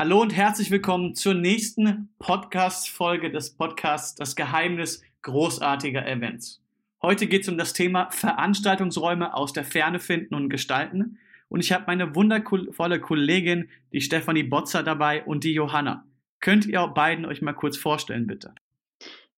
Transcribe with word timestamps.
Hallo 0.00 0.20
und 0.20 0.30
herzlich 0.30 0.70
willkommen 0.70 1.16
zur 1.16 1.34
nächsten 1.34 2.08
Podcast-Folge 2.20 3.32
des 3.32 3.50
Podcasts 3.50 4.14
Das 4.14 4.36
Geheimnis 4.36 5.02
großartiger 5.22 6.06
Events. 6.06 6.62
Heute 7.02 7.26
geht 7.26 7.42
es 7.42 7.48
um 7.48 7.58
das 7.58 7.72
Thema 7.72 8.08
Veranstaltungsräume 8.12 9.34
aus 9.34 9.52
der 9.52 9.64
Ferne 9.64 9.98
finden 9.98 10.36
und 10.36 10.50
gestalten. 10.50 11.18
Und 11.48 11.64
ich 11.64 11.72
habe 11.72 11.82
meine 11.88 12.14
wundervolle 12.14 13.00
Kollegin, 13.00 13.70
die 13.92 14.00
Stefanie 14.00 14.44
Botzer 14.44 14.84
dabei 14.84 15.24
und 15.24 15.42
die 15.42 15.54
Johanna. 15.54 16.04
Könnt 16.38 16.66
ihr 16.66 16.86
beiden 16.86 17.26
euch 17.26 17.42
mal 17.42 17.54
kurz 17.54 17.76
vorstellen, 17.76 18.28
bitte? 18.28 18.54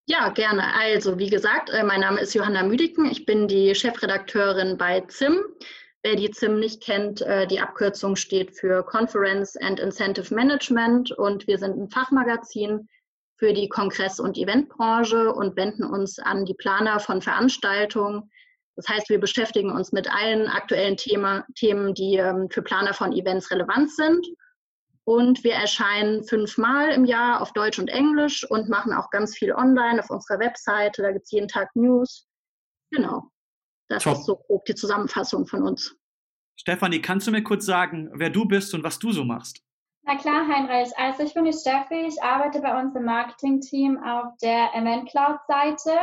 Ja, 0.05 0.29
gerne. 0.29 0.74
Also, 0.74 1.19
wie 1.19 1.30
gesagt, 1.30 1.70
äh, 1.70 1.84
mein 1.84 2.01
Name 2.01 2.20
ist 2.20 2.34
Johanna 2.34 2.65
Müdiken. 2.65 3.06
Ich 3.06 3.24
bin 3.24 3.48
die 3.48 3.74
Chefredakteurin 3.74 4.77
bei 4.77 5.01
ZIM. 5.09 5.38
Wer 6.02 6.16
die 6.16 6.30
ZIM 6.30 6.59
nicht 6.59 6.82
kennt, 6.82 7.20
äh, 7.20 7.46
die 7.46 7.60
Abkürzung 7.60 8.16
steht 8.16 8.56
für 8.56 8.82
Conference 8.82 9.56
and 9.56 9.78
Incentive 9.78 10.34
Management 10.34 11.12
und 11.12 11.46
wir 11.46 11.59
sind 11.59 11.76
ein 11.76 11.90
Fachmagazin 11.90 12.88
für 13.36 13.52
die 13.52 13.68
Kongress- 13.68 14.20
und 14.20 14.38
Eventbranche 14.38 15.32
und 15.32 15.56
wenden 15.56 15.84
uns 15.84 16.18
an 16.18 16.46
die 16.46 16.54
Planer 16.54 17.00
von 17.00 17.20
Veranstaltungen. 17.20 18.30
Das 18.76 18.88
heißt, 18.88 19.10
wir 19.10 19.20
beschäftigen 19.20 19.70
uns 19.73 19.92
mit 19.92 20.10
allen 20.10 20.46
aktuellen 20.46 20.96
Thema, 20.96 21.45
Themen, 21.54 21.92
die 21.92 22.16
ähm, 22.16 22.48
für 22.51 22.62
Planer 22.62 22.95
von 22.95 23.12
Events 23.12 23.51
relevant 23.51 23.90
sind. 23.90 24.26
Und 25.04 25.45
wir 25.45 25.54
erscheinen 25.54 26.24
fünfmal 26.24 26.92
im 26.92 27.04
Jahr 27.04 27.42
auf 27.42 27.52
Deutsch 27.52 27.78
und 27.78 27.88
Englisch 27.88 28.48
und 28.48 28.70
machen 28.70 28.95
auch 28.95 29.10
ganz 29.10 29.37
viel 29.37 29.52
online 29.52 30.01
auf 30.01 30.09
unserer 30.09 30.38
Webseite. 30.38 31.02
Da 31.02 31.12
gibt 31.12 31.24
es 31.24 31.30
jeden 31.30 31.48
Tag 31.48 31.68
News. 31.74 32.26
Genau. 32.90 33.30
Das 33.91 34.05
Top. 34.05 34.15
ist 34.15 34.25
so 34.25 34.37
grob 34.37 34.65
die 34.67 34.75
Zusammenfassung 34.75 35.47
von 35.47 35.65
uns. 35.65 35.97
Stefanie, 36.57 37.02
kannst 37.02 37.27
du 37.27 37.33
mir 37.33 37.43
kurz 37.43 37.66
sagen, 37.66 38.09
wer 38.15 38.30
du 38.30 38.45
bist 38.45 38.73
und 38.73 38.85
was 38.85 38.99
du 38.99 39.10
so 39.13 39.24
machst? 39.24 39.63
Na 40.02 40.16
klar, 40.16 40.47
Heinrich. 40.47 40.97
Also 40.97 41.24
ich 41.24 41.35
bin 41.35 41.45
die 41.45 41.52
Steffi. 41.52 42.07
Ich 42.07 42.23
arbeite 42.23 42.60
bei 42.60 42.80
uns 42.80 42.95
im 42.95 43.05
Marketing-Team 43.05 44.02
auf 44.02 44.37
der 44.41 44.74
Event 44.74 45.09
Cloud-Seite 45.10 45.99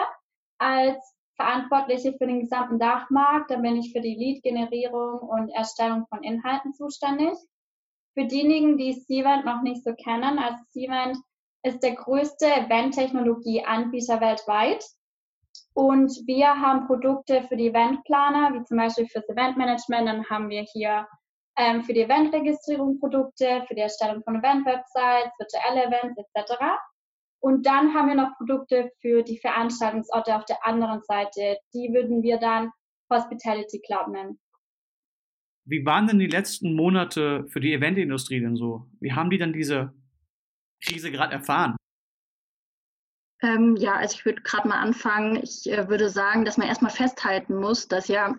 als 0.58 0.98
Verantwortliche 1.38 2.14
für 2.18 2.28
den 2.28 2.42
gesamten 2.42 2.78
Dachmarkt. 2.78 3.52
Da 3.52 3.56
bin 3.56 3.78
ich 3.78 3.94
für 3.94 4.02
die 4.02 4.16
Lead-Generierung 4.16 5.20
und 5.20 5.50
Erstellung 5.50 6.08
von 6.10 6.24
Inhalten 6.24 6.74
zuständig. 6.74 7.38
Für 8.16 8.26
diejenigen, 8.26 8.78
die 8.78 9.00
Cvent 9.00 9.46
noch 9.46 9.62
nicht 9.62 9.84
so 9.84 9.94
kennen, 9.94 10.40
also 10.40 10.62
Cvent 10.74 11.18
ist 11.64 11.82
der 11.84 11.96
größte 11.96 12.48
Event-Technologie-Anbieter 12.48 14.20
weltweit. 14.20 14.84
Und 15.74 16.12
wir 16.26 16.48
haben 16.48 16.88
Produkte 16.88 17.44
für 17.44 17.56
die 17.56 17.68
Eventplaner, 17.68 18.54
wie 18.54 18.64
zum 18.64 18.78
Beispiel 18.78 19.08
fürs 19.08 19.28
Eventmanagement. 19.30 20.08
Dann 20.08 20.30
haben 20.30 20.50
wir 20.50 20.64
hier 20.64 21.08
ähm, 21.58 21.84
für 21.84 21.94
die 21.94 22.02
Eventregistrierung 22.02 23.00
Produkte, 23.00 23.64
für 23.68 23.76
die 23.76 23.82
Erstellung 23.82 24.24
von 24.24 24.36
Event-Websites, 24.36 25.32
virtuelle 25.40 25.86
Events 25.86 26.18
etc. 26.18 26.54
Und 27.40 27.66
dann 27.66 27.94
haben 27.94 28.10
wir 28.10 28.16
noch 28.16 28.36
Produkte 28.38 28.92
für 29.00 29.24
die 29.24 29.38
Veranstaltungsorte 29.38 30.36
auf 30.36 30.46
der 30.46 30.66
anderen 30.66 31.02
Seite. 31.04 31.58
Die 31.74 31.94
würden 31.94 32.22
wir 32.22 32.38
dann 32.38 32.72
Hospitality 33.12 33.80
Club 33.80 34.10
nennen. 34.10 34.40
Wie 35.66 35.86
waren 35.86 36.08
denn 36.08 36.20
die 36.20 36.28
letzten 36.28 36.74
Monate 36.76 37.46
für 37.48 37.60
die 37.60 37.74
Eventindustrie 37.74 38.40
denn 38.40 38.56
so? 38.56 38.88
Wie 39.00 39.14
haben 39.14 39.30
die 39.30 39.38
dann 39.38 39.54
diese 39.54 39.94
Krise 40.84 41.12
gerade 41.12 41.34
erfahren? 41.34 41.77
Ähm, 43.42 43.76
ja, 43.76 43.96
also 43.96 44.16
ich 44.16 44.26
würde 44.26 44.42
gerade 44.42 44.68
mal 44.68 44.80
anfangen. 44.80 45.36
Ich 45.36 45.72
äh, 45.72 45.90
würde 45.90 46.10
sagen, 46.10 46.46
dass 46.46 46.58
man 46.58 46.68
erstmal 46.68 46.92
festhalten 46.92 47.56
muss, 47.56 47.88
dass 47.88 48.08
ja 48.08 48.36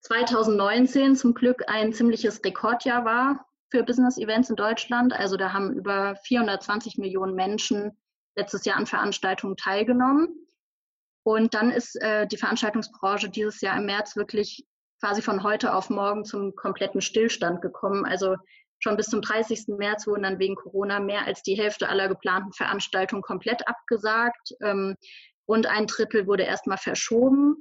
2019 0.00 1.16
zum 1.16 1.34
Glück 1.34 1.62
ein 1.68 1.92
ziemliches 1.92 2.44
Rekordjahr 2.44 3.04
war 3.04 3.46
für 3.70 3.84
Business 3.84 4.18
Events 4.18 4.50
in 4.50 4.56
Deutschland. 4.56 5.12
Also 5.12 5.36
da 5.36 5.52
haben 5.52 5.72
über 5.72 6.16
420 6.24 6.98
Millionen 6.98 7.34
Menschen 7.34 7.96
letztes 8.34 8.64
Jahr 8.64 8.76
an 8.76 8.86
Veranstaltungen 8.86 9.56
teilgenommen. 9.56 10.28
Und 11.24 11.54
dann 11.54 11.70
ist 11.70 11.94
äh, 12.02 12.26
die 12.26 12.36
Veranstaltungsbranche 12.36 13.30
dieses 13.30 13.60
Jahr 13.60 13.76
im 13.78 13.86
März 13.86 14.16
wirklich 14.16 14.66
quasi 15.00 15.22
von 15.22 15.42
heute 15.42 15.74
auf 15.74 15.88
morgen 15.88 16.24
zum 16.24 16.54
kompletten 16.56 17.00
Stillstand 17.00 17.62
gekommen. 17.62 18.04
Also 18.04 18.36
Schon 18.82 18.96
bis 18.96 19.06
zum 19.06 19.22
30. 19.22 19.68
März 19.78 20.08
wurden 20.08 20.24
dann 20.24 20.40
wegen 20.40 20.56
Corona 20.56 20.98
mehr 20.98 21.24
als 21.24 21.42
die 21.42 21.54
Hälfte 21.54 21.88
aller 21.88 22.08
geplanten 22.08 22.52
Veranstaltungen 22.52 23.22
komplett 23.22 23.68
abgesagt. 23.68 24.54
Ähm, 24.60 24.96
rund 25.48 25.66
ein 25.66 25.86
Drittel 25.86 26.26
wurde 26.26 26.42
erstmal 26.42 26.78
verschoben. 26.78 27.56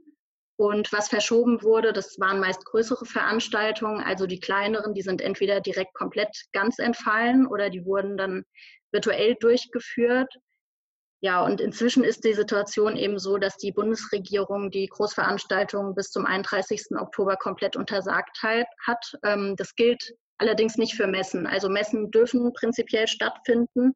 Und 0.57 0.91
was 0.91 1.09
verschoben 1.09 1.61
wurde, 1.61 1.93
das 1.93 2.19
waren 2.19 2.39
meist 2.39 2.65
größere 2.65 3.05
Veranstaltungen. 3.05 4.03
Also 4.03 4.25
die 4.25 4.39
kleineren, 4.39 4.95
die 4.95 5.03
sind 5.03 5.21
entweder 5.21 5.61
direkt 5.61 5.93
komplett 5.93 6.35
ganz 6.53 6.79
entfallen 6.79 7.45
oder 7.45 7.69
die 7.69 7.85
wurden 7.85 8.17
dann 8.17 8.43
virtuell 8.91 9.35
durchgeführt. 9.39 10.33
Ja, 11.23 11.43
und 11.43 11.61
inzwischen 11.61 12.03
ist 12.03 12.23
die 12.25 12.33
Situation 12.33 12.95
eben 12.95 13.19
so, 13.19 13.37
dass 13.37 13.57
die 13.57 13.71
Bundesregierung 13.71 14.71
die 14.71 14.87
Großveranstaltungen 14.87 15.93
bis 15.93 16.09
zum 16.09 16.25
31. 16.25 16.97
Oktober 16.99 17.37
komplett 17.37 17.75
untersagt 17.75 18.41
hat. 18.41 19.13
Ähm, 19.23 19.55
das 19.55 19.75
gilt 19.75 20.15
allerdings 20.41 20.77
nicht 20.77 20.95
für 20.95 21.07
Messen. 21.07 21.47
Also 21.47 21.69
Messen 21.69 22.11
dürfen 22.11 22.51
prinzipiell 22.53 23.07
stattfinden. 23.07 23.93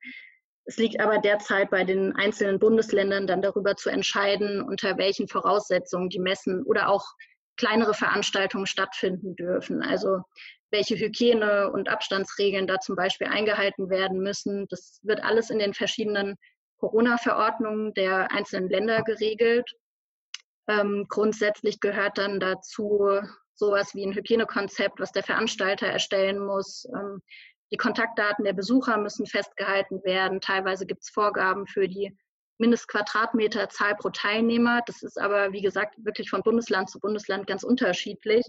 Es 0.65 0.77
liegt 0.77 0.99
aber 0.99 1.19
derzeit 1.19 1.69
bei 1.69 1.83
den 1.83 2.15
einzelnen 2.15 2.59
Bundesländern 2.59 3.27
dann 3.27 3.41
darüber 3.41 3.75
zu 3.75 3.89
entscheiden, 3.89 4.61
unter 4.61 4.97
welchen 4.97 5.27
Voraussetzungen 5.27 6.09
die 6.09 6.19
Messen 6.19 6.63
oder 6.63 6.89
auch 6.89 7.05
kleinere 7.57 7.93
Veranstaltungen 7.93 8.65
stattfinden 8.65 9.35
dürfen. 9.35 9.81
Also 9.81 10.21
welche 10.71 10.95
Hygiene- 10.95 11.71
und 11.71 11.89
Abstandsregeln 11.89 12.67
da 12.67 12.79
zum 12.79 12.95
Beispiel 12.95 13.27
eingehalten 13.27 13.89
werden 13.89 14.19
müssen. 14.19 14.67
Das 14.69 14.99
wird 15.03 15.23
alles 15.23 15.49
in 15.49 15.59
den 15.59 15.73
verschiedenen 15.73 16.35
Corona-Verordnungen 16.77 17.93
der 17.93 18.31
einzelnen 18.31 18.69
Länder 18.69 19.03
geregelt. 19.03 19.71
Ähm, 20.67 21.05
grundsätzlich 21.07 21.79
gehört 21.79 22.17
dann 22.17 22.39
dazu 22.39 23.21
sowas 23.55 23.95
wie 23.95 24.05
ein 24.05 24.13
Hygienekonzept, 24.13 24.99
was 24.99 25.11
der 25.11 25.23
Veranstalter 25.23 25.87
erstellen 25.87 26.39
muss. 26.39 26.85
Ähm, 26.93 27.21
die 27.71 27.77
Kontaktdaten 27.77 28.45
der 28.45 28.53
Besucher 28.53 28.97
müssen 28.97 29.25
festgehalten 29.25 30.03
werden. 30.03 30.41
Teilweise 30.41 30.85
gibt 30.85 31.03
es 31.03 31.09
Vorgaben 31.09 31.65
für 31.65 31.87
die 31.87 32.15
Mindestquadratmeterzahl 32.57 33.95
pro 33.95 34.09
Teilnehmer. 34.09 34.81
Das 34.85 35.01
ist 35.01 35.19
aber, 35.19 35.51
wie 35.51 35.61
gesagt, 35.61 35.95
wirklich 35.97 36.29
von 36.29 36.43
Bundesland 36.43 36.89
zu 36.89 36.99
Bundesland 36.99 37.47
ganz 37.47 37.63
unterschiedlich 37.63 38.45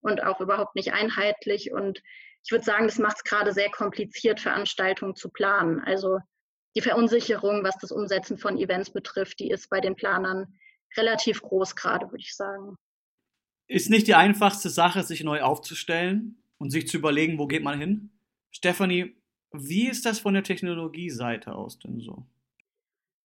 und 0.00 0.22
auch 0.22 0.40
überhaupt 0.40 0.74
nicht 0.74 0.92
einheitlich. 0.92 1.72
Und 1.72 2.02
ich 2.44 2.50
würde 2.50 2.64
sagen, 2.64 2.86
das 2.86 2.98
macht 2.98 3.18
es 3.18 3.24
gerade 3.24 3.52
sehr 3.52 3.70
kompliziert, 3.70 4.40
Veranstaltungen 4.40 5.14
zu 5.14 5.30
planen. 5.30 5.80
Also 5.80 6.18
die 6.74 6.82
Verunsicherung, 6.82 7.64
was 7.64 7.78
das 7.78 7.92
Umsetzen 7.92 8.36
von 8.36 8.58
Events 8.58 8.90
betrifft, 8.90 9.38
die 9.40 9.50
ist 9.50 9.70
bei 9.70 9.80
den 9.80 9.96
Planern 9.96 10.58
relativ 10.96 11.40
groß 11.40 11.76
gerade, 11.76 12.06
würde 12.06 12.22
ich 12.22 12.34
sagen 12.34 12.76
ist 13.68 13.90
nicht 13.90 14.06
die 14.06 14.14
einfachste 14.14 14.70
Sache, 14.70 15.02
sich 15.02 15.24
neu 15.24 15.42
aufzustellen 15.42 16.42
und 16.58 16.70
sich 16.70 16.86
zu 16.88 16.96
überlegen, 16.96 17.38
wo 17.38 17.46
geht 17.46 17.62
man 17.62 17.78
hin. 17.78 18.10
Stephanie, 18.50 19.16
wie 19.52 19.88
ist 19.88 20.06
das 20.06 20.20
von 20.20 20.34
der 20.34 20.42
Technologieseite 20.42 21.54
aus 21.54 21.78
denn 21.78 22.00
so? 22.00 22.24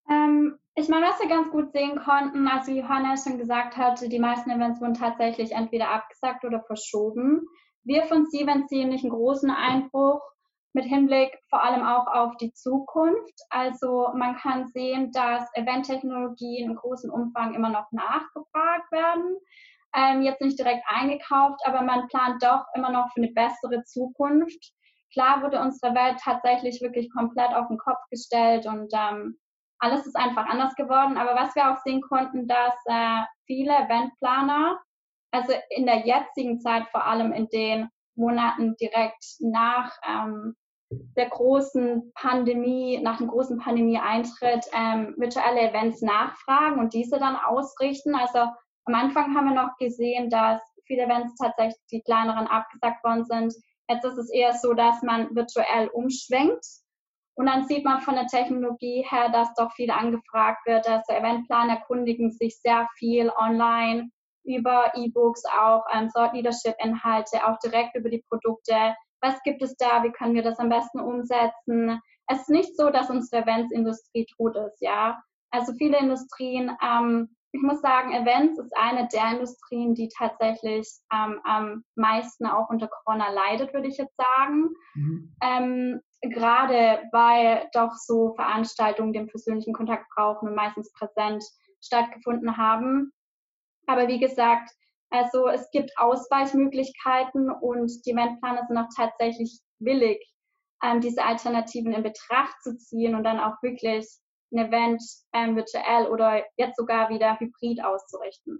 Ähm, 0.09 0.57
ich 0.75 0.89
meine, 0.89 1.05
was 1.05 1.19
wir 1.19 1.29
ganz 1.29 1.49
gut 1.51 1.71
sehen 1.71 1.99
konnten, 2.03 2.47
also 2.47 2.71
wie 2.71 2.79
Johanna 2.79 3.15
schon 3.17 3.37
gesagt 3.37 3.77
hatte, 3.77 4.09
die 4.09 4.19
meisten 4.19 4.49
Events 4.49 4.81
wurden 4.81 4.93
tatsächlich 4.93 5.51
entweder 5.51 5.89
abgesagt 5.89 6.43
oder 6.43 6.61
verschoben. 6.61 7.47
Wir 7.83 8.03
von 8.03 8.25
Siemens 8.27 8.69
sehen 8.69 8.89
nicht 8.89 9.03
einen 9.03 9.13
großen 9.13 9.49
Einbruch 9.49 10.21
mit 10.73 10.85
Hinblick 10.85 11.37
vor 11.49 11.63
allem 11.63 11.83
auch 11.83 12.07
auf 12.07 12.37
die 12.37 12.53
Zukunft. 12.53 13.41
Also 13.49 14.09
man 14.15 14.37
kann 14.37 14.67
sehen, 14.67 15.11
dass 15.11 15.43
Eventtechnologien 15.53 16.69
in 16.69 16.75
großem 16.75 17.11
Umfang 17.11 17.53
immer 17.53 17.69
noch 17.69 17.91
nachgefragt 17.91 18.91
werden 18.91 19.37
ähm, 19.95 20.21
jetzt 20.21 20.41
nicht 20.41 20.57
direkt 20.57 20.83
eingekauft, 20.87 21.59
aber 21.65 21.81
man 21.81 22.07
plant 22.07 22.41
doch 22.43 22.63
immer 22.75 22.91
noch 22.91 23.11
für 23.13 23.21
eine 23.21 23.31
bessere 23.31 23.83
Zukunft. 23.83 24.71
Klar 25.13 25.43
wurde 25.43 25.59
unsere 25.59 25.93
Welt 25.93 26.17
tatsächlich 26.23 26.81
wirklich 26.81 27.11
komplett 27.11 27.53
auf 27.53 27.67
den 27.67 27.77
Kopf 27.77 27.99
gestellt 28.09 28.65
und 28.65 28.91
ähm, 28.93 29.37
alles 29.79 30.05
ist 30.05 30.15
einfach 30.15 30.45
anders 30.45 30.75
geworden. 30.75 31.17
Aber 31.17 31.35
was 31.35 31.55
wir 31.55 31.71
auch 31.71 31.77
sehen 31.83 32.01
konnten, 32.01 32.47
dass 32.47 32.73
äh, 32.85 33.23
viele 33.45 33.73
Eventplaner, 33.75 34.79
also 35.31 35.53
in 35.69 35.85
der 35.85 36.05
jetzigen 36.05 36.59
Zeit, 36.61 36.87
vor 36.91 37.05
allem 37.05 37.33
in 37.33 37.47
den 37.49 37.89
Monaten 38.15 38.75
direkt 38.77 39.23
nach 39.39 39.91
ähm, 40.07 40.55
der 41.15 41.29
großen 41.29 42.11
Pandemie, 42.15 42.99
nach 43.01 43.17
dem 43.17 43.27
großen 43.27 43.57
Pandemie-Eintritt, 43.57 44.65
ähm, 44.73 45.15
virtuelle 45.17 45.69
Events 45.69 46.01
nachfragen 46.01 46.79
und 46.79 46.93
diese 46.93 47.17
dann 47.17 47.37
ausrichten. 47.37 48.13
Also 48.13 48.51
am 48.85 48.95
Anfang 48.95 49.35
haben 49.35 49.45
wir 49.45 49.55
noch 49.55 49.77
gesehen, 49.77 50.29
dass 50.29 50.61
viele 50.85 51.03
Events 51.03 51.35
tatsächlich 51.35 51.81
die 51.91 52.01
kleineren 52.01 52.47
abgesagt 52.47 53.03
worden 53.03 53.25
sind. 53.25 53.53
Jetzt 53.87 54.05
ist 54.05 54.17
es 54.17 54.29
eher 54.29 54.53
so, 54.53 54.73
dass 54.73 55.01
man 55.03 55.33
virtuell 55.35 55.87
umschwenkt. 55.89 56.65
Und 57.35 57.45
dann 57.45 57.65
sieht 57.65 57.85
man 57.85 58.01
von 58.01 58.15
der 58.15 58.27
Technologie 58.27 59.05
her, 59.09 59.29
dass 59.29 59.53
doch 59.55 59.71
viel 59.73 59.89
angefragt 59.89 60.65
wird. 60.65 60.87
Also 60.87 61.13
Eventplaner 61.13 61.73
erkundigen 61.73 62.31
sich 62.31 62.59
sehr 62.59 62.87
viel 62.97 63.31
online 63.37 64.09
über 64.43 64.91
E-Books, 64.95 65.43
auch 65.45 65.83
ähm, 65.93 66.09
Thought 66.13 66.33
Leadership 66.33 66.75
Inhalte, 66.79 67.47
auch 67.47 67.57
direkt 67.59 67.95
über 67.95 68.09
die 68.09 68.23
Produkte. 68.27 68.95
was 69.21 69.41
gibt 69.43 69.61
es 69.61 69.75
da, 69.77 70.03
wie 70.03 70.11
können 70.11 70.33
wir 70.33 70.41
das 70.41 70.57
am 70.59 70.69
besten 70.69 70.99
umsetzen. 70.99 72.01
Es 72.27 72.41
ist 72.41 72.49
nicht 72.49 72.75
so, 72.75 72.89
dass 72.89 73.09
unsere 73.09 73.43
Eventsindustrie 73.43 74.25
tot 74.35 74.55
ist, 74.55 74.81
ja. 74.81 75.21
Also 75.51 75.73
viele 75.73 75.99
Industrien, 75.99 76.75
ähm, 76.81 77.35
ich 77.53 77.61
muss 77.61 77.81
sagen, 77.81 78.13
Events 78.13 78.59
ist 78.59 78.75
eine 78.77 79.07
der 79.09 79.31
Industrien, 79.33 79.93
die 79.93 80.09
tatsächlich 80.09 80.89
ähm, 81.13 81.39
am 81.43 81.83
meisten 81.95 82.45
auch 82.45 82.69
unter 82.69 82.87
Corona 82.87 83.29
leidet, 83.29 83.73
würde 83.73 83.89
ich 83.89 83.97
jetzt 83.97 84.15
sagen. 84.15 84.69
Mhm. 84.95 85.35
Ähm, 85.43 86.01
gerade 86.21 87.03
weil 87.11 87.69
doch 87.73 87.93
so 87.95 88.33
Veranstaltungen 88.35 89.11
den 89.11 89.27
persönlichen 89.27 89.73
Kontakt 89.73 90.05
brauchen 90.15 90.47
und 90.47 90.55
meistens 90.55 90.91
präsent 90.93 91.43
stattgefunden 91.81 92.57
haben. 92.57 93.11
Aber 93.87 94.07
wie 94.07 94.19
gesagt, 94.19 94.71
also 95.09 95.47
es 95.49 95.69
gibt 95.71 95.91
Ausweichmöglichkeiten 95.97 97.51
und 97.51 97.91
die 98.05 98.11
Eventplaner 98.11 98.65
sind 98.67 98.77
auch 98.77 98.87
tatsächlich 98.95 99.59
willig, 99.79 100.25
ähm, 100.81 101.01
diese 101.01 101.23
Alternativen 101.23 101.91
in 101.91 102.03
Betracht 102.03 102.61
zu 102.63 102.77
ziehen 102.77 103.15
und 103.15 103.23
dann 103.23 103.39
auch 103.39 103.61
wirklich 103.61 104.07
ein 104.51 104.67
Event 104.67 105.01
ähm, 105.33 105.55
virtuell 105.55 106.07
oder 106.07 106.43
jetzt 106.57 106.77
sogar 106.77 107.09
wieder 107.09 107.39
hybrid 107.39 107.83
auszurichten. 107.83 108.59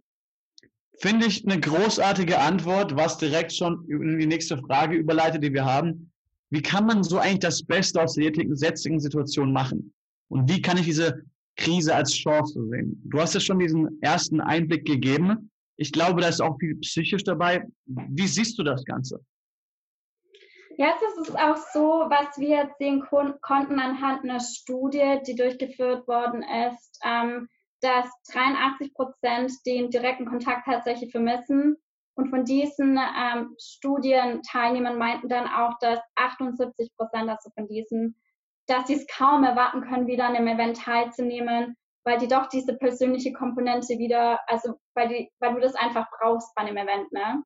Finde 1.00 1.26
ich 1.26 1.46
eine 1.46 1.60
großartige 1.60 2.40
Antwort, 2.40 2.96
was 2.96 3.18
direkt 3.18 3.54
schon 3.54 3.86
in 3.90 4.20
die 4.20 4.28
nächste 4.28 4.58
Frage 4.58 4.96
überleitet, 4.96 5.44
die 5.44 5.54
wir 5.54 5.66
haben. 5.66 6.12
Wie 6.50 6.62
kann 6.62 6.86
man 6.86 7.04
so 7.04 7.18
eigentlich 7.18 7.40
das 7.40 7.64
Beste 7.64 8.02
aus 8.02 8.16
der 8.16 8.26
jetzigen 8.26 9.00
Situation 9.00 9.54
machen? 9.54 9.94
Und 10.28 10.50
wie 10.50 10.62
kann 10.62 10.78
ich 10.78 10.86
diese 10.86 11.24
Krise 11.56 11.96
als 11.96 12.14
Chance 12.14 12.62
sehen? 12.70 13.02
Du 13.06 13.20
hast 13.20 13.34
ja 13.34 13.40
schon 13.40 13.60
diesen 13.60 14.02
ersten 14.02 14.42
Einblick 14.42 14.86
gegeben. 14.86 15.50
Ich 15.78 15.92
glaube, 15.92 16.22
da 16.22 16.28
ist 16.28 16.42
auch 16.42 16.58
viel 16.60 16.76
psychisch 16.76 17.24
dabei. 17.24 17.66
Wie 17.86 18.28
siehst 18.28 18.60
du 18.60 18.64
das 18.64 18.84
Ganze? 18.84 19.20
Jetzt 20.78 21.04
ist 21.04 21.30
es 21.30 21.36
auch 21.36 21.58
so, 21.74 22.06
was 22.10 22.38
wir 22.38 22.64
jetzt 22.64 22.78
sehen 22.78 23.06
konnten 23.42 23.80
anhand 23.80 24.24
einer 24.24 24.40
Studie, 24.40 25.20
die 25.26 25.36
durchgeführt 25.36 26.08
worden 26.08 26.44
ist, 26.44 27.00
ähm, 27.04 27.50
dass 27.82 28.10
83 28.32 28.94
Prozent 28.94 29.52
den 29.66 29.90
direkten 29.90 30.26
Kontakt 30.26 30.66
tatsächlich 30.66 31.12
vermissen. 31.12 31.78
Und 32.16 32.30
von 32.30 32.46
diesen 32.46 32.98
ähm, 32.98 33.56
Studienteilnehmern 33.60 34.98
meinten 34.98 35.30
dann 35.30 35.48
auch, 35.48 35.78
dass 35.80 36.00
78 36.16 36.96
Prozent, 36.96 37.30
also 37.30 37.50
von 37.56 37.68
diesen, 37.68 38.16
dass 38.68 38.88
sie 38.88 38.96
es 38.96 39.08
kaum 39.08 39.44
erwarten 39.44 39.82
können, 39.82 40.08
wieder 40.08 40.26
an 40.28 40.36
einem 40.36 40.48
Event 40.48 40.78
teilzunehmen, 40.78 41.76
weil 42.04 42.18
die 42.18 42.28
doch 42.28 42.48
diese 42.48 42.78
persönliche 42.78 43.34
Komponente 43.34 43.98
wieder, 43.98 44.40
also 44.48 44.80
weil, 44.94 45.08
die, 45.08 45.32
weil 45.40 45.56
du 45.56 45.62
das 45.62 45.76
einfach 45.76 46.08
brauchst 46.20 46.54
bei 46.56 46.64
einem 46.64 46.78
Event, 46.78 47.12
ne? 47.12 47.44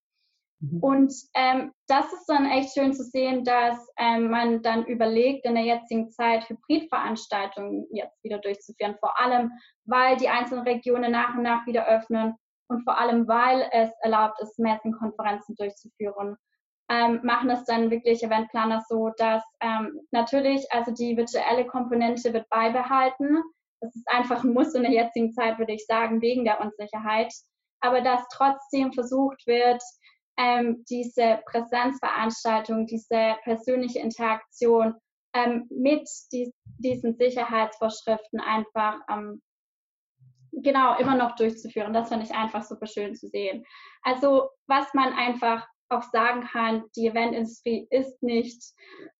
Mhm. 0.59 0.79
Und 0.79 1.13
ähm, 1.33 1.71
das 1.87 2.11
ist 2.13 2.25
dann 2.27 2.45
echt 2.45 2.73
schön 2.73 2.93
zu 2.93 3.03
sehen, 3.03 3.43
dass 3.43 3.77
ähm, 3.97 4.29
man 4.29 4.61
dann 4.61 4.85
überlegt, 4.85 5.45
in 5.45 5.55
der 5.55 5.63
jetzigen 5.63 6.09
Zeit 6.11 6.47
Hybridveranstaltungen 6.49 7.87
jetzt 7.91 8.23
wieder 8.23 8.39
durchzuführen. 8.39 8.95
Vor 8.99 9.19
allem, 9.19 9.51
weil 9.85 10.17
die 10.17 10.29
einzelnen 10.29 10.63
Regionen 10.63 11.11
nach 11.11 11.35
und 11.35 11.43
nach 11.43 11.65
wieder 11.65 11.87
öffnen 11.87 12.35
und 12.67 12.83
vor 12.83 12.97
allem, 12.97 13.27
weil 13.27 13.67
es 13.71 13.91
erlaubt 14.01 14.41
ist, 14.41 14.57
Messing-Konferenzen 14.59 15.55
durchzuführen. 15.55 16.37
Ähm, 16.87 17.19
machen 17.23 17.49
es 17.49 17.65
dann 17.65 17.89
wirklich 17.89 18.23
Eventplaner 18.23 18.83
so, 18.87 19.09
dass 19.17 19.43
ähm, 19.59 20.01
natürlich, 20.11 20.71
also 20.71 20.91
die 20.93 21.17
virtuelle 21.17 21.65
Komponente 21.65 22.31
wird 22.31 22.47
beibehalten. 22.49 23.41
Das 23.81 23.95
ist 23.95 24.07
einfach 24.07 24.43
ein 24.43 24.53
Muss 24.53 24.75
in 24.75 24.83
der 24.83 24.91
jetzigen 24.91 25.33
Zeit, 25.33 25.57
würde 25.57 25.73
ich 25.73 25.85
sagen, 25.87 26.21
wegen 26.21 26.45
der 26.45 26.61
Unsicherheit. 26.61 27.33
Aber 27.81 28.01
dass 28.01 28.27
trotzdem 28.31 28.93
versucht 28.93 29.45
wird, 29.47 29.81
ähm, 30.37 30.83
diese 30.89 31.41
Präsenzveranstaltung, 31.45 32.85
diese 32.85 33.35
persönliche 33.43 33.99
Interaktion 33.99 34.95
ähm, 35.33 35.67
mit 35.69 36.07
die, 36.31 36.53
diesen 36.77 37.15
Sicherheitsvorschriften 37.15 38.39
einfach 38.39 38.99
ähm, 39.09 39.41
genau 40.51 40.97
immer 40.97 41.15
noch 41.15 41.35
durchzuführen. 41.35 41.93
Das 41.93 42.09
finde 42.09 42.25
ich 42.25 42.33
einfach 42.33 42.63
super 42.63 42.87
schön 42.87 43.15
zu 43.15 43.27
sehen. 43.27 43.65
Also 44.01 44.49
was 44.67 44.93
man 44.93 45.13
einfach 45.13 45.67
auch 45.89 46.03
sagen 46.03 46.41
kann, 46.41 46.83
die 46.95 47.07
Eventindustrie 47.07 47.87
ist 47.91 48.21
nicht 48.23 48.73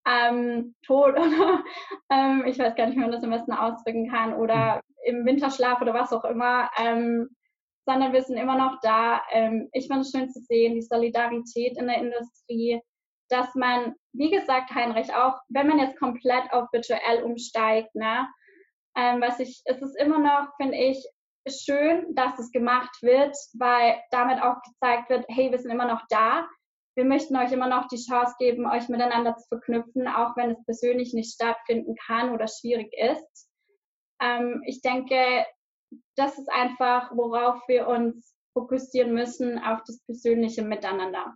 ähm, 0.08 0.76
tot 0.86 1.14
oder 1.18 1.64
ähm, 2.10 2.44
ich 2.48 2.58
weiß 2.58 2.76
gar 2.76 2.88
nicht, 2.88 2.96
wie 2.96 3.02
man 3.02 3.12
das 3.12 3.24
am 3.24 3.30
besten 3.30 3.54
ausdrücken 3.54 4.10
kann 4.10 4.34
oder 4.34 4.82
im 5.06 5.26
Winterschlaf 5.26 5.82
oder 5.82 5.94
was 5.94 6.12
auch 6.12 6.26
immer. 6.26 6.70
Ähm, 6.78 7.30
sondern 7.86 8.14
wir 8.14 8.24
sind 8.24 8.38
immer 8.38 8.58
noch 8.58 8.80
da. 8.82 9.22
Ähm, 9.32 9.70
ich 9.74 9.88
finde 9.88 10.02
es 10.02 10.12
schön 10.12 10.30
zu 10.30 10.42
sehen, 10.42 10.76
die 10.76 10.82
Solidarität 10.82 11.78
in 11.78 11.88
der 11.88 11.98
Industrie, 11.98 12.82
dass 13.30 13.54
man, 13.56 13.96
wie 14.14 14.32
gesagt, 14.32 14.72
Heinrich, 14.74 15.14
auch 15.14 15.40
wenn 15.50 15.68
man 15.68 15.80
jetzt 15.80 16.00
komplett 16.00 16.52
auf 16.52 16.68
virtuell 16.72 17.24
umsteigt, 17.24 17.94
ne, 17.96 18.28
ähm, 18.98 19.22
was 19.22 19.40
ich, 19.40 19.62
es 19.66 19.82
ist 19.82 19.98
immer 19.98 20.20
noch, 20.20 20.56
finde 20.58 20.78
ich, 20.78 21.06
schön, 21.48 22.16
dass 22.16 22.40
es 22.40 22.52
gemacht 22.52 22.96
wird, 23.02 23.36
weil 23.54 24.02
damit 24.12 24.42
auch 24.42 24.62
gezeigt 24.64 25.10
wird, 25.10 25.26
hey, 25.28 25.52
wir 25.52 25.60
sind 25.60 25.72
immer 25.72 25.86
noch 25.86 26.02
da. 26.10 26.48
Wir 26.96 27.06
möchten 27.06 27.36
euch 27.36 27.52
immer 27.52 27.68
noch 27.68 27.88
die 27.88 28.02
Chance 28.02 28.36
geben, 28.40 28.66
euch 28.66 28.88
miteinander 28.88 29.36
zu 29.36 29.48
verknüpfen, 29.50 30.08
auch 30.08 30.36
wenn 30.38 30.52
es 30.52 30.66
persönlich 30.66 31.14
nicht 31.14 31.34
stattfinden 31.34 31.96
kann 32.08 32.34
oder 32.34 32.48
schwierig 32.48 32.92
ist. 32.98 33.50
Ähm, 34.22 34.64
ich 34.66 34.82
denke, 34.82 35.46
das 36.16 36.38
ist 36.38 36.50
einfach, 36.52 37.12
worauf 37.12 37.62
wir 37.68 37.88
uns 37.88 38.36
fokussieren 38.54 39.14
müssen, 39.14 39.60
auf 39.60 39.82
das 39.86 40.00
persönliche 40.06 40.64
Miteinander. 40.64 41.36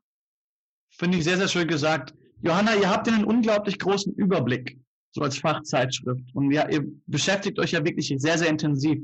Finde 0.91 1.17
ich 1.17 1.23
sehr, 1.25 1.37
sehr 1.37 1.47
schön 1.47 1.67
gesagt. 1.67 2.13
Johanna, 2.41 2.75
ihr 2.75 2.89
habt 2.89 3.07
einen 3.07 3.25
unglaublich 3.25 3.77
großen 3.77 4.13
Überblick, 4.15 4.79
so 5.11 5.21
als 5.21 5.37
Fachzeitschrift. 5.37 6.33
Und 6.33 6.51
ja, 6.51 6.69
ihr 6.69 6.85
beschäftigt 7.07 7.59
euch 7.59 7.71
ja 7.71 7.83
wirklich 7.83 8.13
sehr, 8.17 8.37
sehr 8.37 8.49
intensiv. 8.49 8.99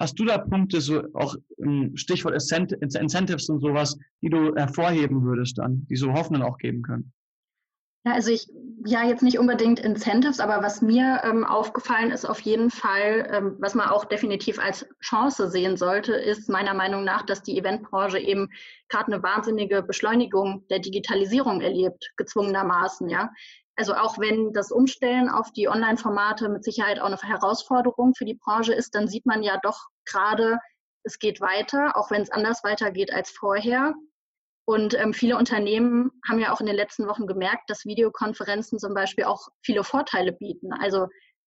Hast 0.00 0.18
du 0.18 0.24
da 0.24 0.38
Punkte, 0.38 0.80
so 0.80 1.02
auch 1.14 1.36
Stichwort 1.94 2.34
Incentives 2.34 3.48
und 3.48 3.60
sowas, 3.60 3.98
die 4.22 4.30
du 4.30 4.54
hervorheben 4.54 5.22
würdest 5.24 5.58
dann, 5.58 5.86
die 5.90 5.96
so 5.96 6.12
Hoffnung 6.12 6.42
auch 6.42 6.56
geben 6.56 6.82
können? 6.82 7.12
Also 8.12 8.30
ich, 8.30 8.48
ja, 8.84 9.04
jetzt 9.04 9.22
nicht 9.22 9.38
unbedingt 9.38 9.80
Incentives, 9.80 10.40
aber 10.40 10.62
was 10.62 10.82
mir 10.82 11.20
ähm, 11.24 11.44
aufgefallen 11.44 12.10
ist 12.10 12.24
auf 12.24 12.40
jeden 12.40 12.70
Fall, 12.70 13.28
ähm, 13.32 13.56
was 13.58 13.74
man 13.74 13.88
auch 13.88 14.04
definitiv 14.04 14.58
als 14.58 14.86
Chance 15.00 15.50
sehen 15.50 15.76
sollte, 15.76 16.12
ist 16.12 16.48
meiner 16.48 16.74
Meinung 16.74 17.04
nach, 17.04 17.22
dass 17.22 17.42
die 17.42 17.58
Eventbranche 17.58 18.18
eben 18.18 18.50
gerade 18.88 19.12
eine 19.12 19.22
wahnsinnige 19.22 19.82
Beschleunigung 19.82 20.66
der 20.68 20.78
Digitalisierung 20.78 21.60
erlebt, 21.60 22.12
gezwungenermaßen, 22.16 23.08
ja. 23.08 23.30
Also 23.76 23.94
auch 23.94 24.18
wenn 24.18 24.52
das 24.52 24.72
Umstellen 24.72 25.28
auf 25.28 25.52
die 25.52 25.68
Online-Formate 25.68 26.48
mit 26.48 26.64
Sicherheit 26.64 26.98
auch 26.98 27.06
eine 27.06 27.16
Herausforderung 27.16 28.12
für 28.14 28.24
die 28.24 28.34
Branche 28.34 28.74
ist, 28.74 28.94
dann 28.96 29.06
sieht 29.06 29.24
man 29.24 29.44
ja 29.44 29.56
doch 29.62 29.86
gerade, 30.04 30.58
es 31.04 31.20
geht 31.20 31.40
weiter, 31.40 31.96
auch 31.96 32.10
wenn 32.10 32.22
es 32.22 32.30
anders 32.32 32.64
weitergeht 32.64 33.12
als 33.12 33.30
vorher. 33.30 33.94
Und 34.68 34.92
ähm, 35.00 35.14
viele 35.14 35.38
Unternehmen 35.38 36.10
haben 36.28 36.40
ja 36.40 36.52
auch 36.52 36.60
in 36.60 36.66
den 36.66 36.76
letzten 36.76 37.06
Wochen 37.06 37.26
gemerkt, 37.26 37.70
dass 37.70 37.86
Videokonferenzen 37.86 38.78
zum 38.78 38.92
Beispiel 38.92 39.24
auch 39.24 39.48
viele 39.62 39.82
Vorteile 39.82 40.32
bieten. 40.32 40.74
Also 40.74 41.06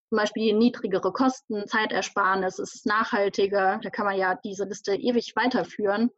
zum 0.09 0.17
Beispiel 0.17 0.57
niedrigere 0.57 1.13
Kosten, 1.13 1.67
Zeitersparnis, 1.67 2.57
es 2.57 2.73
ist 2.73 2.87
nachhaltiger. 2.87 3.79
Da 3.83 3.91
kann 3.91 4.07
man 4.07 4.17
ja 4.17 4.39
diese 4.43 4.65
Liste 4.65 4.95
ewig 4.95 5.33
weiterführen. 5.35 6.09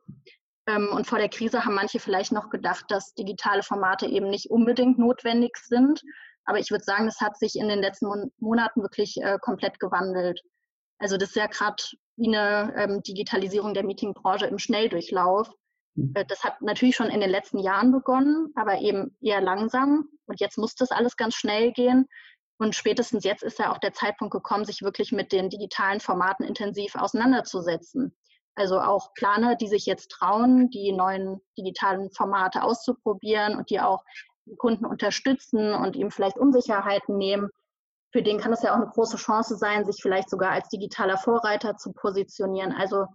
Ähm, 0.66 0.88
und 0.94 1.06
vor 1.06 1.18
der 1.18 1.28
Krise 1.28 1.66
haben 1.66 1.76
manche 1.76 2.00
vielleicht 2.00 2.32
noch 2.32 2.50
gedacht, 2.50 2.86
dass 2.88 3.14
digitale 3.16 3.64
Formate 3.64 4.06
eben 4.06 4.30
nicht 4.30 4.50
unbedingt 4.50 4.98
notwendig 4.98 5.58
sind. 5.58 6.02
Aber 6.46 6.60
ich 6.60 6.72
würde 6.72 6.86
sagen, 6.86 7.06
das 7.06 7.20
hat 7.20 7.38
sich 7.38 7.58
in 7.58 7.68
den 7.68 7.80
letzten 7.80 8.06
Mon 8.06 8.32
Monaten 8.40 8.82
wirklich 8.82 9.18
äh, 9.18 9.40
komplett 9.42 9.78
gewandelt. 9.82 10.42
Also 11.00 11.18
das 11.18 11.32
ist 11.32 11.36
ja 11.36 11.48
gerade 11.48 11.84
wie 12.16 12.34
eine 12.34 12.74
ähm, 12.78 13.04
Digitalisierung 13.04 13.74
der 13.74 13.84
Meetingbranche 13.84 14.46
im 14.46 14.58
Schnelldurchlauf. 14.58 15.50
Hm. 15.96 16.14
Äh, 16.16 16.26
das 16.26 16.44
hat 16.44 16.62
natürlich 16.62 16.96
schon 16.96 17.10
in 17.10 17.22
den 17.22 17.30
letzten 17.30 17.60
Jahren 17.60 17.92
begonnen, 17.92 18.52
aber 18.56 18.80
eben 18.80 19.16
eher 19.22 19.42
langsam. 19.42 20.10
Und 20.26 20.40
jetzt 20.40 20.58
muss 20.58 20.76
das 20.76 20.92
alles 20.92 21.18
ganz 21.18 21.36
schnell 21.36 21.72
gehen. 21.72 22.08
Und 22.58 22.76
spätestens 22.76 23.24
jetzt 23.24 23.44
ist 23.44 23.60
ja 23.60 23.72
auch 23.72 23.80
der 23.80 23.94
Zeitpunkt 23.94 24.32
gekommen, 24.32 24.66
sich 24.66 24.84
wirklich 24.84 25.12
mit 25.12 25.32
den 25.32 25.50
digitalen 25.50 26.00
Formaten 26.00 26.46
intensiv 26.46 26.96
auseinanderzusetzen. 26.96 28.16
Also 28.56 28.80
auch 28.80 29.14
Planer, 29.16 29.56
die 29.56 29.68
sich 29.68 29.86
jetzt 29.86 30.12
trauen, 30.12 30.70
die 30.70 30.92
neuen 30.92 31.42
digitalen 31.58 32.12
Formate 32.12 32.64
auszuprobieren 32.64 33.58
und 33.58 33.70
die 33.70 33.80
auch 33.80 34.04
den 34.46 34.58
Kunden 34.58 34.86
unterstützen 34.86 35.74
und 35.74 35.96
ihm 35.96 36.12
vielleicht 36.12 36.38
Unsicherheiten 36.38 37.18
nehmen. 37.18 37.50
Für 38.12 38.22
den 38.22 38.38
kann 38.38 38.54
es 38.54 38.62
ja 38.62 38.72
auch 38.72 38.78
eine 38.78 38.90
große 38.90 39.18
Chance 39.18 39.58
sein, 39.58 39.86
sich 39.86 40.00
vielleicht 40.00 40.30
sogar 40.30 40.52
als 40.52 40.70
digitaler 40.70 41.18
Vorreiter 41.18 41.78
zu 41.78 41.94
positionieren. 41.94 42.72
Also 42.72 43.08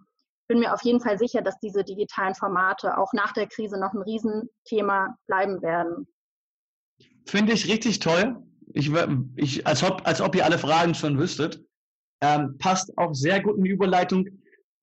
bin 0.48 0.58
mir 0.58 0.72
auf 0.72 0.82
jeden 0.82 1.00
Fall 1.00 1.18
sicher, 1.18 1.42
dass 1.42 1.58
diese 1.60 1.84
digitalen 1.84 2.34
Formate 2.34 2.98
auch 2.98 3.12
nach 3.12 3.32
der 3.32 3.46
Krise 3.46 3.78
noch 3.78 3.92
ein 3.92 4.02
Riesenthema 4.02 5.16
bleiben 5.26 5.62
werden. 5.62 6.08
Finde 7.26 7.52
ich 7.52 7.68
richtig 7.68 8.00
toll. 8.00 8.36
Ich, 8.72 8.90
ich, 9.36 9.66
als, 9.66 9.82
ob, 9.82 10.06
als 10.06 10.20
ob 10.20 10.34
ihr 10.34 10.44
alle 10.44 10.58
Fragen 10.58 10.94
schon 10.94 11.18
wüsstet. 11.18 11.62
Ähm, 12.20 12.56
passt 12.58 12.96
auch 12.98 13.14
sehr 13.14 13.40
gut 13.40 13.58
in 13.58 13.64
die 13.64 13.70
Überleitung. 13.70 14.26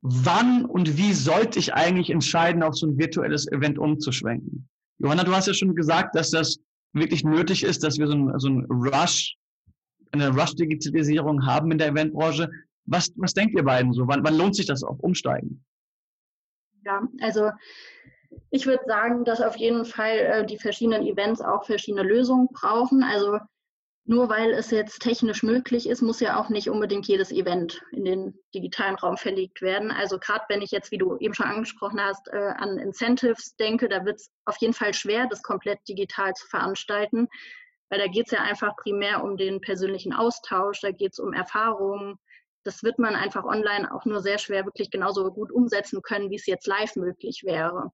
Wann 0.01 0.65
und 0.65 0.97
wie 0.97 1.13
sollte 1.13 1.59
ich 1.59 1.73
eigentlich 1.73 2.09
entscheiden, 2.11 2.63
auf 2.63 2.75
so 2.75 2.87
ein 2.87 2.97
virtuelles 2.97 3.51
Event 3.51 3.79
umzuschwenken? 3.79 4.69
Johanna, 4.99 5.23
du 5.23 5.35
hast 5.35 5.47
ja 5.47 5.53
schon 5.53 5.75
gesagt, 5.75 6.15
dass 6.15 6.29
das 6.29 6.59
wirklich 6.93 7.23
nötig 7.23 7.63
ist, 7.63 7.83
dass 7.83 7.97
wir 7.97 8.07
so 8.07 8.13
ein, 8.13 8.39
so 8.39 8.47
ein 8.47 8.65
Rush, 8.69 9.35
eine 10.11 10.29
Rush-Digitalisierung 10.29 11.45
haben 11.45 11.71
in 11.71 11.77
der 11.77 11.89
Eventbranche. 11.89 12.49
Was, 12.85 13.11
was 13.15 13.33
denkt 13.33 13.55
ihr 13.55 13.63
beiden 13.63 13.93
so? 13.93 14.07
Wann, 14.07 14.23
wann 14.23 14.37
lohnt 14.37 14.55
sich 14.55 14.65
das 14.65 14.83
auch 14.83 14.99
umsteigen? 14.99 15.65
Ja, 16.83 17.01
also 17.21 17.51
ich 18.51 18.65
würde 18.65 18.83
sagen, 18.85 19.25
dass 19.25 19.41
auf 19.41 19.55
jeden 19.57 19.85
Fall 19.85 20.17
äh, 20.17 20.45
die 20.45 20.57
verschiedenen 20.57 21.05
Events 21.05 21.41
auch 21.41 21.65
verschiedene 21.65 22.03
Lösungen 22.03 22.47
brauchen. 22.51 23.03
Also 23.03 23.39
nur 24.07 24.29
weil 24.29 24.51
es 24.51 24.69
jetzt 24.69 24.99
technisch 24.99 25.41
möglich 25.41 25.89
ist, 25.89 26.03
muss 26.03 26.19
ja 26.19 26.39
auch 26.39 26.49
nicht 26.49 26.69
unbedingt 26.69 27.07
jedes 27.07 27.31
Event 27.31 27.81
in 27.91 28.05
den 28.05 28.39
digitalen 28.53 28.95
Raum 28.95 29.17
verlegt 29.17 29.63
werden. 29.63 29.89
Also 29.89 30.19
gerade 30.19 30.45
wenn 30.47 30.61
ich 30.61 30.69
jetzt, 30.69 30.91
wie 30.91 30.99
du 30.99 31.17
eben 31.17 31.33
schon 31.33 31.47
angesprochen 31.47 31.99
hast, 31.99 32.27
äh, 32.27 32.53
an 32.57 32.77
Incentives 32.77 33.55
denke, 33.55 33.89
da 33.89 34.05
wird 34.05 34.19
es 34.19 34.29
auf 34.45 34.57
jeden 34.57 34.75
Fall 34.75 34.93
schwer, 34.93 35.25
das 35.27 35.41
komplett 35.41 35.79
digital 35.89 36.33
zu 36.35 36.45
veranstalten, 36.47 37.27
weil 37.89 37.99
da 37.99 38.07
geht 38.07 38.27
es 38.27 38.31
ja 38.31 38.41
einfach 38.41 38.75
primär 38.75 39.23
um 39.23 39.37
den 39.37 39.59
persönlichen 39.59 40.13
Austausch, 40.13 40.81
da 40.81 40.91
geht 40.91 41.13
es 41.13 41.19
um 41.19 41.33
Erfahrungen. 41.33 42.19
Das 42.65 42.83
wird 42.83 42.99
man 42.99 43.15
einfach 43.15 43.45
online 43.45 43.93
auch 43.93 44.05
nur 44.05 44.21
sehr 44.21 44.39
schwer 44.39 44.65
wirklich 44.65 44.89
genauso 44.89 45.31
gut 45.31 45.51
umsetzen 45.51 46.01
können, 46.01 46.29
wie 46.29 46.35
es 46.35 46.47
jetzt 46.47 46.67
live 46.67 46.95
möglich 46.95 47.43
wäre. 47.45 47.91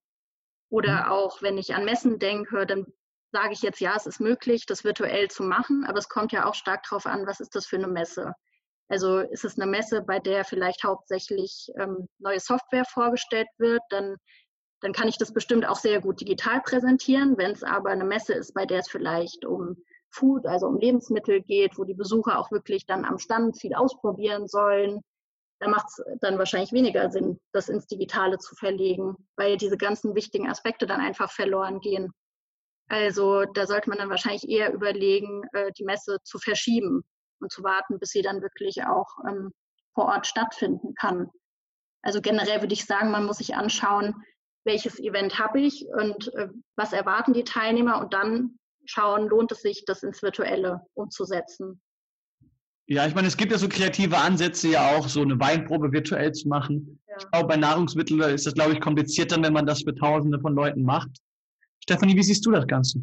Oder 0.69 1.05
mhm. 1.05 1.11
auch 1.11 1.41
wenn 1.41 1.57
ich 1.57 1.75
an 1.75 1.85
Messen 1.85 2.17
denke, 2.17 2.65
dann 2.65 2.85
sage 3.31 3.53
ich 3.53 3.61
jetzt, 3.61 3.79
ja, 3.79 3.93
es 3.95 4.05
ist 4.05 4.19
möglich, 4.19 4.65
das 4.65 4.83
virtuell 4.83 5.29
zu 5.29 5.43
machen, 5.43 5.85
aber 5.85 5.99
es 5.99 6.09
kommt 6.09 6.31
ja 6.31 6.45
auch 6.45 6.55
stark 6.55 6.83
darauf 6.83 7.05
an, 7.05 7.27
was 7.27 7.39
ist 7.39 7.55
das 7.55 7.65
für 7.65 7.77
eine 7.77 7.87
Messe. 7.87 8.33
Also 8.89 9.19
ist 9.19 9.45
es 9.45 9.57
eine 9.57 9.69
Messe, 9.69 10.01
bei 10.01 10.19
der 10.19 10.43
vielleicht 10.43 10.83
hauptsächlich 10.83 11.71
ähm, 11.77 12.07
neue 12.19 12.41
Software 12.41 12.83
vorgestellt 12.85 13.47
wird, 13.57 13.81
dann, 13.89 14.17
dann 14.81 14.91
kann 14.91 15.07
ich 15.07 15.17
das 15.17 15.33
bestimmt 15.33 15.65
auch 15.65 15.77
sehr 15.77 16.01
gut 16.01 16.19
digital 16.19 16.61
präsentieren. 16.61 17.37
Wenn 17.37 17.51
es 17.51 17.63
aber 17.63 17.91
eine 17.91 18.03
Messe 18.03 18.33
ist, 18.33 18.53
bei 18.53 18.65
der 18.65 18.79
es 18.79 18.89
vielleicht 18.89 19.45
um 19.45 19.77
Food, 20.11 20.45
also 20.45 20.67
um 20.67 20.77
Lebensmittel 20.77 21.41
geht, 21.41 21.77
wo 21.77 21.83
die 21.83 21.93
Besucher 21.93 22.39
auch 22.39 22.51
wirklich 22.51 22.85
dann 22.85 23.05
am 23.05 23.17
Stand 23.17 23.59
viel 23.59 23.73
ausprobieren 23.73 24.47
sollen, 24.47 25.01
da 25.61 25.69
macht 25.69 25.87
es 25.89 26.03
dann 26.21 26.39
wahrscheinlich 26.39 26.71
weniger 26.71 27.11
Sinn, 27.11 27.39
das 27.53 27.69
ins 27.69 27.85
Digitale 27.85 28.39
zu 28.39 28.55
verlegen, 28.55 29.15
weil 29.37 29.57
diese 29.57 29.77
ganzen 29.77 30.15
wichtigen 30.15 30.49
Aspekte 30.49 30.87
dann 30.87 30.99
einfach 30.99 31.31
verloren 31.31 31.79
gehen. 31.79 32.11
Also 32.89 33.45
da 33.45 33.67
sollte 33.67 33.87
man 33.89 33.99
dann 33.99 34.09
wahrscheinlich 34.09 34.49
eher 34.49 34.73
überlegen, 34.73 35.43
äh, 35.53 35.71
die 35.77 35.83
Messe 35.83 36.17
zu 36.23 36.39
verschieben 36.39 37.03
und 37.39 37.51
zu 37.51 37.63
warten, 37.63 37.99
bis 37.99 38.09
sie 38.09 38.23
dann 38.23 38.41
wirklich 38.41 38.83
auch 38.83 39.07
ähm, 39.27 39.51
vor 39.93 40.05
Ort 40.05 40.25
stattfinden 40.25 40.95
kann. 40.95 41.29
Also 42.01 42.21
generell 42.21 42.61
würde 42.61 42.73
ich 42.73 42.85
sagen, 42.85 43.11
man 43.11 43.25
muss 43.25 43.37
sich 43.37 43.55
anschauen, 43.55 44.15
welches 44.65 44.99
Event 44.99 45.37
habe 45.37 45.61
ich 45.61 45.85
und 45.87 46.33
äh, 46.33 46.49
was 46.75 46.91
erwarten 46.91 47.33
die 47.33 47.43
Teilnehmer 47.43 48.01
und 48.01 48.13
dann 48.15 48.57
schauen, 48.91 49.27
lohnt 49.27 49.51
es 49.51 49.61
sich, 49.61 49.83
das 49.85 50.03
ins 50.03 50.21
Virtuelle 50.21 50.81
umzusetzen. 50.93 51.81
Ja, 52.87 53.05
ich 53.07 53.15
meine, 53.15 53.27
es 53.27 53.37
gibt 53.37 53.51
ja 53.51 53.57
so 53.57 53.69
kreative 53.69 54.17
Ansätze 54.17 54.67
ja 54.67 54.95
auch, 54.95 55.07
so 55.07 55.21
eine 55.21 55.39
Weinprobe 55.39 55.91
virtuell 55.91 56.33
zu 56.33 56.49
machen. 56.49 56.99
Ja. 57.07 57.15
Ich 57.19 57.31
glaube, 57.31 57.47
bei 57.47 57.55
Nahrungsmitteln 57.55 58.19
ist 58.21 58.45
das, 58.45 58.53
glaube 58.53 58.73
ich, 58.73 58.81
komplizierter, 58.81 59.41
wenn 59.41 59.53
man 59.53 59.65
das 59.65 59.83
für 59.83 59.95
Tausende 59.95 60.39
von 60.39 60.53
Leuten 60.53 60.83
macht. 60.83 61.09
Stefanie, 61.81 62.15
wie 62.15 62.23
siehst 62.23 62.45
du 62.45 62.51
das 62.51 62.67
Ganze? 62.67 62.99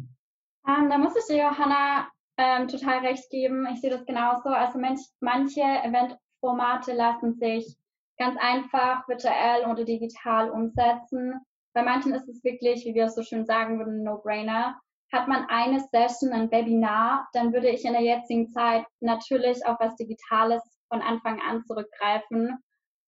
Ähm, 0.67 0.89
da 0.89 0.97
muss 0.97 1.15
ich 1.15 1.25
dir, 1.25 1.37
Johanna, 1.37 2.07
ähm, 2.37 2.67
total 2.67 2.99
recht 2.99 3.29
geben. 3.31 3.67
Ich 3.73 3.81
sehe 3.81 3.89
das 3.89 4.05
genauso. 4.05 4.49
Also 4.49 4.77
manch, 4.77 5.01
manche 5.21 5.61
Eventformate 5.61 6.93
lassen 6.93 7.33
sich 7.33 7.75
ganz 8.17 8.37
einfach 8.39 9.07
virtuell 9.07 9.65
oder 9.65 9.85
digital 9.85 10.51
umsetzen. 10.51 11.33
Bei 11.73 11.81
manchen 11.81 12.13
ist 12.13 12.27
es 12.29 12.43
wirklich, 12.43 12.85
wie 12.85 12.93
wir 12.93 13.05
es 13.05 13.15
so 13.15 13.23
schön 13.23 13.45
sagen 13.45 13.79
würden, 13.79 14.01
ein 14.01 14.03
No-Brainer. 14.03 14.79
Hat 15.11 15.27
man 15.27 15.45
eine 15.49 15.79
Session, 15.79 16.31
ein 16.31 16.51
Webinar, 16.51 17.27
dann 17.33 17.51
würde 17.51 17.69
ich 17.69 17.83
in 17.83 17.93
der 17.93 18.03
jetzigen 18.03 18.49
Zeit 18.49 18.85
natürlich 18.99 19.65
auf 19.65 19.77
was 19.79 19.95
Digitales 19.95 20.61
von 20.87 21.01
Anfang 21.01 21.41
an 21.41 21.63
zurückgreifen 21.65 22.57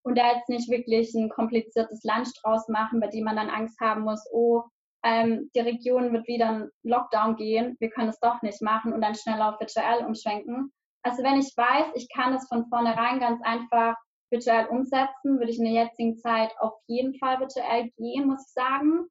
und 0.04 0.18
da 0.18 0.32
jetzt 0.32 0.48
nicht 0.48 0.68
wirklich 0.68 1.14
ein 1.14 1.30
kompliziertes 1.30 2.02
Lunch 2.02 2.30
draus 2.42 2.68
machen, 2.68 3.00
bei 3.00 3.06
dem 3.08 3.24
man 3.24 3.36
dann 3.36 3.50
Angst 3.50 3.78
haben 3.80 4.02
muss, 4.02 4.26
oh, 4.32 4.62
ähm, 5.04 5.50
die 5.54 5.60
Region 5.60 6.12
wird 6.12 6.26
wieder 6.26 6.48
in 6.50 6.70
Lockdown 6.84 7.36
gehen, 7.36 7.76
wir 7.80 7.90
können 7.90 8.08
es 8.08 8.20
doch 8.20 8.40
nicht 8.42 8.62
machen 8.62 8.92
und 8.92 9.00
dann 9.00 9.14
schnell 9.14 9.40
auf 9.42 9.58
virtuell 9.58 10.04
umschwenken. 10.04 10.72
Also 11.04 11.22
wenn 11.22 11.40
ich 11.40 11.52
weiß, 11.56 11.92
ich 11.94 12.08
kann 12.12 12.34
es 12.34 12.46
von 12.48 12.66
vornherein 12.68 13.18
ganz 13.18 13.40
einfach 13.42 13.96
virtuell 14.30 14.66
umsetzen, 14.66 15.38
würde 15.38 15.50
ich 15.50 15.58
in 15.58 15.64
der 15.64 15.84
jetzigen 15.84 16.16
Zeit 16.18 16.52
auf 16.58 16.74
jeden 16.86 17.14
Fall 17.18 17.40
virtuell 17.40 17.90
gehen, 17.96 18.28
muss 18.28 18.46
ich 18.46 18.52
sagen. 18.52 19.08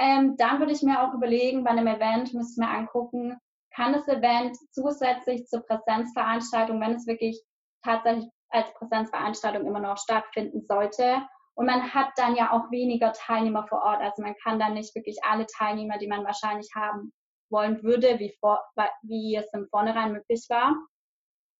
Ähm, 0.00 0.36
dann 0.36 0.58
würde 0.58 0.72
ich 0.72 0.82
mir 0.82 1.02
auch 1.02 1.14
überlegen, 1.14 1.62
bei 1.62 1.70
einem 1.70 1.86
Event 1.86 2.34
müsste 2.34 2.60
ich 2.60 2.66
mir 2.66 2.74
angucken, 2.74 3.38
kann 3.74 3.92
das 3.92 4.08
Event 4.08 4.56
zusätzlich 4.72 5.46
zur 5.46 5.60
Präsenzveranstaltung, 5.60 6.80
wenn 6.80 6.94
es 6.94 7.06
wirklich 7.06 7.40
tatsächlich 7.84 8.28
als 8.48 8.72
Präsenzveranstaltung 8.74 9.66
immer 9.66 9.80
noch 9.80 9.98
stattfinden 9.98 10.62
sollte, 10.62 11.22
und 11.60 11.66
man 11.66 11.92
hat 11.92 12.08
dann 12.16 12.36
ja 12.36 12.52
auch 12.52 12.70
weniger 12.70 13.12
Teilnehmer 13.12 13.66
vor 13.68 13.82
Ort. 13.82 14.00
Also 14.00 14.22
man 14.22 14.34
kann 14.42 14.58
dann 14.58 14.72
nicht 14.72 14.94
wirklich 14.94 15.18
alle 15.24 15.44
Teilnehmer, 15.44 15.98
die 15.98 16.06
man 16.06 16.24
wahrscheinlich 16.24 16.70
haben 16.74 17.12
wollen 17.50 17.82
würde, 17.82 18.18
wie, 18.18 18.34
vor, 18.40 18.64
wie 19.02 19.36
es 19.36 19.46
im 19.52 19.68
Vornherein 19.68 20.12
möglich 20.12 20.46
war. 20.48 20.74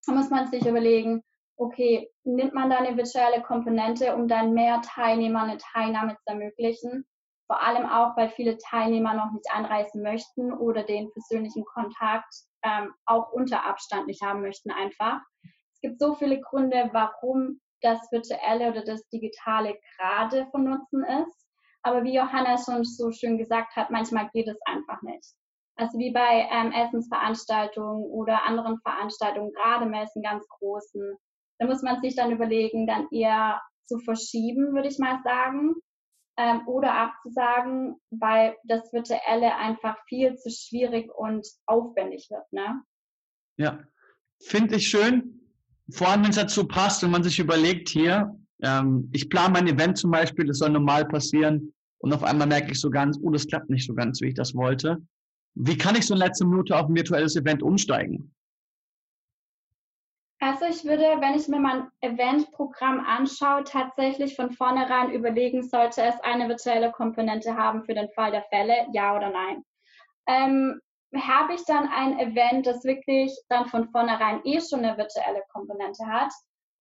Da 0.06 0.12
muss 0.12 0.30
man 0.30 0.46
sich 0.46 0.64
überlegen, 0.64 1.22
okay, 1.58 2.10
nimmt 2.24 2.54
man 2.54 2.70
da 2.70 2.78
eine 2.78 2.96
virtuelle 2.96 3.42
Komponente, 3.42 4.14
um 4.14 4.26
dann 4.26 4.54
mehr 4.54 4.80
Teilnehmer 4.80 5.42
eine 5.42 5.58
Teilnahme 5.58 6.14
zu 6.14 6.22
ermöglichen? 6.26 7.04
Vor 7.50 7.60
allem 7.60 7.84
auch, 7.84 8.16
weil 8.16 8.28
viele 8.28 8.58
Teilnehmer 8.58 9.12
noch 9.12 9.32
nicht 9.32 9.50
anreisen 9.52 10.04
möchten 10.04 10.52
oder 10.52 10.84
den 10.84 11.10
persönlichen 11.10 11.64
Kontakt 11.64 12.32
ähm, 12.62 12.94
auch 13.06 13.32
unter 13.32 13.66
Abstand 13.66 14.06
nicht 14.06 14.22
haben 14.22 14.42
möchten 14.42 14.70
einfach. 14.70 15.18
Es 15.74 15.80
gibt 15.80 15.98
so 15.98 16.14
viele 16.14 16.40
Gründe, 16.40 16.90
warum 16.92 17.60
das 17.80 17.98
Virtuelle 18.12 18.70
oder 18.70 18.84
das 18.84 19.04
Digitale 19.08 19.76
gerade 19.96 20.46
von 20.52 20.62
Nutzen 20.62 21.02
ist. 21.02 21.48
Aber 21.82 22.04
wie 22.04 22.14
Johanna 22.14 22.56
schon 22.56 22.84
so 22.84 23.10
schön 23.10 23.36
gesagt 23.36 23.74
hat, 23.74 23.90
manchmal 23.90 24.30
geht 24.32 24.46
es 24.46 24.60
einfach 24.64 25.02
nicht. 25.02 25.34
Also 25.74 25.98
wie 25.98 26.12
bei 26.12 26.46
ähm, 26.52 26.70
Essensveranstaltungen 26.70 28.04
oder 28.12 28.44
anderen 28.44 28.78
Veranstaltungen, 28.82 29.52
gerade 29.54 29.86
Messen 29.86 30.22
ganz 30.22 30.46
großen, 30.46 31.16
da 31.58 31.66
muss 31.66 31.82
man 31.82 32.00
sich 32.00 32.14
dann 32.14 32.30
überlegen, 32.30 32.86
dann 32.86 33.08
eher 33.10 33.60
zu 33.86 33.98
verschieben, 33.98 34.72
würde 34.72 34.86
ich 34.86 35.00
mal 35.00 35.18
sagen, 35.24 35.74
ähm, 36.36 36.66
oder 36.66 36.94
abzusagen, 36.94 37.96
weil 38.10 38.56
das 38.64 38.92
Virtuelle 38.92 39.56
einfach 39.56 39.96
viel 40.06 40.36
zu 40.36 40.50
schwierig 40.50 41.10
und 41.14 41.46
aufwendig 41.66 42.28
wird. 42.30 42.52
Ne? 42.52 42.82
Ja, 43.56 43.80
finde 44.40 44.76
ich 44.76 44.88
schön 44.88 45.40
vor 45.92 46.08
allem 46.08 46.22
wenn 46.22 46.30
es 46.30 46.36
dazu 46.36 46.66
passt 46.66 47.02
und 47.04 47.10
man 47.10 47.22
sich 47.22 47.38
überlegt, 47.38 47.88
hier, 47.88 48.34
ähm, 48.62 49.08
ich 49.12 49.28
plane 49.28 49.52
mein 49.52 49.68
Event 49.68 49.98
zum 49.98 50.10
Beispiel, 50.10 50.46
das 50.46 50.58
soll 50.58 50.70
normal 50.70 51.06
passieren 51.06 51.72
und 51.98 52.12
auf 52.12 52.22
einmal 52.22 52.46
merke 52.46 52.72
ich 52.72 52.80
so 52.80 52.90
ganz, 52.90 53.18
oh, 53.22 53.30
das 53.30 53.46
klappt 53.46 53.70
nicht 53.70 53.86
so 53.86 53.94
ganz, 53.94 54.20
wie 54.20 54.28
ich 54.28 54.34
das 54.34 54.54
wollte. 54.54 54.98
Wie 55.54 55.76
kann 55.76 55.96
ich 55.96 56.06
so 56.06 56.14
in 56.14 56.20
letzter 56.20 56.46
Minute 56.46 56.76
auf 56.76 56.88
ein 56.88 56.94
virtuelles 56.94 57.36
Event 57.36 57.62
umsteigen? 57.62 58.32
Also 60.42 60.64
ich 60.64 60.84
würde, 60.84 61.20
wenn 61.20 61.34
ich 61.34 61.48
mir 61.48 61.60
mein 61.60 61.90
Eventprogramm 62.00 63.00
anschaue, 63.00 63.62
tatsächlich 63.64 64.34
von 64.36 64.50
vornherein 64.52 65.10
überlegen, 65.10 65.62
sollte 65.62 66.02
es 66.02 66.18
eine 66.20 66.48
virtuelle 66.48 66.90
Komponente 66.92 67.54
haben 67.56 67.84
für 67.84 67.92
den 67.92 68.08
Fall 68.10 68.30
der 68.30 68.44
Fälle, 68.44 68.86
ja 68.92 69.14
oder 69.14 69.28
nein. 69.28 69.62
Ähm, 70.26 70.80
habe 71.14 71.54
ich 71.54 71.64
dann 71.66 71.88
ein 71.88 72.18
Event, 72.18 72.66
das 72.66 72.84
wirklich 72.84 73.36
dann 73.50 73.66
von 73.66 73.90
vornherein 73.90 74.40
eh 74.44 74.60
schon 74.60 74.82
eine 74.82 74.96
virtuelle 74.96 75.42
Komponente 75.52 76.06
hat 76.06 76.32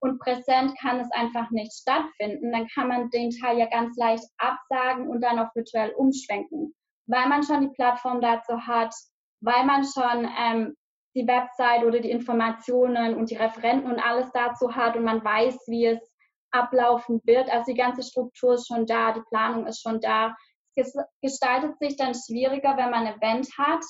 und 0.02 0.20
präsent 0.20 0.78
kann 0.80 1.02
es 1.02 1.12
einfach 1.12 1.50
nicht 1.50 1.74
stattfinden, 1.74 2.54
dann 2.54 2.68
kann 2.70 2.88
man 2.88 3.10
den 3.10 3.32
Teil 3.32 3.58
ja 3.58 3.66
ganz 3.66 3.98
leicht 3.98 4.26
absagen 4.38 5.10
und 5.10 5.22
dann 5.22 5.40
auf 5.40 5.54
virtuell 5.54 5.92
umschwenken, 5.98 6.74
weil 7.08 7.28
man 7.28 7.44
schon 7.44 7.62
die 7.62 7.76
Plattform 7.76 8.22
dazu 8.22 8.66
hat, 8.66 8.96
weil 9.42 9.66
man 9.66 9.84
schon 9.84 10.30
ähm, 10.38 10.76
die 11.20 11.28
Website 11.28 11.84
oder 11.84 12.00
die 12.00 12.12
Informationen 12.12 13.16
und 13.16 13.30
die 13.30 13.36
Referenten 13.36 13.92
und 13.92 14.00
alles 14.00 14.32
dazu 14.32 14.76
hat 14.76 14.96
und 14.96 15.04
man 15.04 15.24
weiß, 15.24 15.68
wie 15.68 15.88
es 15.88 16.00
ablaufen 16.52 17.22
wird. 17.26 17.50
Also 17.52 17.72
die 17.72 17.78
ganze 17.78 18.04
Struktur 18.04 18.54
ist 18.54 18.68
schon 18.68 18.86
da, 18.86 19.12
die 19.12 19.24
Planung 19.30 19.68
ist 19.68 19.82
schon 19.82 20.00
da. 20.00 20.36
Es 20.76 20.96
gestaltet 21.22 21.78
sich 21.80 21.98
dann 21.98 22.14
schwieriger, 22.16 22.78
wenn 22.78 22.90
man 22.90 23.06
ein 23.06 23.18
Event 23.18 23.50
hat, 23.58 23.84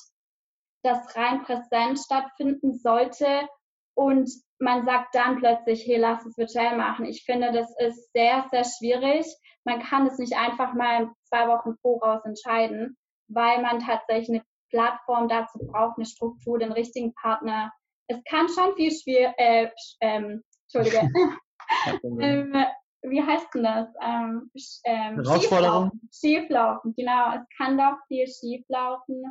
das 0.83 1.15
rein 1.15 1.43
präsent 1.43 1.99
stattfinden 1.99 2.73
sollte 2.73 3.47
und 3.93 4.31
man 4.59 4.85
sagt 4.85 5.13
dann 5.13 5.37
plötzlich, 5.37 5.85
hey, 5.85 5.97
lass 5.97 6.25
es 6.25 6.37
virtuell 6.37 6.77
machen. 6.77 7.05
Ich 7.05 7.23
finde, 7.25 7.51
das 7.51 7.69
ist 7.79 8.11
sehr, 8.13 8.45
sehr 8.49 8.63
schwierig. 8.63 9.25
Man 9.65 9.81
kann 9.81 10.07
es 10.07 10.17
nicht 10.17 10.35
einfach 10.35 10.73
mal 10.73 11.11
zwei 11.25 11.47
Wochen 11.47 11.75
voraus 11.81 12.25
entscheiden, 12.25 12.97
weil 13.27 13.61
man 13.61 13.79
tatsächlich 13.79 14.29
eine 14.29 14.43
Plattform 14.69 15.27
dazu 15.27 15.59
braucht, 15.59 15.97
eine 15.97 16.05
Struktur, 16.05 16.59
den 16.59 16.71
richtigen 16.71 17.13
Partner. 17.13 17.71
Es 18.07 18.23
kann 18.23 18.49
schon 18.49 18.75
viel 18.75 18.91
schwierig, 18.91 19.33
äh, 19.37 19.69
ähm, 20.01 20.43
Entschuldige, 20.71 21.09
ähm, 22.21 22.55
wie 23.01 23.23
heißt 23.23 23.47
denn 23.53 23.63
das? 23.63 23.87
Ähm, 24.01 24.51
ähm, 24.85 25.23
Herausforderung? 25.23 25.91
Schieflaufen. 25.91 26.09
schieflaufen, 26.11 26.95
genau. 26.95 27.33
Es 27.35 27.57
kann 27.57 27.77
doch 27.77 27.97
viel 28.07 28.27
schieflaufen 28.27 29.23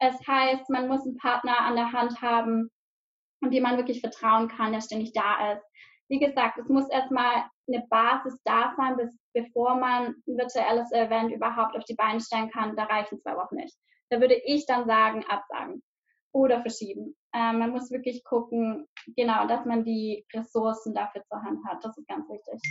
Es 0.00 0.16
heißt, 0.26 0.68
man 0.70 0.88
muss 0.88 1.06
einen 1.06 1.16
Partner 1.18 1.60
an 1.60 1.76
der 1.76 1.92
Hand 1.92 2.20
haben, 2.20 2.70
dem 3.42 3.62
man 3.62 3.76
wirklich 3.76 4.00
vertrauen 4.00 4.48
kann, 4.48 4.72
der 4.72 4.80
ständig 4.80 5.12
da 5.12 5.52
ist. 5.52 5.64
Wie 6.08 6.18
gesagt, 6.18 6.58
es 6.58 6.68
muss 6.68 6.88
erstmal 6.90 7.44
eine 7.66 7.86
Basis 7.88 8.38
da 8.44 8.74
sein, 8.76 8.96
bis, 8.96 9.10
bevor 9.32 9.76
man 9.76 10.14
ein 10.26 10.36
virtuelles 10.36 10.90
Event 10.92 11.32
überhaupt 11.32 11.76
auf 11.76 11.84
die 11.84 11.94
Beine 11.94 12.20
stellen 12.20 12.50
kann. 12.50 12.76
Da 12.76 12.84
reichen 12.84 13.20
zwei 13.20 13.36
Wochen 13.36 13.56
nicht. 13.56 13.76
Da 14.14 14.20
würde 14.20 14.40
ich 14.44 14.64
dann 14.66 14.86
sagen, 14.86 15.24
absagen 15.28 15.82
oder 16.32 16.62
verschieben. 16.62 17.16
Ähm, 17.34 17.58
man 17.58 17.70
muss 17.70 17.90
wirklich 17.90 18.22
gucken, 18.22 18.86
genau, 19.16 19.48
dass 19.48 19.66
man 19.66 19.84
die 19.84 20.24
Ressourcen 20.32 20.94
dafür 20.94 21.24
zur 21.24 21.42
Hand 21.42 21.58
hat. 21.66 21.84
Das 21.84 21.98
ist 21.98 22.06
ganz 22.06 22.28
wichtig. 22.28 22.62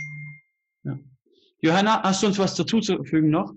Ja. 0.84 0.98
Johanna, 1.60 2.02
hast 2.02 2.22
du 2.22 2.28
uns 2.28 2.38
was 2.38 2.54
dazu 2.54 2.80
zu 2.80 3.04
fügen 3.04 3.28
noch? 3.28 3.52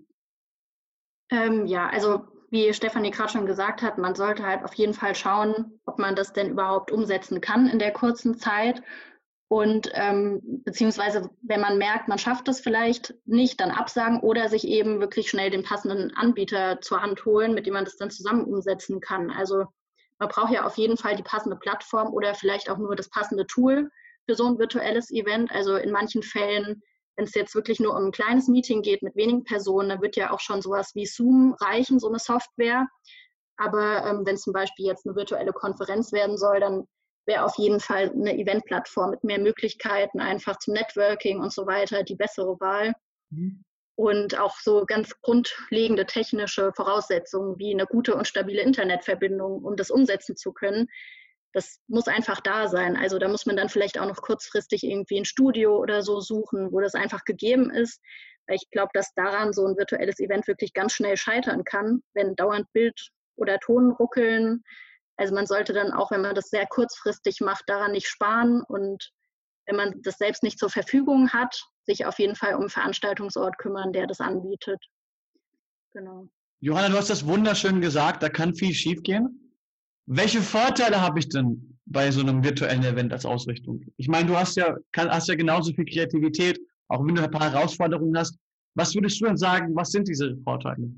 Ähm, 1.32 1.66
ja, 1.66 1.88
also 1.88 2.28
wie 2.50 2.74
Stefanie 2.74 3.12
gerade 3.12 3.32
schon 3.32 3.46
gesagt 3.46 3.82
hat, 3.82 3.98
man 3.98 4.16
sollte 4.16 4.46
halt 4.46 4.66
auf 4.66 4.74
jeden 4.74 4.94
Fall 4.94 5.16
schauen, 5.16 5.80
ob 5.86 5.98
man 5.98 6.18
das 6.18 6.34
denn 6.34 6.50
überhaupt 6.50 6.92
umsetzen 6.92 7.40
kann 7.40 7.68
in 7.68 7.80
der 7.80 7.94
kurzen 7.94 8.38
Zeit. 8.38 8.84
Und 9.50 9.90
ähm, 9.94 10.42
beziehungsweise, 10.66 11.30
wenn 11.42 11.62
man 11.62 11.78
merkt, 11.78 12.10
man 12.10 12.18
schafft 12.18 12.50
es 12.50 12.60
vielleicht 12.60 13.16
nicht, 13.26 13.62
dann 13.62 13.72
absagen 13.72 14.20
oder 14.20 14.50
sich 14.50 14.68
eben 14.68 15.00
wirklich 15.00 15.30
schnell 15.30 15.50
den 15.50 15.64
passenden 15.64 16.14
Anbieter 16.16 16.82
zur 16.82 17.02
Hand 17.02 17.24
holen, 17.24 17.54
mit 17.54 17.66
dem 17.66 17.74
man 17.74 17.86
das 17.86 17.96
dann 17.96 18.12
zusammen 18.12 18.44
umsetzen 18.44 19.00
kann. 19.00 19.32
Also 19.32 19.66
man 20.20 20.30
braucht 20.30 20.52
ja 20.52 20.66
auf 20.66 20.78
jeden 20.78 20.98
Fall 20.98 21.16
die 21.16 21.24
passende 21.24 21.56
Plattform 21.56 22.14
oder 22.14 22.36
vielleicht 22.36 22.70
auch 22.70 22.78
nur 22.78 22.96
das 22.96 23.10
passende 23.10 23.46
Tool 23.48 23.90
für 24.26 24.36
so 24.36 24.48
ein 24.48 24.60
virtuelles 24.60 25.12
Event. 25.12 25.50
Also 25.52 25.78
in 25.78 25.92
manchen 25.92 26.24
Fällen, 26.24 26.82
wenn 27.16 27.26
es 27.26 27.34
jetzt 27.34 27.56
wirklich 27.56 27.80
nur 27.80 27.96
um 27.96 28.08
ein 28.08 28.12
kleines 28.12 28.50
Meeting 28.50 28.82
geht 28.82 29.02
mit 29.02 29.16
wenigen 29.16 29.46
Personen, 29.46 29.90
dann 29.90 30.02
wird 30.02 30.18
ja 30.18 30.32
auch 30.32 30.42
schon 30.42 30.62
sowas 30.62 30.94
wie 30.94 31.06
Zoom 31.06 31.56
reichen, 31.62 32.00
so 32.00 32.10
eine 32.10 32.20
Software. 32.20 32.88
Aber 33.56 34.06
ähm, 34.06 34.26
wenn 34.26 34.38
zum 34.38 34.52
Beispiel 34.52 34.86
jetzt 34.86 35.08
eine 35.08 35.16
virtuelle 35.16 35.54
Konferenz 35.54 36.12
werden 36.12 36.38
soll, 36.38 36.60
dann 36.60 36.86
wäre 37.28 37.44
auf 37.46 37.58
jeden 37.58 37.80
Fall 37.80 38.10
eine 38.10 38.38
Eventplattform 38.38 39.12
mit 39.12 39.24
mehr 39.24 39.40
Möglichkeiten, 39.40 40.20
einfach 40.20 40.58
zum 40.58 40.74
Networking 40.74 41.40
und 41.42 41.54
so 41.54 41.68
weiter 41.68 42.04
die 42.04 42.16
bessere 42.16 42.60
Wahl. 42.60 42.94
Mhm 43.30 43.64
und 43.98 44.38
auch 44.38 44.60
so 44.60 44.86
ganz 44.86 45.20
grundlegende 45.22 46.06
technische 46.06 46.72
Voraussetzungen 46.76 47.58
wie 47.58 47.74
eine 47.74 47.88
gute 47.88 48.14
und 48.14 48.28
stabile 48.28 48.62
Internetverbindung, 48.62 49.64
um 49.66 49.76
das 49.76 49.90
umsetzen 49.90 50.38
zu 50.38 50.54
können. 50.54 50.88
Das 51.52 51.80
muss 51.88 52.08
einfach 52.08 52.40
da 52.40 52.68
sein. 52.68 52.96
Also 52.96 53.18
da 53.18 53.28
muss 53.28 53.48
man 53.48 53.58
dann 53.58 53.70
vielleicht 53.70 53.98
auch 53.98 54.06
noch 54.06 54.22
kurzfristig 54.22 54.84
irgendwie 54.84 55.18
ein 55.18 55.26
Studio 55.26 55.78
oder 55.78 56.04
so 56.04 56.20
suchen, 56.20 56.72
wo 56.72 56.80
das 56.80 56.94
einfach 56.94 57.24
gegeben 57.24 57.72
ist. 57.72 58.00
Weil 58.46 58.58
ich 58.58 58.70
glaube, 58.70 58.92
dass 58.94 59.16
daran 59.16 59.52
so 59.52 59.66
ein 59.66 59.78
virtuelles 59.78 60.20
Event 60.20 60.48
wirklich 60.48 60.74
ganz 60.74 60.94
schnell 60.94 61.18
scheitern 61.18 61.64
kann, 61.64 62.04
wenn 62.14 62.36
dauernd 62.36 62.72
Bild 62.74 63.10
oder 63.36 63.58
Ton 63.58 63.92
ruckeln. 63.94 64.62
Also 65.18 65.34
man 65.34 65.48
sollte 65.48 65.74
dann 65.74 65.92
auch, 65.92 66.12
wenn 66.12 66.22
man 66.22 66.36
das 66.36 66.50
sehr 66.50 66.68
kurzfristig 66.68 67.42
macht, 67.42 67.64
daran 67.68 67.92
nicht 67.92 68.08
sparen 68.08 68.62
und 68.62 69.12
wenn 69.66 69.76
man 69.76 70.02
das 70.04 70.18
selbst 70.18 70.44
nicht 70.44 70.60
zur 70.60 70.70
Verfügung 70.70 71.32
hat, 71.32 71.60
sich 71.86 72.06
auf 72.06 72.20
jeden 72.20 72.36
Fall 72.36 72.54
um 72.54 72.62
einen 72.62 72.70
Veranstaltungsort 72.70 73.58
kümmern, 73.58 73.92
der 73.92 74.08
das 74.08 74.22
anbietet. 74.22 74.82
Genau. 75.92 76.28
Johanna, 76.60 76.90
du 76.90 76.98
hast 76.98 77.10
das 77.10 77.26
wunderschön 77.26 77.82
gesagt, 77.82 78.24
da 78.24 78.30
kann 78.30 78.56
viel 78.56 78.74
schiefgehen. 78.74 79.54
Welche 80.06 80.42
Vorteile 80.42 81.02
habe 81.02 81.20
ich 81.20 81.30
denn 81.30 81.80
bei 81.86 82.12
so 82.12 82.22
einem 82.22 82.44
virtuellen 82.44 82.84
Event 82.84 83.12
als 83.12 83.26
Ausrichtung? 83.26 83.84
Ich 83.98 84.08
meine, 84.08 84.28
du 84.28 84.38
hast 84.38 84.56
ja, 84.56 84.76
kann, 84.92 85.10
hast 85.10 85.28
ja 85.28 85.36
genauso 85.36 85.74
viel 85.74 85.86
Kreativität, 85.86 86.60
auch 86.88 87.06
wenn 87.06 87.16
du 87.16 87.24
ein 87.24 87.32
paar 87.32 87.52
Herausforderungen 87.52 88.18
hast. 88.18 88.38
Was 88.76 88.96
würdest 88.96 89.20
du 89.20 89.26
denn 89.26 89.38
sagen, 89.38 89.76
was 89.76 89.92
sind 89.92 90.08
diese 90.08 90.38
Vorteile? 90.44 90.90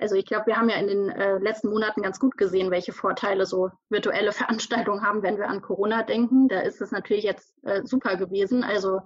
Also 0.00 0.14
ich 0.14 0.26
glaube, 0.26 0.46
wir 0.46 0.56
haben 0.56 0.68
ja 0.68 0.76
in 0.76 0.86
den 0.86 1.08
äh, 1.10 1.38
letzten 1.38 1.70
Monaten 1.70 2.02
ganz 2.02 2.18
gut 2.18 2.36
gesehen, 2.36 2.70
welche 2.70 2.92
Vorteile 2.92 3.46
so 3.46 3.70
virtuelle 3.88 4.32
Veranstaltungen 4.32 5.02
haben, 5.02 5.22
wenn 5.22 5.38
wir 5.38 5.48
an 5.48 5.62
Corona 5.62 6.02
denken. 6.02 6.48
Da 6.48 6.60
ist 6.60 6.80
es 6.80 6.90
natürlich 6.90 7.24
jetzt 7.24 7.54
äh, 7.64 7.82
super 7.84 8.16
gewesen. 8.16 8.64
Also 8.64 9.00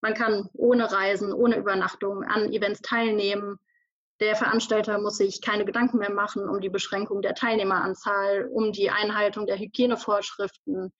man 0.00 0.14
kann 0.14 0.48
ohne 0.52 0.90
Reisen, 0.90 1.32
ohne 1.32 1.56
Übernachtung 1.56 2.22
an 2.24 2.52
Events 2.52 2.82
teilnehmen. 2.82 3.58
Der 4.20 4.34
Veranstalter 4.34 4.98
muss 4.98 5.18
sich 5.18 5.42
keine 5.42 5.64
Gedanken 5.64 5.98
mehr 5.98 6.12
machen 6.12 6.48
um 6.48 6.60
die 6.60 6.70
Beschränkung 6.70 7.22
der 7.22 7.34
Teilnehmeranzahl, 7.34 8.48
um 8.52 8.72
die 8.72 8.90
Einhaltung 8.90 9.46
der 9.46 9.58
Hygienevorschriften. 9.58 10.92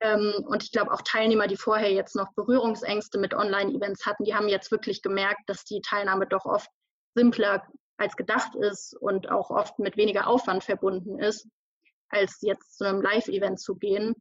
Ähm, 0.00 0.34
und 0.46 0.62
ich 0.62 0.72
glaube, 0.72 0.92
auch 0.92 1.02
Teilnehmer, 1.02 1.46
die 1.46 1.56
vorher 1.56 1.92
jetzt 1.92 2.16
noch 2.16 2.32
Berührungsängste 2.34 3.18
mit 3.18 3.34
Online-Events 3.34 4.04
hatten, 4.04 4.24
die 4.24 4.34
haben 4.34 4.48
jetzt 4.48 4.70
wirklich 4.70 5.00
gemerkt, 5.00 5.42
dass 5.46 5.64
die 5.64 5.80
Teilnahme 5.80 6.26
doch 6.26 6.44
oft 6.44 6.68
simpler 7.14 7.62
als 7.96 8.16
gedacht 8.16 8.54
ist 8.54 8.94
und 9.00 9.30
auch 9.30 9.50
oft 9.50 9.78
mit 9.78 9.96
weniger 9.96 10.26
Aufwand 10.26 10.64
verbunden 10.64 11.18
ist, 11.18 11.48
als 12.08 12.38
jetzt 12.40 12.78
zu 12.78 12.84
einem 12.84 13.00
Live-Event 13.02 13.60
zu 13.60 13.76
gehen. 13.76 14.14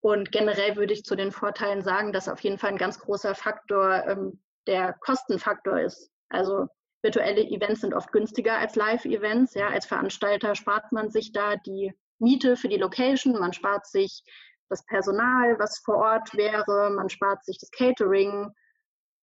Und 0.00 0.32
generell 0.32 0.76
würde 0.76 0.92
ich 0.92 1.04
zu 1.04 1.16
den 1.16 1.32
Vorteilen 1.32 1.82
sagen, 1.82 2.12
dass 2.12 2.28
auf 2.28 2.40
jeden 2.40 2.58
Fall 2.58 2.70
ein 2.70 2.78
ganz 2.78 2.98
großer 2.98 3.34
Faktor 3.34 4.04
ähm, 4.06 4.42
der 4.66 4.92
Kostenfaktor 4.94 5.80
ist. 5.80 6.10
Also 6.28 6.66
virtuelle 7.02 7.42
Events 7.42 7.82
sind 7.82 7.94
oft 7.94 8.12
günstiger 8.12 8.58
als 8.58 8.76
Live-Events. 8.76 9.54
Ja, 9.54 9.68
als 9.68 9.86
Veranstalter 9.86 10.54
spart 10.54 10.90
man 10.92 11.10
sich 11.10 11.32
da 11.32 11.56
die 11.56 11.92
Miete 12.18 12.56
für 12.56 12.68
die 12.68 12.76
Location, 12.76 13.38
man 13.38 13.52
spart 13.52 13.86
sich 13.86 14.22
das 14.68 14.84
Personal, 14.86 15.58
was 15.58 15.78
vor 15.78 15.96
Ort 15.96 16.34
wäre, 16.34 16.90
man 16.90 17.08
spart 17.08 17.44
sich 17.44 17.58
das 17.58 17.70
Catering, 17.70 18.50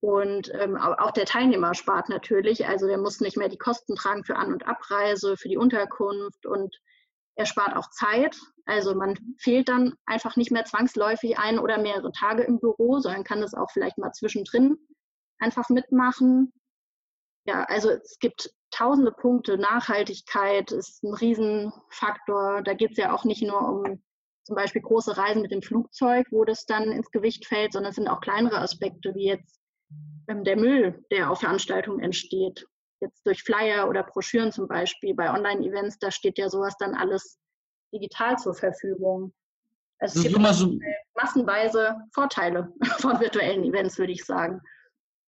und 0.01 0.51
ähm, 0.55 0.75
auch 0.77 1.11
der 1.11 1.25
Teilnehmer 1.25 1.75
spart 1.75 2.09
natürlich, 2.09 2.67
also 2.67 2.87
der 2.87 2.97
muss 2.97 3.21
nicht 3.21 3.37
mehr 3.37 3.49
die 3.49 3.57
Kosten 3.57 3.95
tragen 3.95 4.23
für 4.23 4.35
An- 4.35 4.51
und 4.51 4.67
Abreise, 4.67 5.37
für 5.37 5.47
die 5.47 5.57
Unterkunft 5.57 6.47
und 6.47 6.75
er 7.35 7.45
spart 7.45 7.75
auch 7.75 7.89
Zeit. 7.91 8.35
Also 8.65 8.95
man 8.95 9.17
fehlt 9.37 9.69
dann 9.69 9.93
einfach 10.07 10.35
nicht 10.37 10.51
mehr 10.51 10.65
zwangsläufig 10.65 11.37
ein 11.37 11.59
oder 11.59 11.77
mehrere 11.77 12.11
Tage 12.11 12.43
im 12.43 12.59
Büro, 12.59 12.99
sondern 12.99 13.23
kann 13.23 13.41
das 13.41 13.53
auch 13.53 13.69
vielleicht 13.71 13.99
mal 13.99 14.11
zwischendrin 14.11 14.77
einfach 15.39 15.69
mitmachen. 15.69 16.51
Ja, 17.45 17.63
also 17.65 17.91
es 17.91 18.17
gibt 18.19 18.51
tausende 18.71 19.11
Punkte. 19.11 19.57
Nachhaltigkeit 19.57 20.71
ist 20.71 21.03
ein 21.03 21.13
Riesenfaktor. 21.13 22.63
Da 22.63 22.73
geht 22.73 22.91
es 22.91 22.97
ja 22.97 23.13
auch 23.13 23.23
nicht 23.23 23.43
nur 23.43 23.61
um 23.61 24.01
zum 24.45 24.55
Beispiel 24.55 24.81
große 24.81 25.15
Reisen 25.15 25.43
mit 25.43 25.51
dem 25.51 25.61
Flugzeug, 25.61 26.25
wo 26.31 26.43
das 26.43 26.65
dann 26.65 26.91
ins 26.91 27.11
Gewicht 27.11 27.45
fällt, 27.45 27.73
sondern 27.73 27.91
es 27.91 27.95
sind 27.95 28.07
auch 28.07 28.21
kleinere 28.21 28.59
Aspekte, 28.59 29.13
wie 29.13 29.27
jetzt 29.27 29.61
der 30.27 30.56
Müll, 30.56 31.04
der 31.12 31.30
auf 31.30 31.39
Veranstaltungen 31.39 31.99
entsteht. 31.99 32.65
Jetzt 33.01 33.25
durch 33.25 33.43
Flyer 33.43 33.89
oder 33.89 34.04
Broschüren 34.04 34.51
zum 34.51 34.67
Beispiel, 34.67 35.15
bei 35.15 35.32
Online-Events, 35.32 35.97
da 35.99 36.12
steht 36.12 36.38
ja 36.38 36.49
sowas 36.49 36.75
dann 36.80 36.93
alles 36.93 37.39
digital 37.93 38.38
zur 38.38 38.54
Verfügung. 38.54 39.34
Also 39.99 40.19
es 40.19 40.23
gibt 40.23 40.36
so 40.54 40.80
massenweise 41.15 41.95
Vorteile 42.13 42.71
von 42.99 43.19
virtuellen 43.19 43.63
Events, 43.63 43.97
würde 43.97 44.13
ich 44.13 44.23
sagen. 44.23 44.62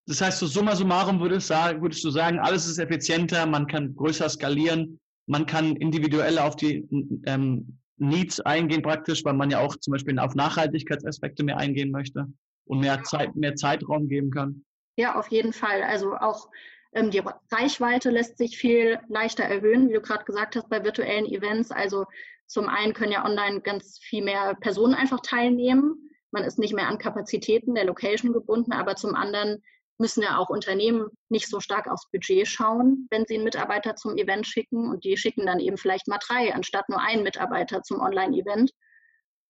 Das 0.07 0.21
heißt, 0.21 0.39
so 0.39 0.47
summa 0.47 0.75
summarum 0.75 1.19
würdest, 1.19 1.49
würdest 1.49 2.03
du 2.03 2.09
sagen, 2.09 2.39
alles 2.39 2.67
ist 2.67 2.77
effizienter, 2.77 3.45
man 3.45 3.67
kann 3.67 3.95
größer 3.95 4.27
skalieren, 4.29 4.99
man 5.27 5.45
kann 5.45 5.75
individuell 5.77 6.37
auf 6.39 6.55
die 6.55 6.87
ähm, 7.25 7.79
Needs 7.97 8.41
eingehen 8.41 8.81
praktisch, 8.81 9.23
weil 9.23 9.33
man 9.33 9.49
ja 9.49 9.59
auch 9.59 9.77
zum 9.77 9.93
Beispiel 9.93 10.19
auf 10.19 10.35
Nachhaltigkeitsaspekte 10.35 11.43
mehr 11.43 11.57
eingehen 11.57 11.91
möchte 11.91 12.27
und 12.65 12.79
mehr 12.79 13.03
Zeit, 13.03 13.35
mehr 13.35 13.55
Zeitraum 13.55 14.07
geben 14.07 14.31
kann. 14.31 14.65
Ja, 14.95 15.15
auf 15.15 15.27
jeden 15.29 15.53
Fall. 15.53 15.83
Also 15.83 16.15
auch 16.15 16.49
ähm, 16.93 17.11
die 17.11 17.21
Reichweite 17.51 18.09
lässt 18.09 18.37
sich 18.37 18.57
viel 18.57 18.99
leichter 19.09 19.43
erhöhen, 19.43 19.89
wie 19.89 19.93
du 19.93 20.01
gerade 20.01 20.23
gesagt 20.23 20.55
hast, 20.55 20.69
bei 20.69 20.83
virtuellen 20.83 21.25
Events. 21.25 21.71
Also 21.71 22.05
zum 22.47 22.69
einen 22.69 22.93
können 22.93 23.11
ja 23.11 23.25
online 23.25 23.61
ganz 23.61 23.99
viel 23.99 24.23
mehr 24.23 24.55
Personen 24.55 24.93
einfach 24.93 25.19
teilnehmen. 25.21 26.09
Man 26.31 26.43
ist 26.43 26.59
nicht 26.59 26.73
mehr 26.73 26.87
an 26.87 26.97
Kapazitäten 26.97 27.75
der 27.75 27.85
Location 27.85 28.33
gebunden, 28.33 28.73
aber 28.73 28.95
zum 28.95 29.15
anderen 29.15 29.63
müssen 29.99 30.23
ja 30.23 30.37
auch 30.37 30.49
Unternehmen 30.49 31.07
nicht 31.29 31.47
so 31.47 31.59
stark 31.59 31.87
aufs 31.87 32.09
Budget 32.11 32.47
schauen, 32.47 33.07
wenn 33.11 33.25
sie 33.25 33.35
einen 33.35 33.43
Mitarbeiter 33.43 33.95
zum 33.95 34.17
Event 34.17 34.47
schicken. 34.47 34.89
Und 34.89 35.03
die 35.03 35.17
schicken 35.17 35.45
dann 35.45 35.59
eben 35.59 35.77
vielleicht 35.77 36.07
mal 36.07 36.19
drei, 36.19 36.53
anstatt 36.53 36.89
nur 36.89 36.99
einen 36.99 37.23
Mitarbeiter 37.23 37.83
zum 37.83 38.01
Online-Event. 38.01 38.71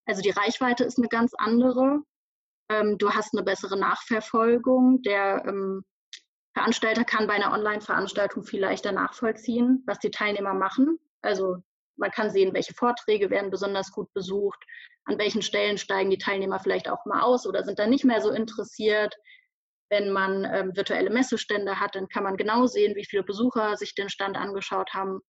Also 0.05 0.21
die 0.21 0.31
Reichweite 0.31 0.83
ist 0.83 0.97
eine 0.97 1.07
ganz 1.07 1.33
andere. 1.37 2.01
Ähm, 2.69 2.97
du 2.97 3.11
hast 3.11 3.33
eine 3.33 3.43
bessere 3.43 3.77
Nachverfolgung. 3.77 5.01
Der 5.03 5.43
ähm, 5.45 5.83
Veranstalter 6.53 7.03
kann 7.03 7.27
bei 7.27 7.33
einer 7.33 7.51
Online-Veranstaltung 7.51 8.43
viel 8.43 8.61
leichter 8.61 8.91
nachvollziehen, 8.91 9.83
was 9.85 9.99
die 9.99 10.11
Teilnehmer 10.11 10.53
machen. 10.53 10.99
Also 11.21 11.57
man 11.97 12.11
kann 12.11 12.29
sehen, 12.29 12.53
welche 12.53 12.73
Vorträge 12.73 13.29
werden 13.29 13.51
besonders 13.51 13.91
gut 13.91 14.11
besucht, 14.13 14.63
an 15.05 15.17
welchen 15.17 15.41
Stellen 15.41 15.77
steigen 15.77 16.09
die 16.09 16.17
Teilnehmer 16.17 16.59
vielleicht 16.59 16.89
auch 16.89 17.05
mal 17.05 17.21
aus 17.21 17.45
oder 17.45 17.63
sind 17.63 17.79
dann 17.79 17.89
nicht 17.89 18.05
mehr 18.05 18.21
so 18.21 18.31
interessiert. 18.31 19.15
Wenn 19.89 20.11
man 20.11 20.45
ähm, 20.45 20.75
virtuelle 20.75 21.09
Messestände 21.09 21.79
hat, 21.79 21.95
dann 21.95 22.07
kann 22.07 22.23
man 22.23 22.37
genau 22.37 22.65
sehen, 22.65 22.95
wie 22.95 23.05
viele 23.05 23.23
Besucher 23.23 23.75
sich 23.77 23.95
den 23.95 24.09
Stand 24.09 24.37
angeschaut 24.37 24.93
haben, 24.93 25.19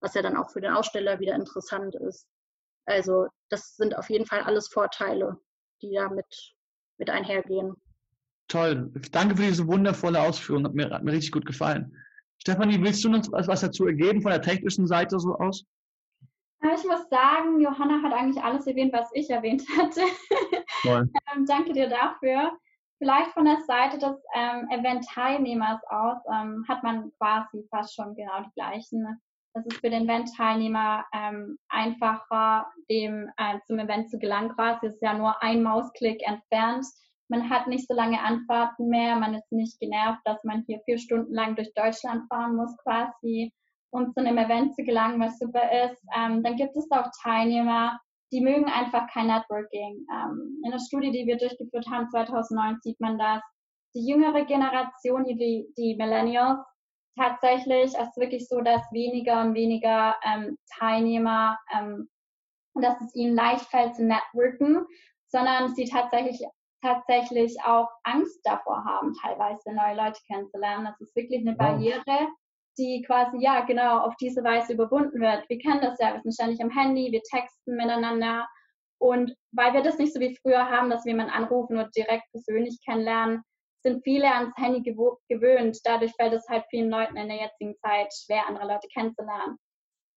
was 0.00 0.14
ja 0.14 0.22
dann 0.22 0.36
auch 0.36 0.50
für 0.50 0.60
den 0.60 0.72
Aussteller 0.72 1.18
wieder 1.18 1.34
interessant 1.34 1.94
ist. 1.94 2.26
Also 2.86 3.26
das 3.48 3.76
sind 3.76 3.96
auf 3.96 4.10
jeden 4.10 4.26
Fall 4.26 4.42
alles 4.42 4.68
Vorteile, 4.68 5.38
die 5.80 5.92
damit 5.94 6.16
mit 6.16 6.54
einhergehen. 7.10 7.74
Toll. 8.48 8.92
Danke 9.12 9.36
für 9.36 9.42
diese 9.42 9.66
wundervolle 9.66 10.20
Ausführung. 10.20 10.64
Hat 10.64 10.74
mir, 10.74 10.90
hat 10.90 11.04
mir 11.04 11.12
richtig 11.12 11.32
gut 11.32 11.46
gefallen. 11.46 11.96
Stefanie, 12.38 12.82
willst 12.82 13.04
du 13.04 13.08
uns 13.08 13.30
was 13.30 13.60
dazu 13.60 13.86
ergeben 13.86 14.20
von 14.20 14.30
der 14.30 14.42
technischen 14.42 14.86
Seite 14.86 15.18
so 15.18 15.34
aus? 15.36 15.64
Ich 16.62 16.84
muss 16.84 17.08
sagen, 17.08 17.60
Johanna 17.60 18.02
hat 18.02 18.12
eigentlich 18.12 18.42
alles 18.42 18.66
erwähnt, 18.66 18.92
was 18.92 19.10
ich 19.14 19.28
erwähnt 19.30 19.62
hatte. 19.76 20.02
ähm, 20.84 21.46
danke 21.46 21.72
dir 21.72 21.88
dafür. 21.88 22.52
Vielleicht 22.98 23.32
von 23.32 23.46
der 23.46 23.58
Seite 23.62 23.98
des 23.98 24.16
ähm, 24.34 24.68
Event-Teilnehmers 24.70 25.80
aus 25.88 26.18
ähm, 26.32 26.64
hat 26.68 26.84
man 26.84 27.10
quasi 27.18 27.66
fast 27.68 27.94
schon 27.94 28.14
genau 28.14 28.42
die 28.44 28.52
gleichen. 28.54 29.20
Es 29.54 29.66
ist 29.66 29.80
für 29.80 29.90
den 29.90 30.04
Event-Teilnehmer 30.04 31.04
ähm, 31.12 31.58
einfacher, 31.68 32.66
dem 32.88 33.30
äh, 33.36 33.58
zum 33.66 33.78
Event 33.78 34.10
zu 34.10 34.18
gelangen. 34.18 34.54
Quasi 34.54 34.86
ist 34.86 35.02
ja 35.02 35.12
nur 35.12 35.42
ein 35.42 35.62
Mausklick 35.62 36.26
entfernt. 36.26 36.86
Man 37.28 37.50
hat 37.50 37.66
nicht 37.66 37.86
so 37.86 37.94
lange 37.94 38.20
Anfahrten 38.20 38.88
mehr. 38.88 39.16
Man 39.16 39.34
ist 39.34 39.52
nicht 39.52 39.78
genervt, 39.78 40.20
dass 40.24 40.42
man 40.44 40.64
hier 40.66 40.80
vier 40.84 40.98
Stunden 40.98 41.34
lang 41.34 41.54
durch 41.54 41.72
Deutschland 41.74 42.26
fahren 42.28 42.56
muss, 42.56 42.74
quasi, 42.78 43.52
um 43.90 44.12
zu 44.12 44.20
einem 44.20 44.38
Event 44.38 44.74
zu 44.74 44.84
gelangen, 44.84 45.20
was 45.20 45.38
super 45.38 45.70
ist. 45.84 46.02
Ähm, 46.16 46.42
dann 46.42 46.56
gibt 46.56 46.74
es 46.74 46.90
auch 46.90 47.10
Teilnehmer, 47.22 48.00
die 48.32 48.40
mögen 48.40 48.66
einfach 48.66 49.06
kein 49.12 49.26
Networking. 49.26 50.06
Ähm, 50.10 50.62
in 50.64 50.70
der 50.70 50.78
Studie, 50.78 51.10
die 51.10 51.26
wir 51.26 51.36
durchgeführt 51.36 51.86
haben 51.90 52.08
2009, 52.08 52.78
sieht 52.80 53.00
man 53.00 53.18
das. 53.18 53.42
Die 53.94 54.06
jüngere 54.08 54.46
Generation, 54.46 55.24
die, 55.24 55.66
die 55.76 55.96
Millennials, 55.96 56.64
tatsächlich 57.16 57.94
ist 57.94 57.98
es 57.98 58.16
wirklich 58.16 58.48
so, 58.48 58.60
dass 58.60 58.82
weniger 58.92 59.40
und 59.42 59.54
weniger 59.54 60.16
ähm, 60.24 60.58
Teilnehmer, 60.78 61.58
ähm, 61.74 62.08
dass 62.74 63.00
es 63.00 63.14
ihnen 63.14 63.34
leicht 63.34 63.66
fällt 63.66 63.94
zu 63.96 64.04
networken, 64.04 64.86
sondern 65.28 65.74
sie 65.74 65.84
tatsächlich 65.84 66.42
tatsächlich 66.82 67.56
auch 67.64 67.88
Angst 68.02 68.40
davor 68.44 68.84
haben, 68.84 69.14
teilweise 69.22 69.72
neue 69.72 69.96
Leute 69.96 70.20
kennenzulernen. 70.26 70.86
Das 70.86 71.00
ist 71.00 71.14
wirklich 71.14 71.40
eine 71.40 71.54
Barriere, 71.54 72.28
die 72.78 73.02
quasi, 73.06 73.38
ja, 73.38 73.60
genau, 73.60 74.00
auf 74.00 74.14
diese 74.16 74.42
Weise 74.42 74.72
überwunden 74.72 75.20
wird. 75.20 75.48
Wir 75.48 75.58
kennen 75.58 75.80
das 75.80 75.98
ja, 76.00 76.12
wir 76.14 76.20
sind 76.22 76.34
ständig 76.34 76.60
am 76.62 76.70
Handy, 76.70 77.12
wir 77.12 77.22
texten 77.22 77.76
miteinander. 77.76 78.48
Und 78.98 79.34
weil 79.52 79.72
wir 79.74 79.82
das 79.82 79.98
nicht 79.98 80.12
so 80.12 80.20
wie 80.20 80.36
früher 80.42 80.68
haben, 80.68 80.90
dass 80.90 81.04
wir 81.04 81.12
jemanden 81.12 81.32
anrufen 81.32 81.76
und 81.76 81.94
direkt 81.96 82.30
persönlich 82.32 82.78
kennenlernen, 82.84 83.42
sind 83.82 84.02
viele 84.04 84.32
ans 84.32 84.54
Handy 84.56 84.82
gewöhnt. 84.82 85.78
Dadurch 85.84 86.12
fällt 86.12 86.32
es 86.32 86.48
halt 86.48 86.64
vielen 86.70 86.90
Leuten 86.90 87.16
in 87.16 87.28
der 87.28 87.38
jetzigen 87.38 87.76
Zeit 87.78 88.12
schwer, 88.12 88.46
andere 88.46 88.66
Leute 88.66 88.88
kennenzulernen. 88.92 89.58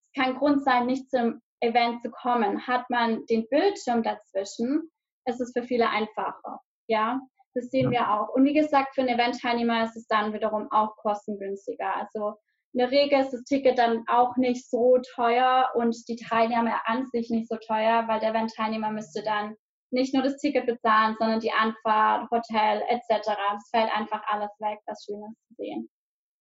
Es 0.04 0.24
kann 0.24 0.38
Grund 0.38 0.64
sein, 0.64 0.86
nicht 0.86 1.10
zum 1.10 1.42
Event 1.62 2.02
zu 2.02 2.12
kommen. 2.12 2.66
Hat 2.66 2.90
man 2.90 3.26
den 3.26 3.48
Bildschirm 3.50 4.04
dazwischen, 4.04 4.92
ist 5.26 5.42
es 5.42 5.52
für 5.54 5.64
viele 5.64 5.90
einfacher. 5.90 6.60
Ja, 6.88 7.20
das 7.56 7.70
sehen 7.70 7.92
ja. 7.92 8.00
wir 8.00 8.12
auch. 8.12 8.30
Und 8.30 8.46
wie 8.46 8.54
gesagt, 8.54 8.94
für 8.94 9.02
einen 9.02 9.18
Event-Teilnehmer 9.18 9.84
ist 9.84 9.96
es 9.96 10.08
dann 10.08 10.34
wiederum 10.34 10.72
auch 10.72 10.96
kostengünstiger. 10.98 11.96
Also 11.96 12.36
in 12.74 12.80
der 12.80 12.92
Regel 12.92 13.22
ist 13.22 13.32
das 13.32 13.44
Ticket 13.44 13.80
dann 13.80 14.04
auch 14.08 14.36
nicht 14.36 14.70
so 14.70 14.98
teuer 15.16 15.72
und 15.76 15.96
die 16.10 16.18
Teilnahme 16.18 16.74
an 16.86 17.06
sich 17.06 17.30
nicht 17.30 17.48
so 17.48 17.56
teuer, 17.56 18.08
weil 18.08 18.20
der 18.20 18.32
Event-Teilnehmer 18.32 18.92
müsste 18.92 19.24
dann 19.24 19.56
nicht 19.96 20.14
nur 20.14 20.22
das 20.22 20.38
Ticket 20.38 20.68
bezahlen, 20.68 21.16
sondern 21.18 21.40
die 21.40 21.52
Anfahrt, 21.52 22.30
Hotel 22.30 22.84
etc. 22.90 23.28
Es 23.58 23.70
fällt 23.70 23.90
einfach 23.92 24.22
alles 24.28 24.52
weg, 24.60 24.80
was 24.86 25.04
Schönes 25.04 25.34
zu 25.48 25.56
sehen. 25.58 25.90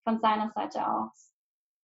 Von 0.07 0.21
seiner 0.21 0.53
Seite 0.55 0.87
aus. 0.87 1.33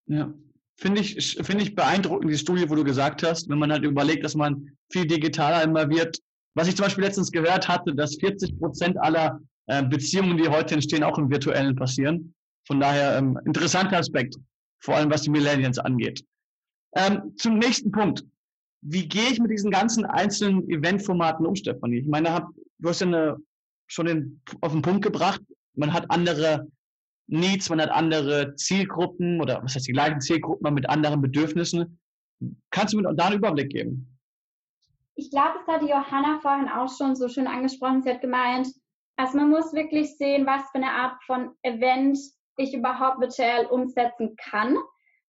Ja, 0.05 0.31
finde 0.77 1.01
ich, 1.01 1.37
finde 1.41 1.63
ich 1.63 1.73
beeindruckend, 1.73 2.31
die 2.31 2.37
Studie, 2.37 2.69
wo 2.69 2.75
du 2.75 2.83
gesagt 2.83 3.23
hast, 3.23 3.49
wenn 3.49 3.57
man 3.57 3.71
halt 3.71 3.83
überlegt, 3.83 4.23
dass 4.23 4.35
man 4.35 4.77
viel 4.91 5.07
digitaler 5.07 5.63
immer 5.63 5.89
wird. 5.89 6.19
Was 6.53 6.67
ich 6.67 6.75
zum 6.75 6.85
Beispiel 6.85 7.05
letztens 7.05 7.31
gehört 7.31 7.67
hatte, 7.67 7.95
dass 7.95 8.17
40 8.17 8.59
Prozent 8.59 8.97
aller 8.99 9.39
äh, 9.67 9.83
Beziehungen, 9.83 10.37
die 10.37 10.49
heute 10.49 10.75
entstehen, 10.75 11.03
auch 11.03 11.17
im 11.17 11.31
Virtuellen 11.31 11.75
passieren. 11.75 12.35
Von 12.67 12.79
daher 12.79 13.17
ähm, 13.17 13.39
interessanter 13.45 13.97
Aspekt, 13.97 14.35
vor 14.83 14.95
allem 14.95 15.09
was 15.09 15.23
die 15.23 15.29
Millennials 15.31 15.79
angeht. 15.79 16.23
Ähm, 16.95 17.33
zum 17.37 17.57
nächsten 17.57 17.91
Punkt. 17.91 18.23
Wie 18.81 19.07
gehe 19.07 19.29
ich 19.29 19.39
mit 19.39 19.51
diesen 19.51 19.71
ganzen 19.71 20.05
einzelnen 20.05 20.67
Eventformaten 20.69 21.45
um, 21.45 21.55
Stefanie? 21.55 21.99
Ich 21.99 22.07
meine, 22.07 22.47
du 22.79 22.89
hast 22.89 23.01
ja 23.01 23.07
eine, 23.07 23.37
schon 23.87 24.07
den, 24.07 24.41
auf 24.61 24.71
den 24.71 24.81
Punkt 24.81 25.03
gebracht, 25.03 25.41
man 25.75 25.93
hat 25.93 26.09
andere 26.09 26.67
Needs, 27.27 27.69
man 27.69 27.79
hat 27.79 27.91
andere 27.91 28.55
Zielgruppen 28.55 29.39
oder 29.39 29.63
was 29.63 29.75
heißt 29.75 29.87
die 29.87 29.93
gleichen 29.93 30.19
Zielgruppen, 30.19 30.65
aber 30.65 30.75
mit 30.75 30.89
anderen 30.89 31.21
Bedürfnissen. 31.21 31.99
Kannst 32.71 32.93
du 32.93 32.97
mir 32.99 33.13
da 33.13 33.27
einen 33.27 33.37
Überblick 33.37 33.69
geben? 33.69 34.19
Ich 35.15 35.29
glaube, 35.29 35.59
das 35.59 35.75
hat 35.75 35.81
die 35.81 35.89
Johanna 35.89 36.39
vorhin 36.41 36.67
auch 36.67 36.89
schon 36.97 37.15
so 37.15 37.29
schön 37.29 37.47
angesprochen. 37.47 38.01
Sie 38.01 38.09
hat 38.09 38.21
gemeint, 38.21 38.67
also 39.17 39.37
man 39.37 39.49
muss 39.49 39.71
wirklich 39.73 40.17
sehen, 40.17 40.45
was 40.45 40.63
für 40.71 40.77
eine 40.77 40.91
Art 40.91 41.21
von 41.25 41.51
Event 41.61 42.17
ich 42.57 42.73
überhaupt 42.73 43.21
virtuell 43.21 43.67
umsetzen 43.67 44.35
kann. 44.37 44.75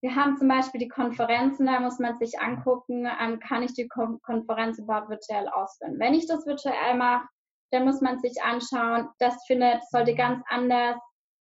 Wir 0.02 0.16
haben 0.16 0.36
zum 0.36 0.48
Beispiel 0.48 0.80
die 0.80 0.88
Konferenzen, 0.88 1.66
da 1.66 1.78
muss 1.78 2.00
man 2.00 2.16
sich 2.16 2.40
angucken, 2.40 3.06
ähm, 3.20 3.38
kann 3.38 3.62
ich 3.62 3.72
die 3.74 3.86
Kon 3.86 4.20
Konferenz 4.22 4.78
überhaupt 4.78 5.08
virtuell 5.08 5.48
ausführen. 5.48 5.98
Wenn 5.98 6.14
ich 6.14 6.26
das 6.26 6.44
virtuell 6.44 6.96
mache, 6.96 7.28
dann 7.70 7.84
muss 7.84 8.00
man 8.00 8.18
sich 8.18 8.42
anschauen, 8.42 9.08
das 9.18 9.44
findet, 9.46 9.80
sollte 9.90 10.14
ganz 10.16 10.42
anders 10.48 10.96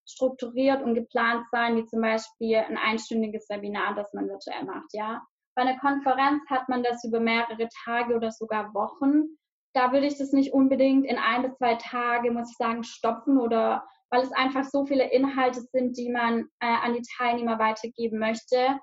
strukturiert 0.08 0.84
und 0.84 0.94
geplant 0.94 1.46
sein, 1.52 1.76
wie 1.76 1.86
zum 1.86 2.02
Beispiel 2.02 2.58
ein 2.58 2.78
einstündiges 2.78 3.50
Webinar, 3.50 3.96
das 3.96 4.14
man 4.14 4.30
virtuell 4.30 4.64
macht, 4.64 4.94
ja. 4.94 5.22
Bei 5.56 5.64
einer 5.64 5.80
Konferenz 5.80 6.44
hat 6.50 6.70
man 6.70 6.84
das 6.84 7.04
über 7.04 7.20
mehrere 7.20 7.68
Tage 7.84 8.16
oder 8.16 8.32
sogar 8.32 8.74
Wochen. 8.74 9.38
Da 9.74 9.92
würde 9.92 10.06
ich 10.06 10.18
das 10.18 10.32
nicht 10.34 10.54
unbedingt 10.54 11.06
in 11.06 11.18
ein 11.18 11.42
bis 11.42 11.58
zwei 11.58 11.76
Tage, 11.76 12.32
muss 12.32 12.52
ich 12.52 12.58
sagen, 12.58 12.84
stopfen 12.84 13.38
oder 13.38 13.86
weil 14.12 14.24
es 14.24 14.32
einfach 14.34 14.66
so 14.66 14.86
viele 14.86 15.10
Inhalte 15.12 15.62
sind, 15.72 15.98
die 15.98 16.10
man 16.10 16.46
äh, 16.60 16.66
an 16.66 16.94
die 16.94 17.04
Teilnehmer 17.18 17.58
weitergeben 17.58 18.20
möchte. 18.20 18.80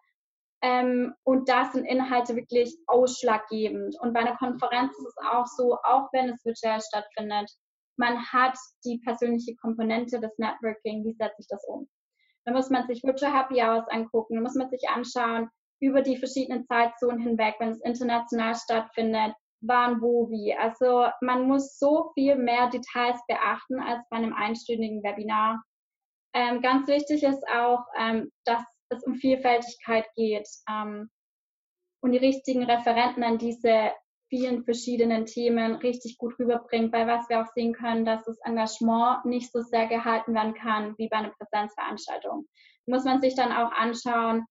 Ähm, 0.62 1.14
und 1.22 1.48
da 1.48 1.66
sind 1.66 1.84
Inhalte 1.84 2.34
wirklich 2.34 2.76
ausschlaggebend. 2.86 3.94
Und 4.00 4.12
bei 4.12 4.20
einer 4.20 4.36
Konferenz 4.36 4.92
ist 4.98 5.06
es 5.06 5.16
auch 5.30 5.46
so, 5.46 5.76
auch 5.84 6.08
wenn 6.12 6.30
es 6.30 6.44
virtuell 6.44 6.80
stattfindet, 6.80 7.48
man 7.96 8.24
hat 8.32 8.56
die 8.84 8.98
persönliche 9.04 9.54
Komponente 9.56 10.18
des 10.18 10.36
Networking, 10.38 11.04
wie 11.04 11.14
setze 11.14 11.36
ich 11.40 11.46
das 11.48 11.64
um? 11.68 11.88
Da 12.44 12.52
muss 12.52 12.70
man 12.70 12.86
sich 12.86 13.02
Virtual 13.04 13.32
Happy 13.32 13.62
Hours 13.62 13.86
angucken, 13.88 14.36
da 14.36 14.40
muss 14.40 14.54
man 14.54 14.70
sich 14.70 14.88
anschauen, 14.88 15.50
über 15.80 16.00
die 16.00 16.16
verschiedenen 16.16 16.64
Zeitzonen 16.66 17.20
hinweg, 17.20 17.56
wenn 17.58 17.70
es 17.70 17.80
international 17.82 18.54
stattfindet, 18.54 19.34
wann, 19.60 20.00
wo, 20.00 20.30
wie. 20.30 20.54
Also 20.54 21.06
man 21.20 21.46
muss 21.46 21.78
so 21.78 22.10
viel 22.14 22.36
mehr 22.36 22.68
Details 22.68 23.20
beachten 23.26 23.80
als 23.80 24.02
bei 24.10 24.16
einem 24.18 24.34
einstündigen 24.34 25.02
Webinar. 25.02 25.62
Ähm, 26.34 26.60
ganz 26.60 26.88
wichtig 26.88 27.22
ist 27.22 27.42
auch, 27.48 27.84
ähm, 27.98 28.30
dass 28.44 28.62
es 28.90 29.02
um 29.04 29.14
Vielfältigkeit 29.16 30.06
geht 30.14 30.48
ähm, 30.70 31.10
und 32.02 32.12
die 32.12 32.18
richtigen 32.18 32.64
Referenten 32.64 33.24
an 33.24 33.38
diese 33.38 33.92
vielen 34.28 34.62
verschiedenen 34.64 35.24
Themen 35.24 35.76
richtig 35.76 36.18
gut 36.18 36.38
rüberbringt, 36.38 36.92
weil 36.92 37.06
was 37.06 37.28
wir 37.28 37.40
auch 37.40 37.52
sehen 37.54 37.72
können, 37.72 38.04
dass 38.04 38.24
das 38.24 38.38
Engagement 38.44 39.24
nicht 39.24 39.50
so 39.50 39.62
sehr 39.62 39.86
gehalten 39.86 40.34
werden 40.34 40.54
kann 40.54 40.96
wie 40.98 41.08
bei 41.08 41.16
einer 41.16 41.32
Präsenzveranstaltung. 41.38 42.46
Muss 42.86 43.04
man 43.04 43.20
sich 43.20 43.34
dann 43.34 43.52
auch 43.52 43.72
anschauen, 43.72 44.44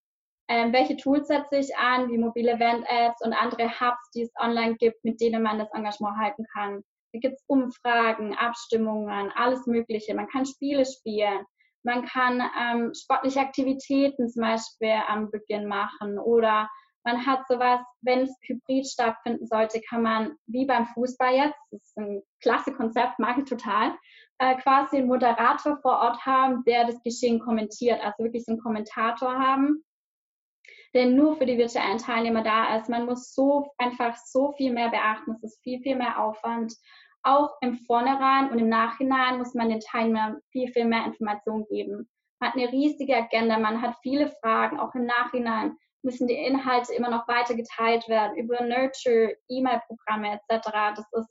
ähm, 0.49 0.71
welche 0.71 0.97
Tools 0.97 1.27
setze 1.27 1.57
ich 1.57 1.75
an, 1.77 2.09
wie 2.09 2.17
mobile 2.17 2.51
Event-Apps 2.51 3.21
und 3.21 3.33
andere 3.33 3.69
Hubs, 3.79 4.11
die 4.15 4.21
es 4.21 4.31
online 4.39 4.75
gibt, 4.75 5.03
mit 5.03 5.19
denen 5.19 5.43
man 5.43 5.59
das 5.59 5.71
Engagement 5.73 6.17
halten 6.17 6.45
kann. 6.53 6.83
Da 7.13 7.19
gibt 7.19 7.35
es 7.35 7.43
Umfragen, 7.47 8.35
Abstimmungen, 8.35 9.31
alles 9.35 9.65
Mögliche. 9.65 10.13
Man 10.13 10.27
kann 10.27 10.45
Spiele 10.45 10.85
spielen. 10.85 11.45
Man 11.83 12.05
kann 12.05 12.41
ähm, 12.59 12.93
sportliche 12.93 13.39
Aktivitäten 13.39 14.29
zum 14.29 14.41
Beispiel 14.41 15.01
am 15.07 15.31
Beginn 15.31 15.67
machen 15.67 16.19
oder 16.19 16.69
man 17.05 17.25
hat 17.25 17.47
sowas, 17.47 17.79
wenn 18.01 18.23
es 18.23 18.37
hybrid 18.41 18.85
stattfinden 18.85 19.47
sollte, 19.47 19.79
kann 19.87 20.01
man 20.01 20.35
wie 20.45 20.65
beim 20.65 20.87
Fußball 20.87 21.33
jetzt, 21.33 21.57
das 21.71 21.81
ist 21.81 21.97
ein 21.97 22.21
klasse 22.41 22.73
Konzept, 22.73 23.17
mag 23.19 23.37
ich 23.37 23.45
total, 23.45 23.93
äh, 24.39 24.55
quasi 24.57 24.97
einen 24.97 25.07
Moderator 25.07 25.77
vor 25.81 25.99
Ort 25.99 26.25
haben, 26.25 26.65
der 26.65 26.85
das 26.85 27.01
Geschehen 27.03 27.39
kommentiert, 27.39 28.03
also 28.03 28.25
wirklich 28.25 28.43
so 28.43 28.51
einen 28.51 28.61
Kommentator 28.61 29.39
haben, 29.39 29.85
der 30.97 31.05
nur 31.05 31.37
für 31.37 31.45
die 31.45 31.59
virtuellen 31.59 31.99
Teilnehmer 31.99 32.41
da 32.41 32.75
ist. 32.75 32.89
Man 32.89 33.05
muss 33.05 33.35
so 33.35 33.71
einfach 33.77 34.17
so 34.17 34.53
viel 34.53 34.73
mehr 34.73 34.89
beachten. 34.89 35.31
Es 35.31 35.43
ist 35.43 35.61
viel, 35.61 35.79
viel 35.81 35.95
mehr 35.95 36.19
Aufwand. 36.19 36.73
Auch 37.21 37.51
im 37.61 37.75
Vornherein 37.75 38.49
und 38.49 38.57
im 38.57 38.67
Nachhinein 38.67 39.37
muss 39.37 39.53
man 39.53 39.69
den 39.69 39.79
Teilnehmern 39.79 40.39
viel, 40.51 40.71
viel 40.71 40.85
mehr 40.85 41.05
Informationen 41.05 41.65
geben. 41.69 42.09
Man 42.39 42.49
hat 42.49 42.57
eine 42.57 42.71
riesige 42.71 43.15
Agenda, 43.15 43.59
man 43.59 43.79
hat 43.79 43.95
viele 44.01 44.31
Fragen. 44.41 44.79
Auch 44.79 44.95
im 44.95 45.05
Nachhinein 45.05 45.77
müssen 46.01 46.27
die 46.27 46.33
Inhalte 46.33 46.95
immer 46.95 47.09
noch 47.09 47.27
weiter 47.27 47.53
geteilt 47.53 48.07
werden 48.07 48.35
über 48.35 48.63
Nurture, 48.63 49.35
E-Mail-Programme 49.49 50.33
etc. 50.33 50.69
Das 50.95 51.05
ist 51.13 51.29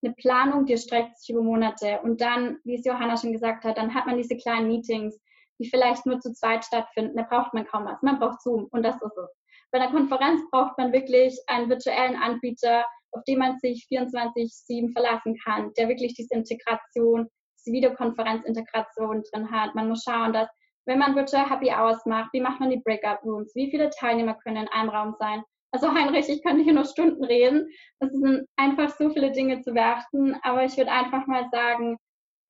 eine 0.00 0.14
Planung, 0.14 0.66
die 0.66 0.76
streckt 0.76 1.18
sich 1.18 1.30
über 1.30 1.42
Monate. 1.42 1.98
Und 2.04 2.20
dann, 2.20 2.58
wie 2.62 2.76
es 2.76 2.84
Johanna 2.84 3.16
schon 3.16 3.32
gesagt 3.32 3.64
hat, 3.64 3.78
dann 3.78 3.94
hat 3.94 4.06
man 4.06 4.16
diese 4.16 4.36
kleinen 4.36 4.68
Meetings, 4.68 5.18
die 5.58 5.68
vielleicht 5.68 6.06
nur 6.06 6.20
zu 6.20 6.32
zweit 6.32 6.64
stattfinden, 6.64 7.16
da 7.16 7.22
braucht 7.22 7.54
man 7.54 7.66
kaum 7.66 7.84
was. 7.84 8.00
Man 8.02 8.18
braucht 8.18 8.42
Zoom 8.42 8.68
und 8.70 8.82
das 8.82 8.96
ist 8.96 9.16
es. 9.16 9.36
Bei 9.70 9.80
einer 9.80 9.90
Konferenz 9.92 10.40
braucht 10.50 10.78
man 10.78 10.92
wirklich 10.92 11.38
einen 11.46 11.68
virtuellen 11.68 12.16
Anbieter, 12.16 12.84
auf 13.12 13.22
den 13.24 13.38
man 13.38 13.58
sich 13.58 13.86
24-7 13.90 14.92
verlassen 14.92 15.36
kann, 15.44 15.72
der 15.76 15.88
wirklich 15.88 16.14
diese 16.14 16.34
Integration, 16.34 17.28
diese 17.58 17.72
Videokonferenzintegration 17.72 19.22
drin 19.30 19.50
hat. 19.50 19.74
Man 19.74 19.88
muss 19.88 20.04
schauen, 20.04 20.32
dass, 20.32 20.48
wenn 20.86 20.98
man 20.98 21.14
Virtual 21.14 21.48
Happy 21.48 21.70
Hours 21.70 22.04
macht, 22.06 22.32
wie 22.32 22.40
macht 22.40 22.60
man 22.60 22.70
die 22.70 22.80
Breakout 22.80 23.24
Rooms? 23.24 23.54
Wie 23.54 23.70
viele 23.70 23.90
Teilnehmer 23.90 24.34
können 24.34 24.64
in 24.64 24.68
einem 24.68 24.88
Raum 24.88 25.14
sein? 25.18 25.42
Also 25.70 25.92
Heinrich, 25.92 26.28
ich 26.30 26.42
könnte 26.42 26.64
hier 26.64 26.72
nur 26.72 26.86
Stunden 26.86 27.24
reden. 27.24 27.68
Es 27.98 28.10
sind 28.10 28.46
einfach 28.56 28.88
so 28.96 29.10
viele 29.10 29.32
Dinge 29.32 29.60
zu 29.60 29.72
beachten, 29.72 30.34
aber 30.42 30.64
ich 30.64 30.76
würde 30.78 30.90
einfach 30.90 31.26
mal 31.26 31.46
sagen, 31.50 31.98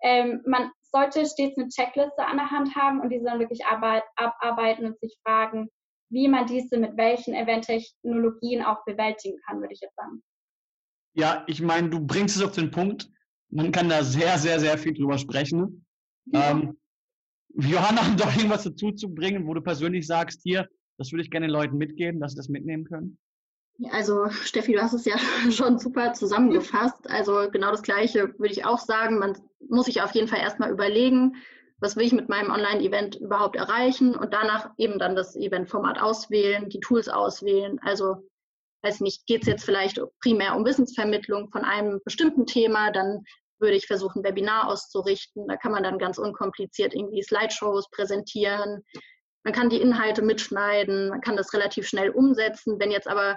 ähm, 0.02 0.40
man 0.46 0.70
sollte 0.90 1.26
stets 1.26 1.58
eine 1.58 1.68
Checkliste 1.68 2.26
an 2.26 2.36
der 2.36 2.50
Hand 2.50 2.74
haben 2.74 3.00
und 3.00 3.10
diese 3.10 3.24
dann 3.24 3.38
wirklich 3.38 3.64
arbeit, 3.66 4.04
abarbeiten 4.16 4.86
und 4.86 4.98
sich 5.00 5.18
fragen, 5.24 5.68
wie 6.10 6.28
man 6.28 6.46
diese 6.46 6.78
mit 6.78 6.96
welchen 6.96 7.34
Event-Technologien 7.34 8.62
auch 8.62 8.84
bewältigen 8.84 9.38
kann, 9.46 9.60
würde 9.60 9.74
ich 9.74 9.80
jetzt 9.80 9.96
sagen. 9.96 10.22
Ja, 11.14 11.44
ich 11.46 11.60
meine, 11.60 11.90
du 11.90 12.00
bringst 12.00 12.36
es 12.36 12.42
auf 12.42 12.52
den 12.52 12.70
Punkt. 12.70 13.08
Man 13.50 13.72
kann 13.72 13.88
da 13.88 14.02
sehr, 14.02 14.38
sehr, 14.38 14.60
sehr 14.60 14.78
viel 14.78 14.94
drüber 14.94 15.18
sprechen. 15.18 15.84
Ja. 16.26 16.50
Ähm, 16.50 16.78
Johanna, 17.54 18.02
doch 18.16 18.34
irgendwas 18.34 18.64
dazu 18.64 18.92
zu 18.92 19.12
bringen, 19.12 19.46
wo 19.46 19.54
du 19.54 19.60
persönlich 19.60 20.06
sagst, 20.06 20.42
hier, 20.42 20.68
das 20.98 21.12
würde 21.12 21.22
ich 21.22 21.30
gerne 21.30 21.46
den 21.46 21.52
Leuten 21.52 21.76
mitgeben, 21.76 22.20
dass 22.20 22.32
sie 22.32 22.38
das 22.38 22.48
mitnehmen 22.48 22.84
können? 22.84 23.18
Also 23.90 24.28
Steffi, 24.30 24.72
du 24.72 24.82
hast 24.82 24.92
es 24.92 25.04
ja 25.04 25.16
schon 25.50 25.78
super 25.78 26.12
zusammengefasst. 26.12 27.08
Also 27.08 27.48
genau 27.50 27.70
das 27.70 27.82
Gleiche 27.82 28.34
würde 28.38 28.52
ich 28.52 28.64
auch 28.64 28.78
sagen. 28.78 29.18
Man 29.18 29.36
muss 29.68 29.86
sich 29.86 30.02
auf 30.02 30.14
jeden 30.14 30.28
Fall 30.28 30.40
erstmal 30.40 30.70
überlegen, 30.70 31.36
was 31.80 31.96
will 31.96 32.06
ich 32.06 32.12
mit 32.12 32.28
meinem 32.28 32.50
Online-Event 32.50 33.16
überhaupt 33.16 33.56
erreichen 33.56 34.16
und 34.16 34.34
danach 34.34 34.70
eben 34.78 34.98
dann 34.98 35.14
das 35.14 35.36
Event-Format 35.36 36.00
auswählen, 36.00 36.68
die 36.68 36.80
Tools 36.80 37.08
auswählen. 37.08 37.78
Also 37.82 38.28
weiß 38.82 39.00
nicht, 39.00 39.26
geht 39.26 39.42
es 39.42 39.48
jetzt 39.48 39.64
vielleicht 39.64 40.00
primär 40.20 40.56
um 40.56 40.64
Wissensvermittlung 40.64 41.50
von 41.50 41.64
einem 41.64 42.00
bestimmten 42.04 42.46
Thema, 42.46 42.90
dann 42.90 43.24
würde 43.60 43.76
ich 43.76 43.86
versuchen, 43.86 44.22
Webinar 44.22 44.68
auszurichten. 44.68 45.46
Da 45.48 45.56
kann 45.56 45.72
man 45.72 45.82
dann 45.82 45.98
ganz 45.98 46.18
unkompliziert 46.18 46.94
irgendwie 46.94 47.22
Slideshows 47.22 47.90
präsentieren. 47.90 48.84
Man 49.44 49.54
kann 49.54 49.68
die 49.68 49.80
Inhalte 49.80 50.22
mitschneiden, 50.22 51.08
man 51.08 51.20
kann 51.20 51.36
das 51.36 51.52
relativ 51.52 51.88
schnell 51.88 52.10
umsetzen. 52.10 52.78
Wenn 52.78 52.90
jetzt 52.90 53.08
aber 53.08 53.30
ein 53.30 53.36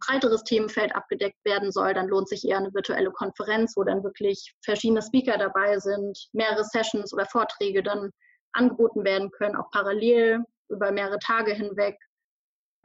breiteres 0.00 0.42
Themenfeld 0.44 0.94
abgedeckt 0.94 1.38
werden 1.44 1.70
soll, 1.72 1.94
dann 1.94 2.08
lohnt 2.08 2.28
sich 2.28 2.46
eher 2.46 2.58
eine 2.58 2.74
virtuelle 2.74 3.10
Konferenz, 3.10 3.76
wo 3.76 3.84
dann 3.84 4.02
wirklich 4.02 4.54
verschiedene 4.64 5.02
Speaker 5.02 5.38
dabei 5.38 5.78
sind, 5.78 6.18
mehrere 6.32 6.64
Sessions 6.64 7.12
oder 7.12 7.26
Vorträge 7.26 7.82
dann 7.82 8.10
angeboten 8.52 9.04
werden 9.04 9.30
können, 9.30 9.56
auch 9.56 9.70
parallel 9.70 10.44
über 10.68 10.92
mehrere 10.92 11.18
Tage 11.18 11.52
hinweg. 11.52 11.96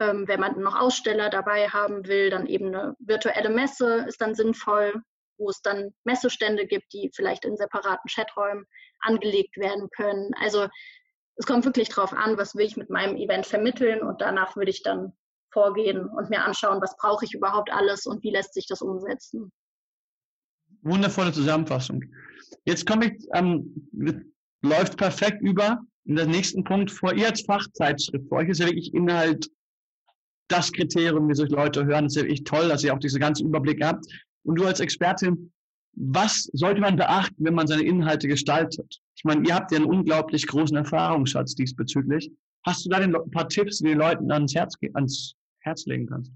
Ähm, 0.00 0.26
wenn 0.28 0.40
man 0.40 0.60
noch 0.60 0.78
Aussteller 0.78 1.30
dabei 1.30 1.68
haben 1.68 2.06
will, 2.06 2.30
dann 2.30 2.46
eben 2.46 2.68
eine 2.68 2.94
virtuelle 2.98 3.50
Messe 3.50 4.04
ist 4.08 4.20
dann 4.20 4.34
sinnvoll, 4.34 5.02
wo 5.38 5.48
es 5.48 5.62
dann 5.62 5.94
Messestände 6.04 6.66
gibt, 6.66 6.92
die 6.92 7.10
vielleicht 7.14 7.44
in 7.44 7.56
separaten 7.56 8.08
Chaträumen 8.08 8.66
angelegt 9.00 9.56
werden 9.56 9.88
können. 9.96 10.32
Also 10.40 10.68
es 11.36 11.46
kommt 11.46 11.64
wirklich 11.64 11.88
darauf 11.88 12.12
an, 12.12 12.36
was 12.36 12.54
will 12.54 12.66
ich 12.66 12.76
mit 12.76 12.90
meinem 12.90 13.16
Event 13.16 13.46
vermitteln 13.46 14.02
und 14.02 14.20
danach 14.20 14.56
würde 14.56 14.70
ich 14.70 14.82
dann 14.82 15.12
vorgehen 15.52 16.06
und 16.06 16.30
mir 16.30 16.44
anschauen, 16.44 16.80
was 16.80 16.96
brauche 16.96 17.24
ich 17.24 17.34
überhaupt 17.34 17.72
alles 17.72 18.06
und 18.06 18.22
wie 18.22 18.30
lässt 18.30 18.54
sich 18.54 18.66
das 18.66 18.82
umsetzen. 18.82 19.52
Wundervolle 20.82 21.32
Zusammenfassung. 21.32 22.04
Jetzt 22.64 22.86
komme 22.86 23.06
ich, 23.06 23.26
ähm, 23.34 23.88
läuft 24.62 24.96
perfekt 24.96 25.42
über 25.42 25.80
in 26.04 26.16
den 26.16 26.30
nächsten 26.30 26.64
Punkt. 26.64 26.90
Vor 26.90 27.12
ihr 27.14 27.28
als 27.28 27.42
Fachzeitschrift, 27.42 28.28
für 28.28 28.34
euch 28.36 28.48
ist 28.48 28.60
ja 28.60 28.66
wirklich 28.66 28.94
Inhalt 28.94 29.50
das 30.48 30.72
Kriterium, 30.72 31.28
wie 31.28 31.34
solche 31.34 31.54
Leute 31.54 31.84
hören. 31.84 32.06
Es 32.06 32.12
ist 32.12 32.16
ja 32.16 32.22
wirklich 32.22 32.44
toll, 32.44 32.68
dass 32.68 32.82
ihr 32.82 32.92
auch 32.92 32.98
diesen 32.98 33.20
ganzen 33.20 33.46
Überblick 33.46 33.82
habt. 33.82 34.04
Und 34.44 34.58
du 34.58 34.64
als 34.64 34.80
Expertin, 34.80 35.52
was 35.92 36.48
sollte 36.52 36.80
man 36.80 36.96
beachten, 36.96 37.44
wenn 37.44 37.54
man 37.54 37.66
seine 37.66 37.82
Inhalte 37.82 38.28
gestaltet? 38.28 39.00
Ich 39.16 39.24
meine, 39.24 39.46
ihr 39.46 39.54
habt 39.54 39.70
ja 39.70 39.78
einen 39.78 39.86
unglaublich 39.86 40.46
großen 40.46 40.76
Erfahrungsschatz 40.76 41.54
diesbezüglich. 41.54 42.30
Hast 42.64 42.84
du 42.84 42.90
da 42.90 42.98
ein 42.98 43.14
paar 43.30 43.48
Tipps, 43.48 43.78
die 43.78 43.84
den 43.84 43.98
Leuten 43.98 44.30
ans 44.30 44.54
Herz, 44.54 44.74
ans 44.94 45.34
Herz 45.60 45.86
legen 45.86 46.06
kannst? 46.06 46.32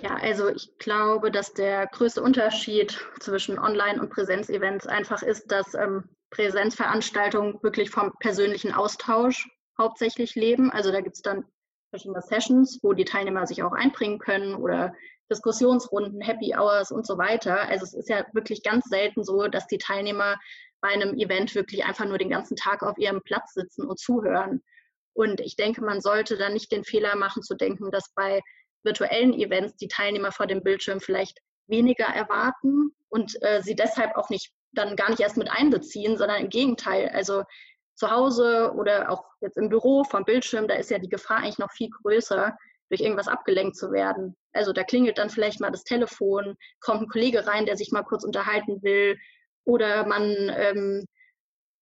Ja, 0.00 0.14
also 0.16 0.48
ich 0.48 0.76
glaube, 0.78 1.30
dass 1.30 1.54
der 1.54 1.86
größte 1.88 2.22
Unterschied 2.22 3.00
zwischen 3.18 3.58
Online- 3.58 4.00
und 4.00 4.10
Präsenzevents 4.10 4.86
einfach 4.86 5.22
ist, 5.22 5.50
dass 5.50 5.74
ähm, 5.74 6.04
Präsenzveranstaltungen 6.30 7.60
wirklich 7.62 7.90
vom 7.90 8.12
persönlichen 8.20 8.72
Austausch 8.72 9.48
hauptsächlich 9.76 10.34
leben. 10.34 10.70
Also 10.70 10.92
da 10.92 11.00
gibt 11.00 11.16
es 11.16 11.22
dann 11.22 11.44
verschiedene 11.90 12.22
Sessions, 12.22 12.78
wo 12.82 12.92
die 12.92 13.04
Teilnehmer 13.04 13.46
sich 13.46 13.62
auch 13.62 13.72
einbringen 13.72 14.18
können 14.18 14.54
oder 14.54 14.94
Diskussionsrunden, 15.30 16.20
Happy 16.20 16.54
Hours 16.56 16.90
und 16.90 17.06
so 17.06 17.18
weiter. 17.18 17.60
Also 17.68 17.84
es 17.84 17.94
ist 17.94 18.08
ja 18.08 18.24
wirklich 18.32 18.62
ganz 18.62 18.86
selten 18.86 19.24
so, 19.24 19.48
dass 19.48 19.66
die 19.66 19.78
Teilnehmer 19.78 20.36
bei 20.80 20.88
einem 20.88 21.14
Event 21.18 21.54
wirklich 21.54 21.84
einfach 21.84 22.06
nur 22.06 22.18
den 22.18 22.30
ganzen 22.30 22.56
Tag 22.56 22.82
auf 22.82 22.98
ihrem 22.98 23.22
Platz 23.22 23.54
sitzen 23.54 23.86
und 23.86 23.98
zuhören. 23.98 24.62
Und 25.18 25.40
ich 25.40 25.56
denke, 25.56 25.82
man 25.82 26.00
sollte 26.00 26.36
da 26.36 26.48
nicht 26.48 26.70
den 26.70 26.84
Fehler 26.84 27.16
machen 27.16 27.42
zu 27.42 27.56
denken, 27.56 27.90
dass 27.90 28.14
bei 28.14 28.40
virtuellen 28.84 29.34
Events 29.34 29.74
die 29.76 29.88
Teilnehmer 29.88 30.30
vor 30.30 30.46
dem 30.46 30.62
Bildschirm 30.62 31.00
vielleicht 31.00 31.40
weniger 31.66 32.04
erwarten 32.04 32.92
und 33.08 33.36
äh, 33.42 33.60
sie 33.60 33.74
deshalb 33.74 34.16
auch 34.16 34.30
nicht 34.30 34.52
dann 34.70 34.94
gar 34.94 35.10
nicht 35.10 35.18
erst 35.18 35.36
mit 35.36 35.50
einbeziehen, 35.50 36.16
sondern 36.16 36.42
im 36.42 36.50
Gegenteil. 36.50 37.08
Also 37.08 37.42
zu 37.96 38.12
Hause 38.12 38.72
oder 38.76 39.10
auch 39.10 39.24
jetzt 39.40 39.56
im 39.56 39.68
Büro 39.68 40.04
vom 40.04 40.24
Bildschirm, 40.24 40.68
da 40.68 40.76
ist 40.76 40.92
ja 40.92 41.00
die 41.00 41.08
Gefahr 41.08 41.38
eigentlich 41.38 41.58
noch 41.58 41.72
viel 41.72 41.90
größer, 41.90 42.56
durch 42.88 43.00
irgendwas 43.00 43.26
abgelenkt 43.26 43.76
zu 43.76 43.90
werden. 43.90 44.36
Also 44.52 44.72
da 44.72 44.84
klingelt 44.84 45.18
dann 45.18 45.30
vielleicht 45.30 45.58
mal 45.58 45.72
das 45.72 45.82
Telefon, 45.82 46.54
kommt 46.78 47.02
ein 47.02 47.08
Kollege 47.08 47.44
rein, 47.44 47.66
der 47.66 47.76
sich 47.76 47.90
mal 47.90 48.04
kurz 48.04 48.22
unterhalten 48.22 48.84
will 48.84 49.18
oder 49.64 50.06
man 50.06 50.30
ähm, 50.54 51.04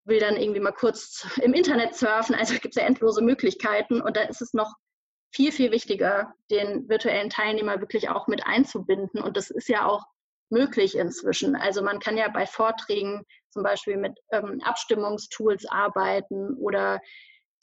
will 0.07 0.21
dann 0.21 0.37
irgendwie 0.37 0.61
mal 0.61 0.73
kurz 0.73 1.27
im 1.43 1.53
Internet 1.53 1.95
surfen. 1.95 2.35
Also 2.35 2.55
gibt 2.55 2.77
es 2.77 2.81
ja 2.81 2.87
endlose 2.87 3.23
Möglichkeiten 3.23 4.01
und 4.01 4.17
da 4.17 4.23
ist 4.23 4.41
es 4.41 4.55
noch 4.55 4.73
viel, 5.35 5.53
viel 5.53 5.71
wichtiger, 5.71 6.33
den 6.51 6.89
virtuellen 6.89 7.29
Teilnehmer 7.29 7.81
wirklich 7.81 8.09
auch 8.09 8.27
mit 8.27 8.47
einzubinden. 8.47 9.21
Und 9.21 9.37
das 9.37 9.51
ist 9.51 9.69
ja 9.69 9.87
auch 9.87 10.05
möglich 10.49 10.97
inzwischen. 10.97 11.57
Also 11.57 11.83
man 11.83 11.99
kann 11.99 12.17
ja 12.17 12.29
bei 12.29 12.47
Vorträgen 12.47 13.23
zum 13.51 13.63
Beispiel 13.63 13.97
mit 13.97 14.19
ähm, 14.31 14.61
Abstimmungstools 14.65 15.67
arbeiten 15.69 16.55
oder 16.55 17.01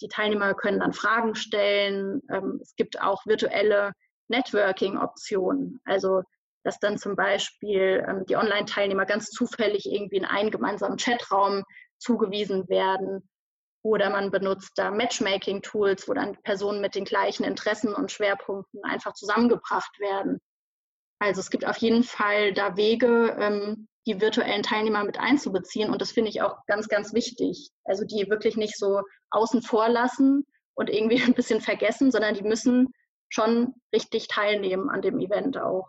die 0.01 0.07
Teilnehmer 0.07 0.53
können 0.53 0.81
dann 0.81 0.93
Fragen 0.93 1.33
stellen. 1.35 2.21
Ähm, 2.29 2.59
es 2.61 2.75
gibt 2.75 3.01
auch 3.01 3.25
virtuelle 3.25 3.93
Networking-Optionen. 4.27 5.79
Also 5.85 6.23
dass 6.63 6.79
dann 6.79 6.97
zum 6.97 7.15
Beispiel 7.15 8.05
ähm, 8.07 8.25
die 8.27 8.35
Online-Teilnehmer 8.35 9.05
ganz 9.05 9.29
zufällig 9.29 9.85
irgendwie 9.85 10.17
in 10.17 10.25
einen 10.25 10.51
gemeinsamen 10.51 10.97
Chatraum 10.97 11.63
zugewiesen 12.03 12.69
werden. 12.69 13.27
Oder 13.83 14.09
man 14.09 14.31
benutzt 14.31 14.73
da 14.75 14.91
Matchmaking-Tools, 14.91 16.07
wo 16.07 16.13
dann 16.13 16.37
Personen 16.43 16.79
mit 16.79 16.95
den 16.95 17.03
gleichen 17.03 17.43
Interessen 17.43 17.93
und 17.93 18.11
Schwerpunkten 18.11 18.83
einfach 18.83 19.13
zusammengebracht 19.13 19.99
werden. 19.99 20.39
Also 21.19 21.41
es 21.41 21.49
gibt 21.49 21.65
auf 21.65 21.77
jeden 21.77 22.03
Fall 22.03 22.53
da 22.53 22.77
Wege, 22.77 23.35
ähm, 23.39 23.87
die 24.05 24.21
virtuellen 24.21 24.63
Teilnehmer 24.63 25.03
mit 25.03 25.19
einzubeziehen. 25.19 25.89
Und 25.89 26.01
das 26.01 26.11
finde 26.11 26.29
ich 26.29 26.41
auch 26.41 26.57
ganz, 26.67 26.87
ganz 26.87 27.13
wichtig. 27.13 27.71
Also 27.85 28.05
die 28.05 28.29
wirklich 28.29 28.57
nicht 28.57 28.77
so 28.77 29.01
außen 29.31 29.61
vor 29.61 29.89
lassen 29.89 30.45
und 30.75 30.89
irgendwie 30.89 31.21
ein 31.23 31.33
bisschen 31.33 31.61
vergessen, 31.61 32.11
sondern 32.11 32.35
die 32.35 32.43
müssen 32.43 32.93
schon 33.29 33.73
richtig 33.93 34.27
teilnehmen 34.27 34.89
an 34.89 35.01
dem 35.01 35.19
Event 35.19 35.57
auch. 35.57 35.87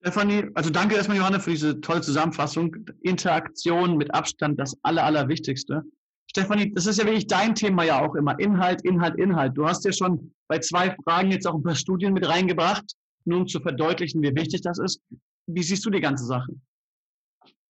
Stefanie, 0.00 0.48
also 0.54 0.70
danke 0.70 0.94
erstmal, 0.94 1.16
Johanna, 1.16 1.40
für 1.40 1.50
diese 1.50 1.80
tolle 1.80 2.00
Zusammenfassung. 2.00 2.74
Interaktion 3.02 3.96
mit 3.96 4.14
Abstand, 4.14 4.58
das 4.58 4.76
Aller, 4.82 5.04
Allerwichtigste. 5.04 5.82
Stefanie, 6.30 6.72
das 6.74 6.86
ist 6.86 6.98
ja 6.98 7.04
wirklich 7.04 7.26
dein 7.26 7.54
Thema 7.54 7.84
ja 7.84 8.04
auch 8.04 8.14
immer. 8.14 8.38
Inhalt, 8.38 8.84
Inhalt, 8.84 9.18
Inhalt. 9.18 9.56
Du 9.56 9.66
hast 9.66 9.84
ja 9.84 9.92
schon 9.92 10.32
bei 10.46 10.58
zwei 10.60 10.94
Fragen 11.04 11.30
jetzt 11.30 11.46
auch 11.46 11.54
ein 11.54 11.62
paar 11.62 11.74
Studien 11.74 12.12
mit 12.12 12.28
reingebracht, 12.28 12.84
nur 13.24 13.40
um 13.40 13.46
zu 13.46 13.60
verdeutlichen, 13.60 14.22
wie 14.22 14.34
wichtig 14.34 14.60
das 14.60 14.78
ist. 14.78 15.02
Wie 15.46 15.62
siehst 15.62 15.84
du 15.84 15.90
die 15.90 16.00
ganze 16.00 16.26
Sache? 16.26 16.52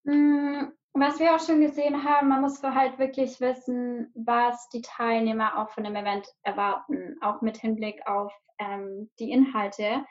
Hm, 0.07 0.73
was 0.93 1.21
wir 1.21 1.35
auch 1.35 1.41
schon 1.41 1.61
gesehen 1.61 2.03
haben, 2.05 2.29
man 2.29 2.41
muss 2.41 2.63
halt 2.63 2.99
wirklich 2.99 3.41
wissen, 3.41 4.11
was 4.15 4.69
die 4.71 4.83
Teilnehmer 4.83 5.59
auch 5.59 5.71
von 5.71 5.85
dem 5.85 5.95
Event 5.95 6.27
erwarten, 6.43 7.17
auch 7.21 7.41
mit 7.41 7.57
Hinblick 7.57 8.01
auf 8.07 8.33
ähm, 8.59 9.09
die 9.19 9.31
Inhalte. 9.31 10.05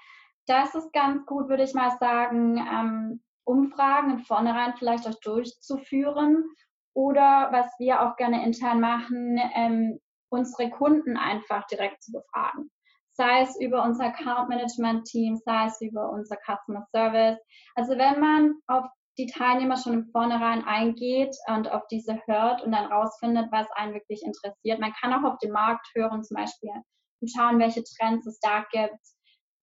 Das 0.48 0.74
ist 0.76 0.94
ganz 0.94 1.26
gut, 1.26 1.50
würde 1.50 1.64
ich 1.64 1.74
mal 1.74 1.92
sagen, 2.00 2.58
ähm, 2.58 3.24
Umfragen 3.44 4.12
in 4.12 4.20
vornherein 4.20 4.76
vielleicht 4.78 5.08
auch 5.08 5.20
durchzuführen 5.22 6.46
oder 6.94 7.50
was 7.52 7.68
wir 7.80 8.02
auch 8.02 8.16
gerne 8.16 8.44
intern 8.46 8.80
machen, 8.80 9.40
ähm, 9.56 10.00
unsere 10.30 10.70
Kunden 10.70 11.16
einfach 11.16 11.68
direkt 11.68 12.02
zu 12.02 12.12
befragen. 12.12 12.72
Sei 13.14 13.42
es 13.42 13.60
über 13.60 13.84
unser 13.84 14.06
Account 14.06 14.50
Management 14.50 15.06
Team, 15.06 15.38
sei 15.38 15.66
es 15.66 15.82
über 15.82 16.10
unser 16.12 16.38
Customer 16.38 16.86
Service. 16.92 17.40
Also 17.76 17.98
wenn 17.98 18.20
man 18.20 18.56
auf 18.68 18.86
die 19.18 19.28
Teilnehmer 19.28 19.78
schon 19.78 19.94
im 19.94 20.06
Vornherein 20.12 20.64
eingeht 20.66 21.36
und 21.48 21.72
auf 21.72 21.88
diese 21.88 22.22
hört 22.28 22.64
und 22.64 22.72
dann 22.72 22.92
rausfindet, 22.92 23.52
was 23.52 23.68
einen 23.72 23.94
wirklich 23.94 24.22
interessiert. 24.24 24.80
Man 24.80 24.94
kann 24.94 25.14
auch 25.14 25.32
auf 25.32 25.40
den 25.40 25.52
Markt 25.52 25.88
hören 25.96 26.24
zum 26.24 26.36
Beispiel 26.36 26.72
und 27.20 27.32
schauen, 27.32 27.60
welche 27.60 27.84
Trends 27.84 28.28
es 28.28 28.40
da 28.40 28.66
gibt. 28.72 29.00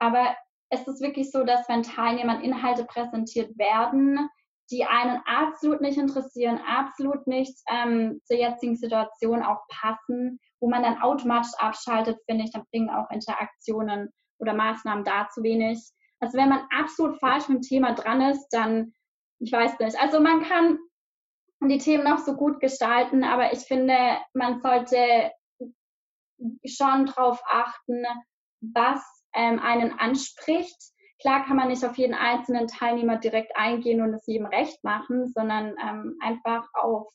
Aber 0.01 0.35
es 0.75 0.87
ist 0.87 1.01
wirklich 1.01 1.31
so, 1.31 1.45
dass 1.45 1.69
wenn 1.69 1.83
Teilnehmern 1.83 2.43
Inhalte 2.43 2.85
präsentiert 2.85 3.57
werden, 3.59 4.29
die 4.71 4.85
einen 4.85 5.21
absolut 5.27 5.81
nicht 5.81 5.99
interessieren, 5.99 6.61
absolut 6.67 7.27
nicht 7.27 7.55
ähm, 7.71 8.21
zur 8.25 8.37
jetzigen 8.37 8.77
Situation 8.77 9.43
auch 9.43 9.61
passen, 9.69 10.41
wo 10.61 10.69
man 10.69 10.83
dann 10.83 11.03
automatisch 11.03 11.53
abschaltet, 11.59 12.19
finde 12.27 12.45
ich, 12.45 12.53
dann 12.53 12.65
bringen 12.71 12.91
auch 12.91 13.11
Interaktionen 13.11 14.11
oder 14.39 14.55
Maßnahmen 14.55 15.05
da 15.05 15.29
zu 15.29 15.43
wenig. 15.43 15.79
Also 16.21 16.39
wenn 16.39 16.49
man 16.49 16.67
absolut 16.75 17.19
falsch 17.21 17.49
mit 17.49 17.59
dem 17.59 17.63
Thema 17.63 17.93
dran 17.93 18.23
ist, 18.23 18.49
dann, 18.51 18.95
ich 19.39 19.53
weiß 19.53 19.79
nicht. 19.79 20.01
Also 20.01 20.21
man 20.21 20.43
kann 20.43 20.79
die 21.63 21.79
Themen 21.79 22.05
noch 22.05 22.19
so 22.19 22.35
gut 22.35 22.61
gestalten, 22.61 23.25
aber 23.25 23.53
ich 23.53 23.61
finde, 23.61 23.97
man 24.33 24.61
sollte 24.61 25.31
schon 26.65 27.07
darauf 27.07 27.43
achten, 27.47 28.05
was 28.61 29.14
ähm, 29.35 29.59
einen 29.61 29.93
anspricht. 29.99 30.77
Klar 31.21 31.45
kann 31.47 31.57
man 31.57 31.69
nicht 31.69 31.85
auf 31.85 31.97
jeden 31.97 32.15
einzelnen 32.15 32.67
Teilnehmer 32.67 33.17
direkt 33.17 33.57
eingehen 33.57 34.03
und 34.03 34.13
es 34.15 34.27
jedem 34.27 34.47
recht 34.47 34.83
machen, 34.85 35.33
sondern 35.33 35.75
ähm, 35.83 36.19
einfach 36.21 36.69
auf, 36.75 37.09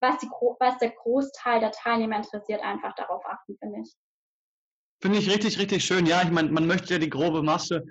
was, 0.00 0.18
die, 0.18 0.28
was 0.60 0.78
der 0.78 0.90
Großteil 0.90 1.60
der 1.60 1.72
Teilnehmer 1.72 2.16
interessiert, 2.16 2.62
einfach 2.62 2.94
darauf 2.94 3.24
achten, 3.26 3.56
finde 3.58 3.80
ich. 3.80 3.94
Finde 5.00 5.18
ich 5.18 5.30
richtig, 5.30 5.58
richtig 5.58 5.84
schön. 5.84 6.06
Ja, 6.06 6.22
ich 6.22 6.30
meine, 6.30 6.50
man 6.50 6.66
möchte 6.66 6.94
ja 6.94 6.98
die 6.98 7.10
grobe 7.10 7.42
Masse 7.42 7.84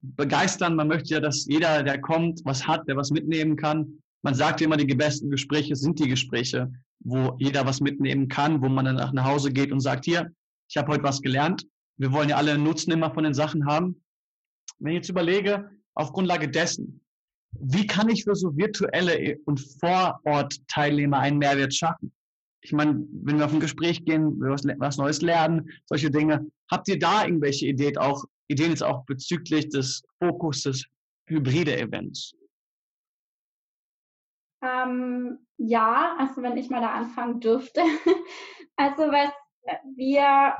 begeistern. 0.00 0.76
Man 0.76 0.88
möchte 0.88 1.14
ja, 1.14 1.20
dass 1.20 1.46
jeder, 1.46 1.82
der 1.82 2.00
kommt, 2.00 2.40
was 2.44 2.66
hat, 2.66 2.86
der 2.86 2.96
was 2.96 3.10
mitnehmen 3.10 3.56
kann. 3.56 4.02
Man 4.22 4.34
sagt 4.34 4.60
immer, 4.62 4.76
die 4.76 4.86
besten 4.94 5.30
Gespräche 5.30 5.76
sind 5.76 5.98
die 5.98 6.08
Gespräche, 6.08 6.72
wo 7.00 7.36
jeder 7.38 7.66
was 7.66 7.80
mitnehmen 7.80 8.28
kann, 8.28 8.62
wo 8.62 8.68
man 8.68 8.84
dann 8.84 9.14
nach 9.14 9.24
Hause 9.24 9.52
geht 9.52 9.72
und 9.72 9.80
sagt, 9.80 10.04
hier, 10.04 10.30
ich 10.68 10.76
habe 10.76 10.92
heute 10.92 11.02
was 11.02 11.20
gelernt. 11.20 11.66
Wir 11.96 12.12
wollen 12.12 12.28
ja 12.28 12.36
alle 12.36 12.58
Nutzen 12.58 12.92
immer 12.92 13.12
von 13.12 13.24
den 13.24 13.34
Sachen 13.34 13.66
haben. 13.66 14.02
Wenn 14.78 14.92
ich 14.92 14.96
jetzt 14.96 15.10
überlege, 15.10 15.70
auf 15.94 16.12
Grundlage 16.12 16.48
dessen, 16.48 17.00
wie 17.52 17.86
kann 17.86 18.08
ich 18.08 18.24
für 18.24 18.34
so 18.34 18.56
virtuelle 18.56 19.38
und 19.44 19.60
Vorort-Teilnehmer 19.80 21.18
einen 21.18 21.38
Mehrwert 21.38 21.74
schaffen? 21.74 22.12
Ich 22.62 22.72
meine, 22.72 23.04
wenn 23.12 23.38
wir 23.38 23.44
auf 23.44 23.52
ein 23.52 23.60
Gespräch 23.60 24.04
gehen, 24.04 24.40
was, 24.40 24.64
was 24.78 24.96
Neues 24.96 25.20
lernen, 25.22 25.70
solche 25.84 26.10
Dinge. 26.10 26.46
Habt 26.70 26.88
ihr 26.88 26.98
da 26.98 27.24
irgendwelche 27.24 27.66
Ideen, 27.66 27.98
auch, 27.98 28.24
Ideen 28.48 28.70
jetzt 28.70 28.82
auch 28.82 29.04
bezüglich 29.04 29.68
des 29.68 30.02
Fokus 30.18 30.62
des 30.62 30.86
hybride 31.28 31.78
Events? 31.78 32.34
Ähm, 34.62 35.38
ja, 35.58 36.16
also 36.18 36.42
wenn 36.42 36.56
ich 36.56 36.70
mal 36.70 36.80
da 36.80 36.92
anfangen 36.92 37.38
dürfte. 37.38 37.82
also 38.76 39.02
was 39.02 39.30
wir 39.94 40.54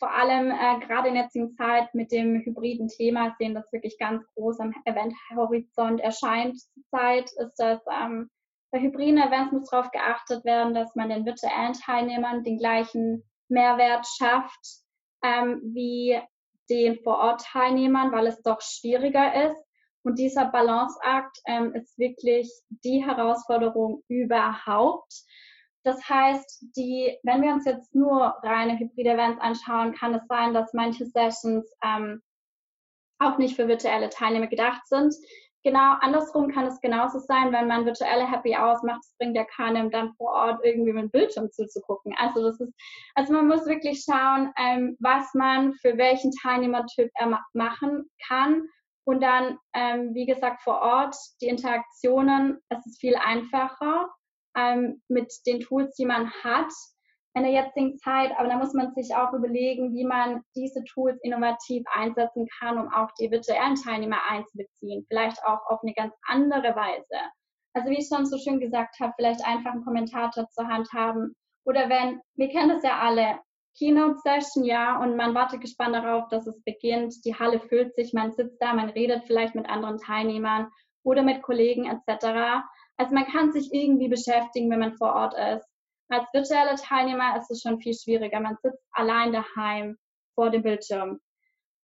vor 0.00 0.12
allem 0.12 0.50
äh, 0.50 0.84
gerade 0.84 1.08
in 1.08 1.14
der 1.14 1.24
jetzigen 1.24 1.54
Zeit 1.54 1.94
mit 1.94 2.10
dem 2.10 2.40
hybriden 2.40 2.88
Thema 2.88 3.36
sehen, 3.38 3.54
das 3.54 3.72
wirklich 3.72 3.96
ganz 3.98 4.24
groß 4.34 4.58
am 4.58 4.74
Event-Horizont 4.84 6.00
erscheint 6.00 6.58
zurzeit, 6.58 7.30
ist 7.38 7.54
das 7.58 7.80
ähm, 7.88 8.28
bei 8.72 8.80
hybriden 8.80 9.18
Events 9.18 9.52
muss 9.52 9.70
darauf 9.70 9.90
geachtet 9.90 10.44
werden, 10.44 10.74
dass 10.74 10.94
man 10.94 11.08
den 11.08 11.24
virtuellen 11.24 11.72
Teilnehmern 11.72 12.44
den 12.44 12.58
gleichen 12.58 13.24
Mehrwert 13.48 14.06
schafft 14.06 14.80
ähm, 15.22 15.60
wie 15.74 16.20
den 16.68 17.02
Vor-Ort-Teilnehmern, 17.02 18.12
weil 18.12 18.28
es 18.28 18.40
doch 18.42 18.60
schwieriger 18.60 19.50
ist. 19.50 19.60
Und 20.02 20.18
dieser 20.18 20.46
Balanceakt 20.46 21.36
ähm, 21.46 21.74
ist 21.74 21.98
wirklich 21.98 22.50
die 22.84 23.04
Herausforderung 23.04 24.02
überhaupt. 24.08 25.12
Das 25.82 26.08
heißt, 26.08 26.66
die, 26.76 27.16
wenn 27.22 27.42
wir 27.42 27.52
uns 27.52 27.64
jetzt 27.64 27.94
nur 27.94 28.34
reine 28.42 28.78
hybride 28.78 29.12
Events 29.12 29.40
anschauen, 29.40 29.94
kann 29.94 30.14
es 30.14 30.26
sein, 30.26 30.52
dass 30.52 30.74
manche 30.74 31.06
Sessions 31.06 31.70
ähm, 31.82 32.22
auch 33.18 33.38
nicht 33.38 33.56
für 33.56 33.68
virtuelle 33.68 34.10
Teilnehmer 34.10 34.46
gedacht 34.46 34.86
sind. 34.86 35.14
Genau, 35.62 35.96
andersrum 36.00 36.50
kann 36.50 36.64
es 36.64 36.80
genauso 36.80 37.18
sein, 37.18 37.52
wenn 37.52 37.66
man 37.66 37.84
virtuelle 37.84 38.30
Happy 38.30 38.56
Hours 38.56 38.82
macht, 38.82 39.00
es 39.02 39.14
bringt 39.18 39.36
ja 39.36 39.44
keinem 39.44 39.90
dann 39.90 40.14
vor 40.14 40.32
Ort 40.32 40.60
irgendwie 40.64 40.92
mit 40.92 41.02
dem 41.02 41.10
Bildschirm 41.10 41.50
zuzugucken. 41.50 42.14
Also 42.16 42.42
das 42.42 42.58
ist, 42.60 42.72
also 43.14 43.34
man 43.34 43.46
muss 43.46 43.66
wirklich 43.66 44.02
schauen, 44.02 44.52
ähm, 44.58 44.96
was 45.00 45.34
man 45.34 45.74
für 45.74 45.98
welchen 45.98 46.32
Teilnehmertyp 46.42 47.10
er 47.14 47.42
machen 47.52 48.10
kann. 48.26 48.68
Und 49.04 49.22
dann, 49.22 49.58
ähm, 49.74 50.14
wie 50.14 50.24
gesagt, 50.24 50.62
vor 50.62 50.80
Ort 50.80 51.16
die 51.42 51.48
Interaktionen, 51.48 52.58
es 52.70 52.86
ist 52.86 53.00
viel 53.00 53.16
einfacher 53.16 54.08
ähm, 54.56 55.02
mit 55.08 55.32
den 55.46 55.60
Tools, 55.60 55.94
die 55.96 56.06
man 56.06 56.30
hat 56.42 56.72
in 57.34 57.42
der 57.42 57.52
jetzigen 57.52 57.96
Zeit. 57.98 58.32
Aber 58.36 58.48
da 58.48 58.56
muss 58.56 58.74
man 58.74 58.92
sich 58.94 59.14
auch 59.14 59.32
überlegen, 59.32 59.94
wie 59.94 60.04
man 60.04 60.42
diese 60.56 60.82
Tools 60.84 61.18
innovativ 61.22 61.84
einsetzen 61.92 62.48
kann, 62.58 62.78
um 62.78 62.92
auch 62.92 63.10
die 63.18 63.30
virtuellen 63.30 63.76
Teilnehmer 63.76 64.18
einzubeziehen. 64.28 65.06
Vielleicht 65.08 65.42
auch 65.44 65.60
auf 65.68 65.80
eine 65.82 65.94
ganz 65.94 66.14
andere 66.26 66.74
Weise. 66.74 67.20
Also 67.72 67.90
wie 67.90 67.98
ich 67.98 68.08
schon 68.08 68.26
so 68.26 68.36
schön 68.38 68.58
gesagt 68.58 68.98
habe, 69.00 69.12
vielleicht 69.16 69.44
einfach 69.46 69.72
einen 69.72 69.84
Kommentator 69.84 70.48
zur 70.48 70.66
Hand 70.66 70.88
haben. 70.92 71.36
Oder 71.64 71.88
wenn, 71.88 72.20
wir 72.34 72.48
kennen 72.48 72.70
das 72.70 72.82
ja 72.82 72.98
alle, 72.98 73.38
Keynote-Session, 73.78 74.64
ja, 74.64 75.00
und 75.00 75.16
man 75.16 75.34
wartet 75.34 75.60
gespannt 75.60 75.94
darauf, 75.94 76.28
dass 76.28 76.46
es 76.46 76.60
beginnt. 76.64 77.24
Die 77.24 77.34
Halle 77.34 77.60
füllt 77.60 77.94
sich, 77.94 78.12
man 78.12 78.32
sitzt 78.32 78.60
da, 78.60 78.74
man 78.74 78.90
redet 78.90 79.24
vielleicht 79.26 79.54
mit 79.54 79.68
anderen 79.68 79.98
Teilnehmern 79.98 80.68
oder 81.04 81.22
mit 81.22 81.42
Kollegen 81.42 81.86
etc. 81.86 82.64
Also 83.00 83.14
man 83.14 83.24
kann 83.24 83.50
sich 83.50 83.72
irgendwie 83.72 84.08
beschäftigen, 84.08 84.70
wenn 84.70 84.80
man 84.80 84.94
vor 84.98 85.14
Ort 85.14 85.32
ist. 85.32 85.66
Als 86.10 86.26
virtuelle 86.34 86.74
Teilnehmer 86.74 87.34
ist 87.38 87.50
es 87.50 87.62
schon 87.62 87.80
viel 87.80 87.94
schwieriger. 87.94 88.40
Man 88.40 88.58
sitzt 88.62 88.84
allein 88.92 89.32
daheim 89.32 89.96
vor 90.34 90.50
dem 90.50 90.62
Bildschirm. 90.62 91.18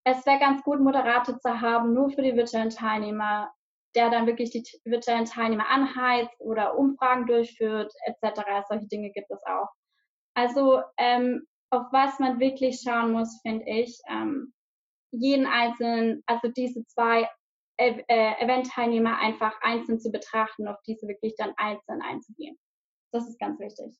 Es 0.04 0.26
wäre 0.26 0.38
ganz 0.38 0.62
gut, 0.62 0.78
Moderator 0.78 1.38
zu 1.38 1.58
haben, 1.62 1.94
nur 1.94 2.10
für 2.10 2.20
die 2.20 2.36
virtuellen 2.36 2.68
Teilnehmer, 2.68 3.50
der 3.94 4.10
dann 4.10 4.26
wirklich 4.26 4.50
die 4.50 4.62
virtuellen 4.84 5.24
Teilnehmer 5.24 5.66
anheizt 5.70 6.38
oder 6.38 6.76
Umfragen 6.76 7.24
durchführt, 7.24 7.90
etc. 8.04 8.42
Solche 8.68 8.86
Dinge 8.88 9.10
gibt 9.10 9.30
es 9.30 9.40
auch. 9.46 9.68
Also 10.34 10.82
ähm, 10.98 11.46
auf 11.70 11.86
was 11.92 12.18
man 12.18 12.40
wirklich 12.40 12.82
schauen 12.86 13.12
muss, 13.12 13.40
finde 13.40 13.64
ich, 13.66 13.98
ähm, 14.10 14.52
jeden 15.12 15.46
einzelnen, 15.46 16.22
also 16.26 16.48
diese 16.48 16.84
zwei 16.84 17.26
Event-Teilnehmer 17.78 19.18
einfach 19.18 19.54
einzeln 19.60 20.00
zu 20.00 20.10
betrachten, 20.10 20.68
auf 20.68 20.76
diese 20.86 21.06
wirklich 21.06 21.34
dann 21.36 21.52
einzeln 21.56 22.02
einzugehen. 22.02 22.58
Das 23.12 23.28
ist 23.28 23.38
ganz 23.38 23.58
wichtig. 23.60 23.94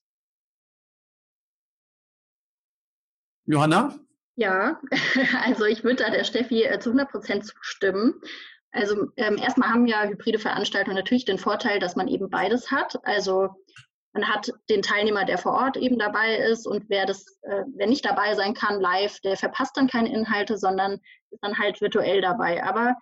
Johanna? 3.45 3.97
Ja, 4.35 4.79
also 5.43 5.65
ich 5.65 5.83
würde 5.83 6.03
da 6.03 6.09
der 6.11 6.23
Steffi 6.23 6.63
äh, 6.63 6.79
zu 6.79 6.89
100 6.89 7.09
Prozent 7.09 7.45
zustimmen. 7.45 8.21
Also 8.71 9.07
ähm, 9.15 9.37
erstmal 9.37 9.69
haben 9.69 9.87
ja 9.87 10.03
hybride 10.03 10.37
Veranstaltungen 10.37 10.97
natürlich 10.97 11.25
den 11.25 11.39
Vorteil, 11.39 11.79
dass 11.79 11.95
man 11.95 12.07
eben 12.07 12.29
beides 12.29 12.69
hat. 12.69 12.97
Also 13.03 13.49
man 14.13 14.27
hat 14.27 14.51
den 14.69 14.81
Teilnehmer, 14.81 15.25
der 15.25 15.37
vor 15.37 15.53
Ort 15.53 15.77
eben 15.77 15.97
dabei 15.97 16.37
ist 16.37 16.67
und 16.67 16.85
wer 16.89 17.05
das, 17.05 17.25
äh, 17.43 17.63
wer 17.75 17.87
nicht 17.87 18.05
dabei 18.05 18.35
sein 18.35 18.53
kann 18.53 18.81
live, 18.81 19.19
der 19.21 19.37
verpasst 19.37 19.77
dann 19.77 19.87
keine 19.87 20.11
Inhalte, 20.13 20.57
sondern 20.57 20.99
ist 21.31 21.41
dann 21.41 21.57
halt 21.57 21.81
virtuell 21.81 22.21
dabei. 22.21 22.63
Aber 22.63 22.95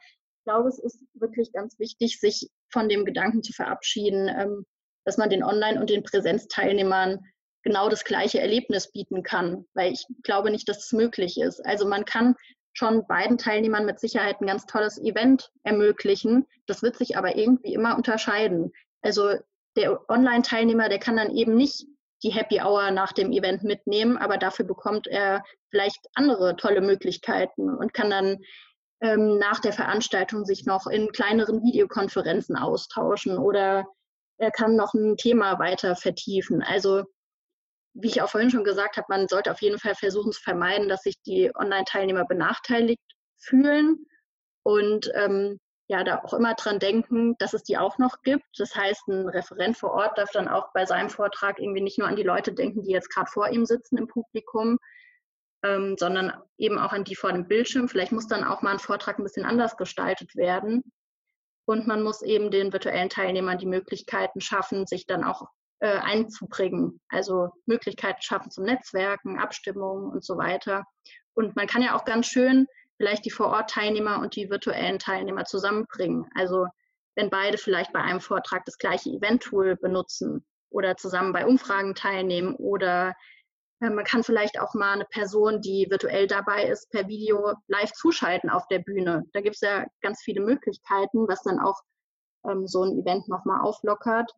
glaube, 0.46 0.70
es 0.70 0.80
ist 0.80 1.04
wirklich 1.14 1.52
ganz 1.52 1.78
wichtig, 1.80 2.20
sich 2.20 2.50
von 2.72 2.88
dem 2.88 3.04
Gedanken 3.04 3.44
zu 3.44 3.52
verabschieden, 3.52 4.30
ähm, 4.30 4.66
dass 5.04 5.18
man 5.18 5.30
den 5.30 5.44
Online- 5.44 5.80
und 5.80 5.90
den 5.90 6.04
Präsenzteilnehmern 6.04 7.20
genau 7.64 7.90
das 7.90 8.06
gleiche 8.06 8.40
Erlebnis 8.40 8.92
bieten 8.92 9.24
kann, 9.24 9.66
weil 9.74 9.92
ich 9.92 10.06
glaube 10.24 10.52
nicht, 10.52 10.70
dass 10.70 10.86
es 10.86 10.92
möglich 10.94 11.40
ist. 11.40 11.66
Also 11.66 11.88
man 11.88 12.06
kann 12.06 12.36
schon 12.74 13.08
beiden 13.08 13.38
Teilnehmern 13.38 13.86
mit 13.86 14.00
Sicherheit 14.00 14.40
ein 14.40 14.48
ganz 14.48 14.66
tolles 14.66 15.00
Event 15.00 15.50
ermöglichen. 15.64 16.46
Das 16.68 16.84
wird 16.84 16.96
sich 16.96 17.18
aber 17.18 17.38
irgendwie 17.38 17.74
immer 17.74 17.96
unterscheiden. 17.96 18.72
Also 19.02 19.36
der 19.76 20.10
Online-Teilnehmer, 20.10 20.90
der 20.90 21.00
kann 21.00 21.18
dann 21.18 21.36
eben 21.36 21.56
nicht 21.56 21.86
die 22.24 22.32
Happy 22.32 22.62
Hour 22.62 22.92
nach 22.92 23.14
dem 23.14 23.32
Event 23.32 23.64
mitnehmen, 23.64 24.18
aber 24.18 24.38
dafür 24.38 24.66
bekommt 24.66 25.08
er 25.08 25.44
vielleicht 25.70 26.08
andere 26.16 26.56
tolle 26.56 26.82
Möglichkeiten 26.82 27.70
und 27.70 27.94
kann 27.94 28.10
dann 28.10 28.40
ähm, 29.06 29.38
nach 29.38 29.60
der 29.60 29.72
Veranstaltung 29.72 30.46
sich 30.46 30.66
noch 30.66 30.88
in 30.88 31.12
kleineren 31.12 31.62
Videokonferenzen 31.62 32.56
austauschen 32.56 33.38
oder 33.38 33.86
er 34.38 34.52
kann 34.52 34.76
noch 34.76 34.94
ein 34.94 35.16
Thema 35.16 35.60
weiter 35.60 35.96
vertiefen. 35.96 36.64
Also 36.64 37.04
wie 37.94 38.08
ich 38.08 38.22
auch 38.22 38.30
vorhin 38.30 38.50
schon 38.50 38.64
gesagt 38.64 38.98
habe, 38.98 39.06
man 39.10 39.28
sollte 39.28 39.52
auf 39.52 39.62
jeden 39.62 39.80
Fall 39.80 39.96
versuchen 39.96 40.32
zu 40.32 40.42
vermeiden, 40.42 40.90
dass 40.90 41.04
sich 41.04 41.22
die 41.22 41.52
Online-Teilnehmer 41.56 42.26
benachteiligt 42.26 43.00
fühlen 43.38 44.06
und 44.64 45.12
ähm, 45.14 45.60
ja, 45.88 46.04
da 46.04 46.22
auch 46.24 46.34
immer 46.34 46.56
dran 46.56 46.80
denken, 46.80 47.36
dass 47.38 47.54
es 47.54 47.62
die 47.62 47.78
auch 47.78 48.00
noch 48.00 48.24
gibt. 48.24 48.48
Das 48.58 48.76
heißt, 48.76 49.08
ein 49.08 49.30
Referent 49.30 49.78
vor 49.78 49.92
Ort 49.92 50.18
darf 50.18 50.32
dann 50.32 50.48
auch 50.48 50.74
bei 50.74 50.86
seinem 50.88 51.12
Vortrag 51.12 51.60
irgendwie 51.60 51.82
nicht 51.82 52.00
nur 52.00 52.08
an 52.08 52.16
die 52.16 52.24
Leute 52.24 52.54
denken, 52.54 52.82
die 52.82 52.92
jetzt 52.92 53.14
gerade 53.14 53.30
vor 53.30 53.50
ihm 53.50 53.66
sitzen 53.68 53.98
im 53.98 54.08
Publikum, 54.08 54.80
ähm, 55.64 55.96
sondern 55.98 56.34
eben 56.58 56.78
auch 56.78 56.92
an 56.92 57.04
die 57.04 57.16
vor 57.16 57.32
dem 57.32 57.48
Bildschirm. 57.48 57.88
Vielleicht 57.90 58.12
muss 58.12 58.28
dann 58.28 58.44
auch 58.44 58.62
mal 58.62 58.72
ein 58.72 58.80
Vortrag 58.80 59.20
ein 59.20 59.24
bisschen 59.24 59.46
anders 59.46 59.78
gestaltet 59.78 60.36
werden. 60.36 60.84
Und 61.66 61.88
man 61.88 62.04
muss 62.04 62.22
eben 62.22 62.52
den 62.52 62.72
virtuellen 62.72 63.10
Teilnehmern 63.10 63.58
die 63.58 63.66
Möglichkeiten 63.66 64.40
schaffen, 64.40 64.86
sich 64.86 65.08
dann 65.08 65.24
auch 65.24 65.48
äh, 65.80 65.98
einzubringen. 65.98 67.02
Also 67.10 67.50
Möglichkeiten 67.66 68.22
schaffen 68.22 68.52
zum 68.52 68.66
Netzwerken, 68.66 69.40
Abstimmungen 69.40 70.12
und 70.12 70.24
so 70.24 70.38
weiter. 70.38 70.86
Und 71.34 71.56
man 71.56 71.68
kann 71.68 71.82
ja 71.82 71.96
auch 71.96 72.06
ganz 72.06 72.28
schön 72.28 72.68
vielleicht 72.98 73.26
die 73.26 73.32
Vor-Ort-Teilnehmer 73.32 74.20
und 74.20 74.36
die 74.36 74.50
virtuellen 74.50 75.00
Teilnehmer 75.00 75.46
zusammenbringen. 75.46 76.30
Also 76.36 76.68
wenn 77.16 77.30
beide 77.30 77.58
vielleicht 77.58 77.94
bei 77.94 78.02
einem 78.02 78.22
Vortrag 78.22 78.66
das 78.66 78.78
gleiche 78.78 79.10
Event-Tool 79.10 79.76
benutzen 79.76 80.46
oder 80.70 80.96
zusammen 80.98 81.34
bei 81.34 81.46
Umfragen 81.46 81.96
teilnehmen 81.96 82.56
oder 82.56 83.16
man 83.80 84.06
kann 84.06 84.24
vielleicht 84.24 84.60
auch 84.60 84.74
mal 84.74 84.94
eine 84.94 85.06
Person, 85.06 85.62
die 85.62 85.88
virtuell 85.90 86.28
dabei 86.28 86.66
ist, 86.66 86.90
per 86.92 87.08
Video 87.08 87.54
live 87.68 87.92
zuschalten 87.92 88.50
auf 88.50 88.68
der 88.68 88.80
Bühne. 88.80 89.24
Da 89.34 89.42
gibt 89.42 89.56
es 89.56 89.62
ja 89.62 89.86
ganz 90.02 90.22
viele 90.22 90.42
Möglichkeiten, 90.42 91.28
was 91.28 91.44
dann 91.44 91.60
auch 91.60 91.82
ähm, 92.50 92.68
so 92.68 92.84
ein 92.84 93.00
Event 93.00 93.28
nochmal 93.28 93.62
auflockert. 93.62 94.32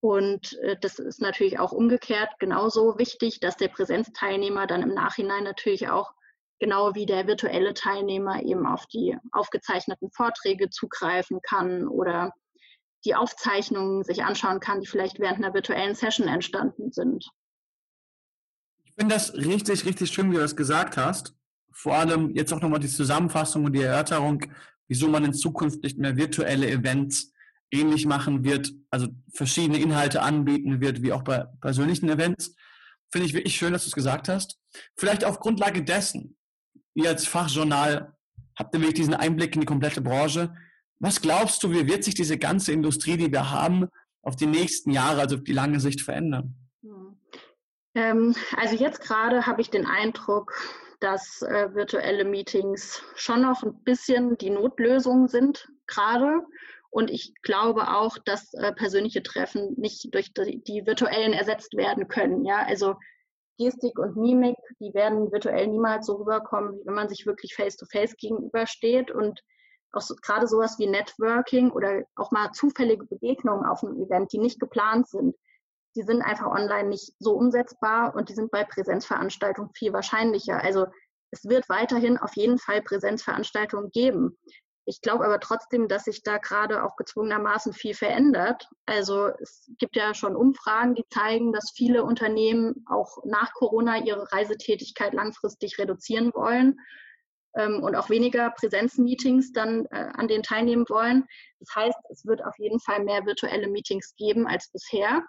Und 0.00 0.58
äh, 0.60 0.76
das 0.80 0.98
ist 0.98 1.20
natürlich 1.20 1.58
auch 1.58 1.72
umgekehrt 1.72 2.30
genauso 2.38 2.98
wichtig, 2.98 3.40
dass 3.40 3.56
der 3.56 3.68
Präsenzteilnehmer 3.68 4.66
dann 4.66 4.82
im 4.82 4.94
Nachhinein 4.94 5.44
natürlich 5.44 5.88
auch 5.88 6.12
genau 6.58 6.94
wie 6.94 7.06
der 7.06 7.26
virtuelle 7.26 7.74
Teilnehmer 7.74 8.42
eben 8.42 8.66
auf 8.66 8.86
die 8.86 9.16
aufgezeichneten 9.32 10.10
Vorträge 10.10 10.70
zugreifen 10.70 11.40
kann 11.42 11.86
oder 11.86 12.32
die 13.04 13.14
Aufzeichnungen 13.14 14.04
sich 14.04 14.24
anschauen 14.24 14.60
kann, 14.60 14.80
die 14.80 14.86
vielleicht 14.86 15.20
während 15.20 15.38
einer 15.38 15.54
virtuellen 15.54 15.94
Session 15.94 16.28
entstanden 16.28 16.92
sind. 16.92 17.28
Finde 18.98 19.14
das 19.14 19.34
richtig, 19.34 19.84
richtig 19.84 20.10
schön, 20.10 20.30
wie 20.30 20.36
du 20.36 20.40
das 20.40 20.56
gesagt 20.56 20.96
hast. 20.96 21.34
Vor 21.70 21.94
allem 21.94 22.34
jetzt 22.34 22.52
auch 22.52 22.62
nochmal 22.62 22.80
die 22.80 22.88
Zusammenfassung 22.88 23.64
und 23.64 23.74
die 23.74 23.82
Erörterung, 23.82 24.42
wieso 24.88 25.08
man 25.08 25.24
in 25.24 25.34
Zukunft 25.34 25.82
nicht 25.82 25.98
mehr 25.98 26.16
virtuelle 26.16 26.70
Events 26.70 27.32
ähnlich 27.70 28.06
machen 28.06 28.44
wird, 28.44 28.72
also 28.90 29.08
verschiedene 29.32 29.78
Inhalte 29.78 30.22
anbieten 30.22 30.80
wird, 30.80 31.02
wie 31.02 31.12
auch 31.12 31.22
bei 31.22 31.44
persönlichen 31.60 32.08
Events. 32.08 32.54
Finde 33.10 33.26
ich 33.26 33.34
wirklich 33.34 33.56
schön, 33.56 33.72
dass 33.72 33.84
du 33.84 33.88
es 33.88 33.94
gesagt 33.94 34.28
hast. 34.28 34.58
Vielleicht 34.96 35.24
auf 35.24 35.40
Grundlage 35.40 35.84
dessen, 35.84 36.36
ihr 36.94 37.10
als 37.10 37.26
Fachjournal 37.26 38.16
habt 38.58 38.74
wirklich 38.74 38.94
diesen 38.94 39.14
Einblick 39.14 39.54
in 39.54 39.60
die 39.60 39.66
komplette 39.66 40.00
Branche. 40.00 40.54
Was 40.98 41.20
glaubst 41.20 41.62
du, 41.62 41.70
wie 41.70 41.86
wird 41.86 42.04
sich 42.04 42.14
diese 42.14 42.38
ganze 42.38 42.72
Industrie, 42.72 43.18
die 43.18 43.30
wir 43.30 43.50
haben, 43.50 43.88
auf 44.22 44.36
die 44.36 44.46
nächsten 44.46 44.90
Jahre, 44.90 45.20
also 45.20 45.36
auf 45.36 45.44
die 45.44 45.52
lange 45.52 45.80
Sicht 45.80 46.00
verändern? 46.00 46.65
Hm. 47.96 48.02
Ähm, 48.02 48.34
also 48.56 48.76
jetzt 48.76 49.00
gerade 49.00 49.46
habe 49.46 49.60
ich 49.60 49.70
den 49.70 49.86
Eindruck, 49.86 50.52
dass 51.00 51.42
äh, 51.42 51.74
virtuelle 51.74 52.24
Meetings 52.24 53.02
schon 53.14 53.42
noch 53.42 53.62
ein 53.62 53.82
bisschen 53.84 54.38
die 54.38 54.50
Notlösung 54.50 55.28
sind 55.28 55.68
gerade. 55.86 56.42
Und 56.90 57.10
ich 57.10 57.34
glaube 57.42 57.88
auch, 57.88 58.16
dass 58.18 58.54
äh, 58.54 58.72
persönliche 58.72 59.22
Treffen 59.22 59.74
nicht 59.76 60.14
durch 60.14 60.32
die, 60.32 60.62
die, 60.62 60.86
virtuellen 60.86 61.32
ersetzt 61.32 61.76
werden 61.76 62.08
können. 62.08 62.44
Ja, 62.44 62.64
also 62.66 62.94
Gestik 63.58 63.98
und 63.98 64.16
Mimik, 64.16 64.56
die 64.80 64.94
werden 64.94 65.32
virtuell 65.32 65.66
niemals 65.66 66.06
so 66.06 66.16
rüberkommen, 66.16 66.74
wie 66.74 66.86
wenn 66.86 66.94
man 66.94 67.08
sich 67.08 67.26
wirklich 67.26 67.54
face-to-face 67.54 68.12
-face 68.12 68.16
gegenübersteht. 68.18 69.10
Und 69.10 69.42
auch 69.92 70.02
so, 70.02 70.14
gerade 70.20 70.46
sowas 70.46 70.78
wie 70.78 70.86
Networking 70.86 71.70
oder 71.70 72.02
auch 72.16 72.30
mal 72.30 72.52
zufällige 72.52 73.06
Begegnungen 73.06 73.66
auf 73.66 73.82
einem 73.82 73.96
Event, 73.96 74.32
die 74.32 74.38
nicht 74.38 74.60
geplant 74.60 75.08
sind, 75.08 75.34
die 75.96 76.02
sind 76.02 76.22
einfach 76.22 76.46
online 76.46 76.90
nicht 76.90 77.12
so 77.18 77.32
umsetzbar 77.32 78.14
und 78.14 78.28
die 78.28 78.34
sind 78.34 78.50
bei 78.50 78.64
Präsenzveranstaltungen 78.64 79.70
viel 79.74 79.92
wahrscheinlicher. 79.92 80.62
Also 80.62 80.86
es 81.30 81.44
wird 81.44 81.68
weiterhin 81.68 82.18
auf 82.18 82.36
jeden 82.36 82.58
Fall 82.58 82.82
Präsenzveranstaltungen 82.82 83.90
geben. 83.90 84.38
Ich 84.88 85.00
glaube 85.00 85.24
aber 85.24 85.40
trotzdem, 85.40 85.88
dass 85.88 86.04
sich 86.04 86.22
da 86.22 86.38
gerade 86.38 86.84
auch 86.84 86.94
gezwungenermaßen 86.94 87.72
viel 87.72 87.94
verändert. 87.94 88.68
Also 88.86 89.30
es 89.40 89.68
gibt 89.78 89.96
ja 89.96 90.14
schon 90.14 90.36
Umfragen, 90.36 90.94
die 90.94 91.04
zeigen, 91.10 91.52
dass 91.52 91.72
viele 91.74 92.04
Unternehmen 92.04 92.84
auch 92.88 93.18
nach 93.24 93.52
Corona 93.54 93.98
ihre 93.98 94.30
Reisetätigkeit 94.30 95.12
langfristig 95.12 95.78
reduzieren 95.78 96.32
wollen 96.34 96.78
ähm, 97.56 97.82
und 97.82 97.96
auch 97.96 98.10
weniger 98.10 98.50
Präsenzmeetings 98.50 99.52
dann 99.52 99.86
äh, 99.86 100.08
an 100.14 100.28
denen 100.28 100.44
teilnehmen 100.44 100.84
wollen. 100.88 101.24
Das 101.58 101.74
heißt, 101.74 101.98
es 102.10 102.24
wird 102.24 102.44
auf 102.44 102.56
jeden 102.58 102.78
Fall 102.78 103.02
mehr 103.02 103.26
virtuelle 103.26 103.66
Meetings 103.66 104.14
geben 104.16 104.46
als 104.46 104.70
bisher. 104.70 105.24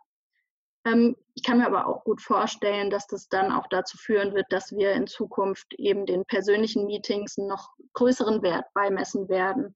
Ähm, 0.87 1.15
ich 1.35 1.43
kann 1.43 1.59
mir 1.59 1.67
aber 1.67 1.87
auch 1.87 2.03
gut 2.03 2.21
vorstellen, 2.21 2.89
dass 2.89 3.07
das 3.07 3.29
dann 3.29 3.51
auch 3.51 3.67
dazu 3.69 3.97
führen 3.97 4.33
wird, 4.33 4.47
dass 4.49 4.71
wir 4.71 4.93
in 4.93 5.07
Zukunft 5.07 5.73
eben 5.75 6.05
den 6.05 6.25
persönlichen 6.25 6.85
Meetings 6.85 7.37
noch 7.37 7.69
größeren 7.93 8.41
Wert 8.41 8.65
beimessen 8.73 9.29
werden 9.29 9.75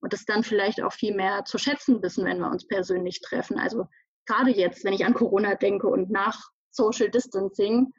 und 0.00 0.14
es 0.14 0.24
dann 0.24 0.42
vielleicht 0.42 0.82
auch 0.82 0.92
viel 0.92 1.14
mehr 1.14 1.44
zu 1.44 1.58
schätzen 1.58 2.02
wissen, 2.02 2.24
wenn 2.24 2.38
wir 2.38 2.50
uns 2.50 2.66
persönlich 2.66 3.20
treffen. 3.20 3.58
Also 3.58 3.86
gerade 4.26 4.50
jetzt, 4.50 4.84
wenn 4.84 4.92
ich 4.92 5.04
an 5.04 5.14
Corona 5.14 5.54
denke 5.54 5.88
und 5.88 6.10
nach 6.10 6.50
Social 6.70 7.10
Distancing, 7.10 7.92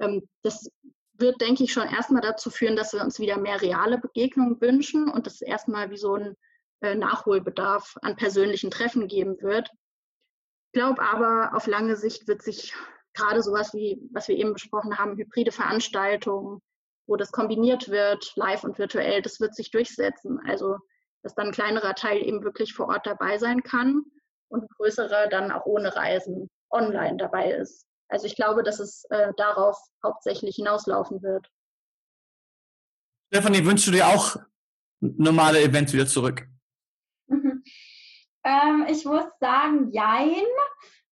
ähm, 0.00 0.28
das 0.42 0.68
wird, 1.14 1.40
denke 1.40 1.64
ich, 1.64 1.72
schon 1.72 1.88
erstmal 1.88 2.22
dazu 2.22 2.50
führen, 2.50 2.76
dass 2.76 2.92
wir 2.92 3.02
uns 3.02 3.18
wieder 3.18 3.38
mehr 3.38 3.60
reale 3.60 3.98
Begegnungen 3.98 4.60
wünschen 4.60 5.08
und 5.08 5.26
es 5.26 5.40
erstmal 5.40 5.90
wie 5.90 5.96
so 5.96 6.14
ein 6.14 6.36
äh, 6.80 6.94
Nachholbedarf 6.94 7.96
an 8.02 8.16
persönlichen 8.16 8.70
Treffen 8.70 9.08
geben 9.08 9.40
wird. 9.40 9.70
Ich 10.72 10.80
glaube 10.80 11.02
aber, 11.02 11.54
auf 11.54 11.66
lange 11.66 11.96
Sicht 11.96 12.26
wird 12.26 12.40
sich 12.40 12.72
gerade 13.12 13.42
sowas 13.42 13.74
wie, 13.74 14.00
was 14.10 14.28
wir 14.28 14.36
eben 14.36 14.54
besprochen 14.54 14.96
haben, 14.96 15.18
hybride 15.18 15.52
Veranstaltungen, 15.52 16.62
wo 17.06 17.16
das 17.16 17.30
kombiniert 17.30 17.90
wird, 17.90 18.32
live 18.36 18.64
und 18.64 18.78
virtuell, 18.78 19.20
das 19.20 19.38
wird 19.38 19.54
sich 19.54 19.70
durchsetzen. 19.70 20.40
Also, 20.46 20.78
dass 21.22 21.34
dann 21.34 21.48
ein 21.48 21.52
kleinerer 21.52 21.94
Teil 21.94 22.22
eben 22.22 22.42
wirklich 22.42 22.72
vor 22.72 22.88
Ort 22.88 23.06
dabei 23.06 23.36
sein 23.36 23.62
kann 23.62 24.02
und 24.48 24.62
ein 24.62 24.68
größerer 24.78 25.28
dann 25.28 25.52
auch 25.52 25.66
ohne 25.66 25.94
Reisen 25.94 26.48
online 26.70 27.18
dabei 27.18 27.52
ist. 27.52 27.86
Also 28.08 28.26
ich 28.26 28.34
glaube, 28.34 28.62
dass 28.62 28.80
es 28.80 29.04
äh, 29.10 29.32
darauf 29.36 29.76
hauptsächlich 30.02 30.56
hinauslaufen 30.56 31.22
wird. 31.22 31.46
Stefanie, 33.30 33.64
wünschst 33.64 33.86
du 33.86 33.90
dir 33.90 34.06
auch 34.06 34.36
normale 35.00 35.62
Events 35.62 35.92
wieder 35.92 36.06
zurück? 36.06 36.46
Ähm, 38.44 38.86
ich 38.88 39.04
muss 39.04 39.24
sagen, 39.40 39.90
jein. 39.92 40.44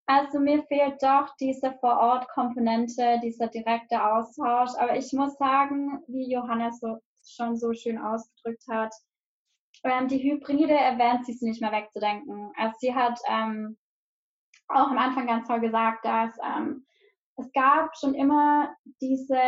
Also 0.07 0.41
mir 0.41 0.65
fehlt 0.65 1.01
doch 1.03 1.37
diese 1.39 1.73
Vor-Ort-Komponente, 1.81 3.21
dieser 3.23 3.47
direkte 3.47 4.05
Austausch. 4.05 4.71
Aber 4.79 4.97
ich 4.97 5.13
muss 5.13 5.37
sagen, 5.39 6.03
wie 6.09 6.33
Johannes 6.33 6.81
so, 6.81 6.99
schon 7.25 7.57
so 7.57 7.73
schön 7.73 7.99
ausgedrückt 7.99 8.65
hat, 8.69 8.93
ähm, 9.85 10.09
die 10.09 10.19
hybride 10.19 10.77
Events, 10.77 11.27
die 11.27 11.47
nicht 11.47 11.61
mehr 11.61 11.73
wegzudenken. 11.73 12.53
Also 12.57 12.75
sie 12.81 12.95
hat 12.95 13.21
ähm, 13.29 13.79
auch 14.69 14.89
am 14.91 14.99
Anfang 14.99 15.27
ganz 15.27 15.47
toll 15.47 15.61
gesagt, 15.61 16.05
dass 16.05 16.37
ähm, 16.45 16.87
es 17.37 17.51
gab 17.53 17.97
schon 17.97 18.15
immer 18.15 18.75
diese, 19.01 19.41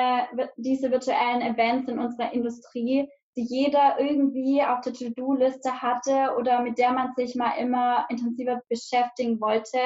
diese 0.57 0.91
virtuellen 0.91 1.43
Events 1.43 1.89
in 1.89 1.99
unserer 1.99 2.33
Industrie, 2.33 3.09
die 3.37 3.45
jeder 3.45 3.99
irgendwie 3.99 4.63
auf 4.63 4.81
der 4.83 4.93
To-Do-Liste 4.93 5.81
hatte 5.81 6.35
oder 6.39 6.61
mit 6.61 6.79
der 6.79 6.93
man 6.93 7.15
sich 7.17 7.35
mal 7.35 7.53
immer 7.59 8.07
intensiver 8.11 8.61
beschäftigen 8.69 9.41
wollte, 9.41 9.79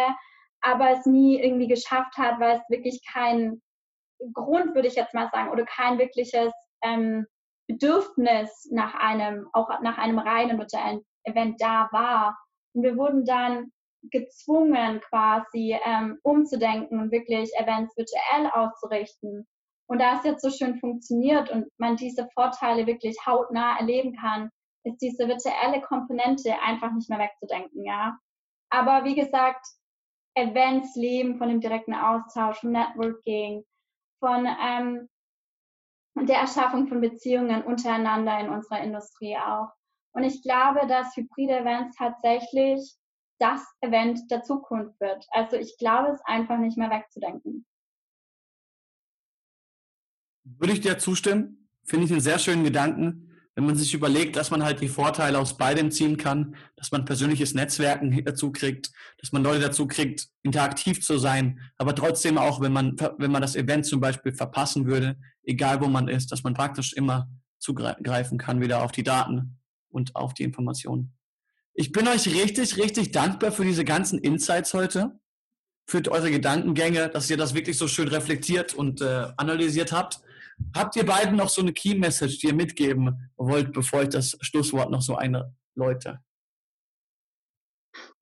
aber 0.60 0.90
es 0.90 1.06
nie 1.06 1.40
irgendwie 1.40 1.68
geschafft 1.68 2.16
hat, 2.16 2.40
weil 2.40 2.56
es 2.56 2.70
wirklich 2.70 3.00
kein 3.12 3.62
Grund, 4.32 4.74
würde 4.74 4.88
ich 4.88 4.96
jetzt 4.96 5.14
mal 5.14 5.28
sagen, 5.30 5.50
oder 5.50 5.64
kein 5.64 5.98
wirkliches 5.98 6.52
ähm, 6.82 7.26
Bedürfnis 7.68 8.68
nach 8.70 8.94
einem, 8.94 9.48
auch 9.52 9.68
nach 9.80 9.98
einem 9.98 10.18
reinen 10.18 10.58
virtuellen 10.58 11.04
Event 11.24 11.60
da 11.60 11.88
war. 11.92 12.38
Und 12.74 12.82
wir 12.82 12.96
wurden 12.96 13.24
dann 13.24 13.72
gezwungen, 14.10 15.00
quasi 15.00 15.76
ähm, 15.84 16.18
umzudenken 16.22 17.00
und 17.00 17.10
wirklich 17.10 17.50
Events 17.56 17.96
virtuell 17.96 18.50
auszurichten. 18.52 19.46
Und 19.88 20.00
da 20.00 20.18
es 20.18 20.24
jetzt 20.24 20.42
so 20.42 20.50
schön 20.50 20.78
funktioniert 20.78 21.50
und 21.50 21.66
man 21.78 21.96
diese 21.96 22.28
Vorteile 22.34 22.86
wirklich 22.86 23.16
hautnah 23.24 23.78
erleben 23.78 24.16
kann, 24.16 24.50
ist 24.84 24.98
diese 24.98 25.28
virtuelle 25.28 25.80
Komponente 25.80 26.60
einfach 26.62 26.92
nicht 26.92 27.08
mehr 27.08 27.18
wegzudenken, 27.18 27.84
ja. 27.84 28.18
Aber 28.70 29.04
wie 29.04 29.14
gesagt, 29.14 29.64
Events 30.34 30.94
leben 30.96 31.38
von 31.38 31.48
dem 31.48 31.60
direkten 31.60 31.94
Austausch, 31.94 32.60
vom 32.60 32.72
Networking, 32.72 33.64
von 34.20 34.46
ähm, 34.46 35.08
der 36.14 36.38
Erschaffung 36.38 36.88
von 36.88 37.00
Beziehungen 37.00 37.62
untereinander 37.62 38.38
in 38.40 38.48
unserer 38.48 38.80
Industrie 38.80 39.36
auch. 39.36 39.68
Und 40.12 40.24
ich 40.24 40.42
glaube, 40.42 40.86
dass 40.86 41.16
hybride 41.16 41.60
Events 41.60 41.96
tatsächlich 41.96 42.96
das 43.38 43.62
Event 43.80 44.30
der 44.30 44.42
Zukunft 44.42 44.98
wird. 44.98 45.26
Also 45.30 45.56
ich 45.56 45.76
glaube, 45.78 46.08
es 46.08 46.24
einfach 46.24 46.56
nicht 46.56 46.78
mehr 46.78 46.90
wegzudenken. 46.90 47.66
Würde 50.58 50.72
ich 50.72 50.80
dir 50.80 50.98
zustimmen. 50.98 51.68
Finde 51.84 52.06
ich 52.06 52.12
einen 52.12 52.20
sehr 52.20 52.38
schönen 52.38 52.64
Gedanken, 52.64 53.26
wenn 53.54 53.64
man 53.64 53.76
sich 53.76 53.94
überlegt, 53.94 54.36
dass 54.36 54.50
man 54.50 54.62
halt 54.62 54.80
die 54.80 54.88
Vorteile 54.88 55.38
aus 55.38 55.56
beidem 55.56 55.90
ziehen 55.90 56.16
kann, 56.18 56.56
dass 56.76 56.92
man 56.92 57.04
persönliches 57.04 57.54
Netzwerken 57.54 58.22
dazu 58.24 58.52
kriegt, 58.52 58.90
dass 59.18 59.32
man 59.32 59.42
Leute 59.42 59.60
dazu 59.60 59.86
kriegt, 59.86 60.28
interaktiv 60.42 61.02
zu 61.02 61.16
sein, 61.16 61.60
aber 61.78 61.94
trotzdem 61.94 62.36
auch, 62.36 62.60
wenn 62.60 62.72
man, 62.72 62.96
wenn 63.18 63.30
man 63.30 63.40
das 63.40 63.56
Event 63.56 63.86
zum 63.86 64.00
Beispiel 64.00 64.34
verpassen 64.34 64.86
würde, 64.86 65.16
egal 65.42 65.80
wo 65.80 65.86
man 65.86 66.08
ist, 66.08 66.32
dass 66.32 66.42
man 66.42 66.52
praktisch 66.52 66.92
immer 66.92 67.30
zugreifen 67.58 68.36
kann 68.36 68.60
wieder 68.60 68.82
auf 68.82 68.92
die 68.92 69.04
Daten 69.04 69.58
und 69.88 70.14
auf 70.14 70.34
die 70.34 70.42
Informationen. 70.42 71.14
Ich 71.72 71.92
bin 71.92 72.06
euch 72.08 72.26
richtig, 72.28 72.76
richtig 72.76 73.12
dankbar 73.12 73.52
für 73.52 73.64
diese 73.64 73.84
ganzen 73.84 74.18
Insights 74.18 74.74
heute, 74.74 75.18
für 75.86 76.02
eure 76.10 76.30
Gedankengänge, 76.30 77.08
dass 77.08 77.30
ihr 77.30 77.36
das 77.36 77.54
wirklich 77.54 77.78
so 77.78 77.88
schön 77.88 78.08
reflektiert 78.08 78.74
und 78.74 79.00
äh, 79.00 79.28
analysiert 79.36 79.92
habt. 79.92 80.20
Habt 80.74 80.96
ihr 80.96 81.06
beiden 81.06 81.36
noch 81.36 81.48
so 81.48 81.62
eine 81.62 81.72
Key 81.72 81.94
Message, 81.94 82.38
die 82.38 82.48
ihr 82.48 82.54
mitgeben 82.54 83.30
wollt, 83.36 83.72
bevor 83.72 84.02
ich 84.02 84.08
das 84.08 84.36
Schlusswort 84.40 84.90
noch 84.90 85.02
so 85.02 85.16
einläute? 85.16 86.20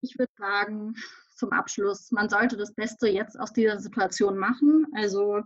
Ich 0.00 0.18
würde 0.18 0.32
sagen, 0.36 0.94
zum 1.36 1.52
Abschluss, 1.52 2.10
man 2.10 2.28
sollte 2.28 2.56
das 2.56 2.74
Beste 2.74 3.08
jetzt 3.08 3.38
aus 3.38 3.52
dieser 3.52 3.80
Situation 3.80 4.36
machen. 4.38 4.86
Also 4.94 5.42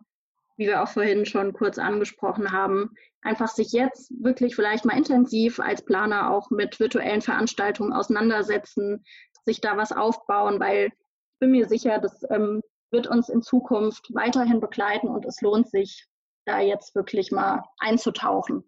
wie 0.58 0.66
wir 0.66 0.82
auch 0.82 0.88
vorhin 0.88 1.24
schon 1.24 1.52
kurz 1.52 1.78
angesprochen 1.78 2.50
haben, 2.50 2.90
einfach 3.22 3.48
sich 3.48 3.72
jetzt 3.72 4.12
wirklich 4.20 4.56
vielleicht 4.56 4.84
mal 4.84 4.96
intensiv 4.96 5.60
als 5.60 5.84
Planer 5.84 6.30
auch 6.30 6.50
mit 6.50 6.80
virtuellen 6.80 7.22
Veranstaltungen 7.22 7.92
auseinandersetzen, 7.92 9.04
sich 9.44 9.60
da 9.60 9.76
was 9.76 9.92
aufbauen, 9.92 10.58
weil 10.58 10.86
ich 10.86 11.38
bin 11.38 11.52
mir 11.52 11.68
sicher, 11.68 12.00
das 12.00 12.22
ähm, 12.30 12.60
wird 12.90 13.06
uns 13.06 13.28
in 13.28 13.40
Zukunft 13.40 14.12
weiterhin 14.12 14.60
begleiten 14.60 15.08
und 15.08 15.24
es 15.24 15.40
lohnt 15.40 15.70
sich, 15.70 16.07
da 16.48 16.60
jetzt 16.60 16.94
wirklich 16.94 17.30
mal 17.30 17.62
einzutauchen. 17.78 18.64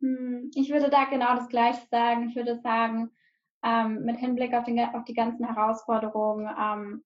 Hm, 0.00 0.50
ich 0.54 0.70
würde 0.70 0.90
da 0.90 1.04
genau 1.04 1.34
das 1.34 1.48
Gleiche 1.48 1.86
sagen. 1.90 2.28
Ich 2.28 2.36
würde 2.36 2.60
sagen, 2.60 3.10
ähm, 3.64 4.04
mit 4.04 4.18
Hinblick 4.18 4.54
auf, 4.54 4.64
den, 4.64 4.78
auf, 4.78 5.04
die 5.04 5.14
ganzen 5.14 5.46
Herausforderungen 5.46 6.48
ähm, 6.58 7.04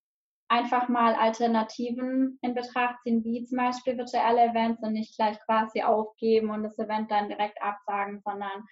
einfach 0.49 0.89
mal 0.89 1.15
Alternativen 1.15 2.39
in 2.43 2.55
Betracht 2.55 2.97
ziehen, 3.03 3.25
wie 3.25 3.45
zum 3.45 3.57
Beispiel 3.57 3.97
virtuelle 3.97 4.51
Events 4.51 4.83
und 4.83 4.93
nicht 4.93 5.17
gleich 5.17 5.39
quasi 5.47 5.83
aufgeben 5.83 6.51
und 6.51 6.63
das 6.63 6.79
Event 6.79 7.11
dann 7.11 7.29
direkt 7.29 7.61
absagen, 7.63 8.21
sondern 8.23 8.65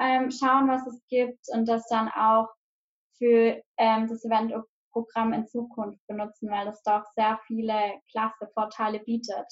ähm, 0.00 0.30
schauen, 0.30 0.68
was 0.68 0.84
es 0.88 1.06
gibt 1.08 1.44
und 1.52 1.68
das 1.68 1.86
dann 1.88 2.08
auch 2.08 2.48
für 3.16 3.62
ähm, 3.76 4.08
das 4.08 4.24
Eventprogramm 4.24 5.32
in 5.32 5.46
Zukunft 5.46 6.00
benutzen, 6.08 6.50
weil 6.50 6.66
es 6.66 6.82
doch 6.82 7.04
sehr 7.14 7.38
viele 7.46 8.00
klasse 8.10 8.48
Vorteile 8.54 8.98
bietet. 8.98 9.46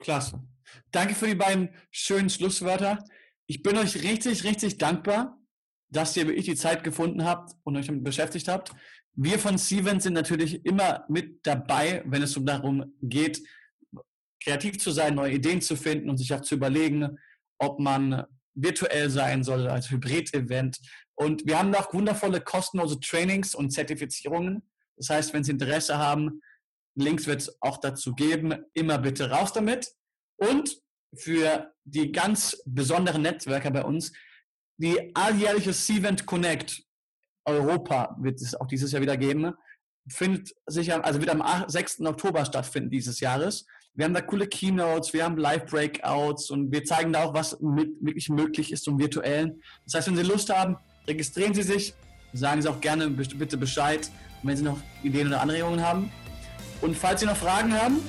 Klasse. 0.00 0.42
Danke 0.90 1.14
für 1.14 1.26
die 1.26 1.34
beiden 1.34 1.70
schönen 1.90 2.30
Schlusswörter. 2.30 3.04
Ich 3.46 3.62
bin 3.62 3.76
euch 3.76 4.02
richtig, 4.02 4.44
richtig 4.44 4.78
dankbar, 4.78 5.38
dass 5.88 6.16
ihr 6.16 6.26
wirklich 6.26 6.46
die 6.46 6.56
Zeit 6.56 6.84
gefunden 6.84 7.24
habt 7.24 7.54
und 7.64 7.76
euch 7.76 7.86
damit 7.86 8.04
beschäftigt 8.04 8.48
habt. 8.48 8.72
Wir 9.14 9.38
von 9.38 9.58
Sievent 9.58 10.02
sind 10.02 10.14
natürlich 10.14 10.64
immer 10.64 11.04
mit 11.08 11.44
dabei, 11.44 12.02
wenn 12.06 12.22
es 12.22 12.38
darum 12.40 12.94
geht, 13.02 13.42
kreativ 14.42 14.78
zu 14.78 14.90
sein, 14.90 15.14
neue 15.14 15.34
Ideen 15.34 15.60
zu 15.60 15.76
finden 15.76 16.08
und 16.08 16.16
sich 16.16 16.32
auch 16.32 16.40
zu 16.40 16.54
überlegen, 16.54 17.18
ob 17.58 17.78
man 17.78 18.24
virtuell 18.54 19.10
sein 19.10 19.44
soll 19.44 19.68
als 19.68 19.90
Hybrid-Event. 19.90 20.78
Und 21.14 21.46
wir 21.46 21.58
haben 21.58 21.74
auch 21.74 21.92
wundervolle 21.92 22.40
kostenlose 22.40 22.98
Trainings 23.00 23.54
und 23.54 23.70
Zertifizierungen. 23.70 24.62
Das 24.96 25.10
heißt, 25.10 25.34
wenn 25.34 25.44
Sie 25.44 25.52
Interesse 25.52 25.98
haben, 25.98 26.40
Links 26.94 27.26
wird 27.26 27.42
es 27.42 27.62
auch 27.62 27.78
dazu 27.78 28.14
geben. 28.14 28.54
Immer 28.74 28.98
bitte 28.98 29.30
raus 29.30 29.52
damit. 29.52 29.92
Und 30.36 30.80
für 31.14 31.72
die 31.84 32.12
ganz 32.12 32.62
besonderen 32.66 33.22
Netzwerker 33.22 33.70
bei 33.70 33.84
uns, 33.84 34.12
die 34.78 35.14
alljährliche 35.14 35.72
Cvent 35.72 36.26
Connect 36.26 36.82
Europa 37.44 38.16
wird 38.20 38.40
es 38.40 38.54
auch 38.54 38.66
dieses 38.66 38.92
Jahr 38.92 39.02
wieder 39.02 39.16
geben. 39.16 39.52
Findet 40.08 40.54
sich, 40.66 40.92
also 40.92 41.20
wird 41.20 41.30
am 41.30 41.68
6. 41.68 42.00
Oktober 42.00 42.44
stattfinden 42.44 42.90
dieses 42.90 43.20
Jahres. 43.20 43.66
Wir 43.94 44.04
haben 44.04 44.14
da 44.14 44.20
coole 44.20 44.46
Keynotes, 44.46 45.12
wir 45.12 45.24
haben 45.24 45.36
Live-Breakouts 45.36 46.50
und 46.50 46.72
wir 46.72 46.84
zeigen 46.84 47.12
da 47.12 47.24
auch, 47.24 47.34
was 47.34 47.60
mit, 47.60 47.90
wirklich 48.00 48.28
möglich 48.28 48.72
ist 48.72 48.84
zum 48.84 48.98
Virtuellen. 48.98 49.62
Das 49.84 49.94
heißt, 49.94 50.08
wenn 50.08 50.16
Sie 50.16 50.22
Lust 50.22 50.48
haben, 50.48 50.76
registrieren 51.06 51.54
Sie 51.54 51.62
sich, 51.62 51.94
sagen 52.32 52.62
Sie 52.62 52.68
auch 52.68 52.80
gerne 52.80 53.10
bitte 53.10 53.56
Bescheid, 53.56 54.10
wenn 54.42 54.56
Sie 54.56 54.62
noch 54.62 54.78
Ideen 55.02 55.26
oder 55.26 55.42
Anregungen 55.42 55.82
haben. 55.84 56.10
Und 56.80 56.96
falls 56.96 57.20
Sie 57.20 57.26
noch 57.26 57.36
Fragen 57.36 57.72
haben, 57.74 58.00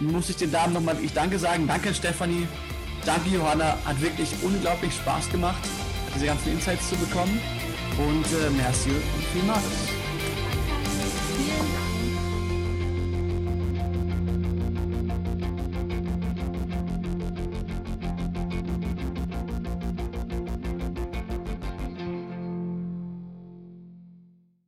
muss 0.00 0.28
ich 0.28 0.36
den 0.36 0.50
Damen 0.50 0.72
nochmal 0.72 0.96
ich 1.02 1.12
danke 1.12 1.38
sagen. 1.38 1.66
Danke 1.66 1.94
Stefanie, 1.94 2.46
danke 3.04 3.30
Johanna, 3.30 3.78
hat 3.84 4.00
wirklich 4.00 4.30
unglaublich 4.42 4.92
Spaß 4.94 5.30
gemacht, 5.30 5.62
diese 6.14 6.26
ganzen 6.26 6.52
Insights 6.52 6.88
zu 6.88 6.96
bekommen. 6.96 7.40
Und 7.98 8.24
äh, 8.24 8.50
merci 8.56 8.90
und 8.90 9.24
vielmals. 9.32 10.01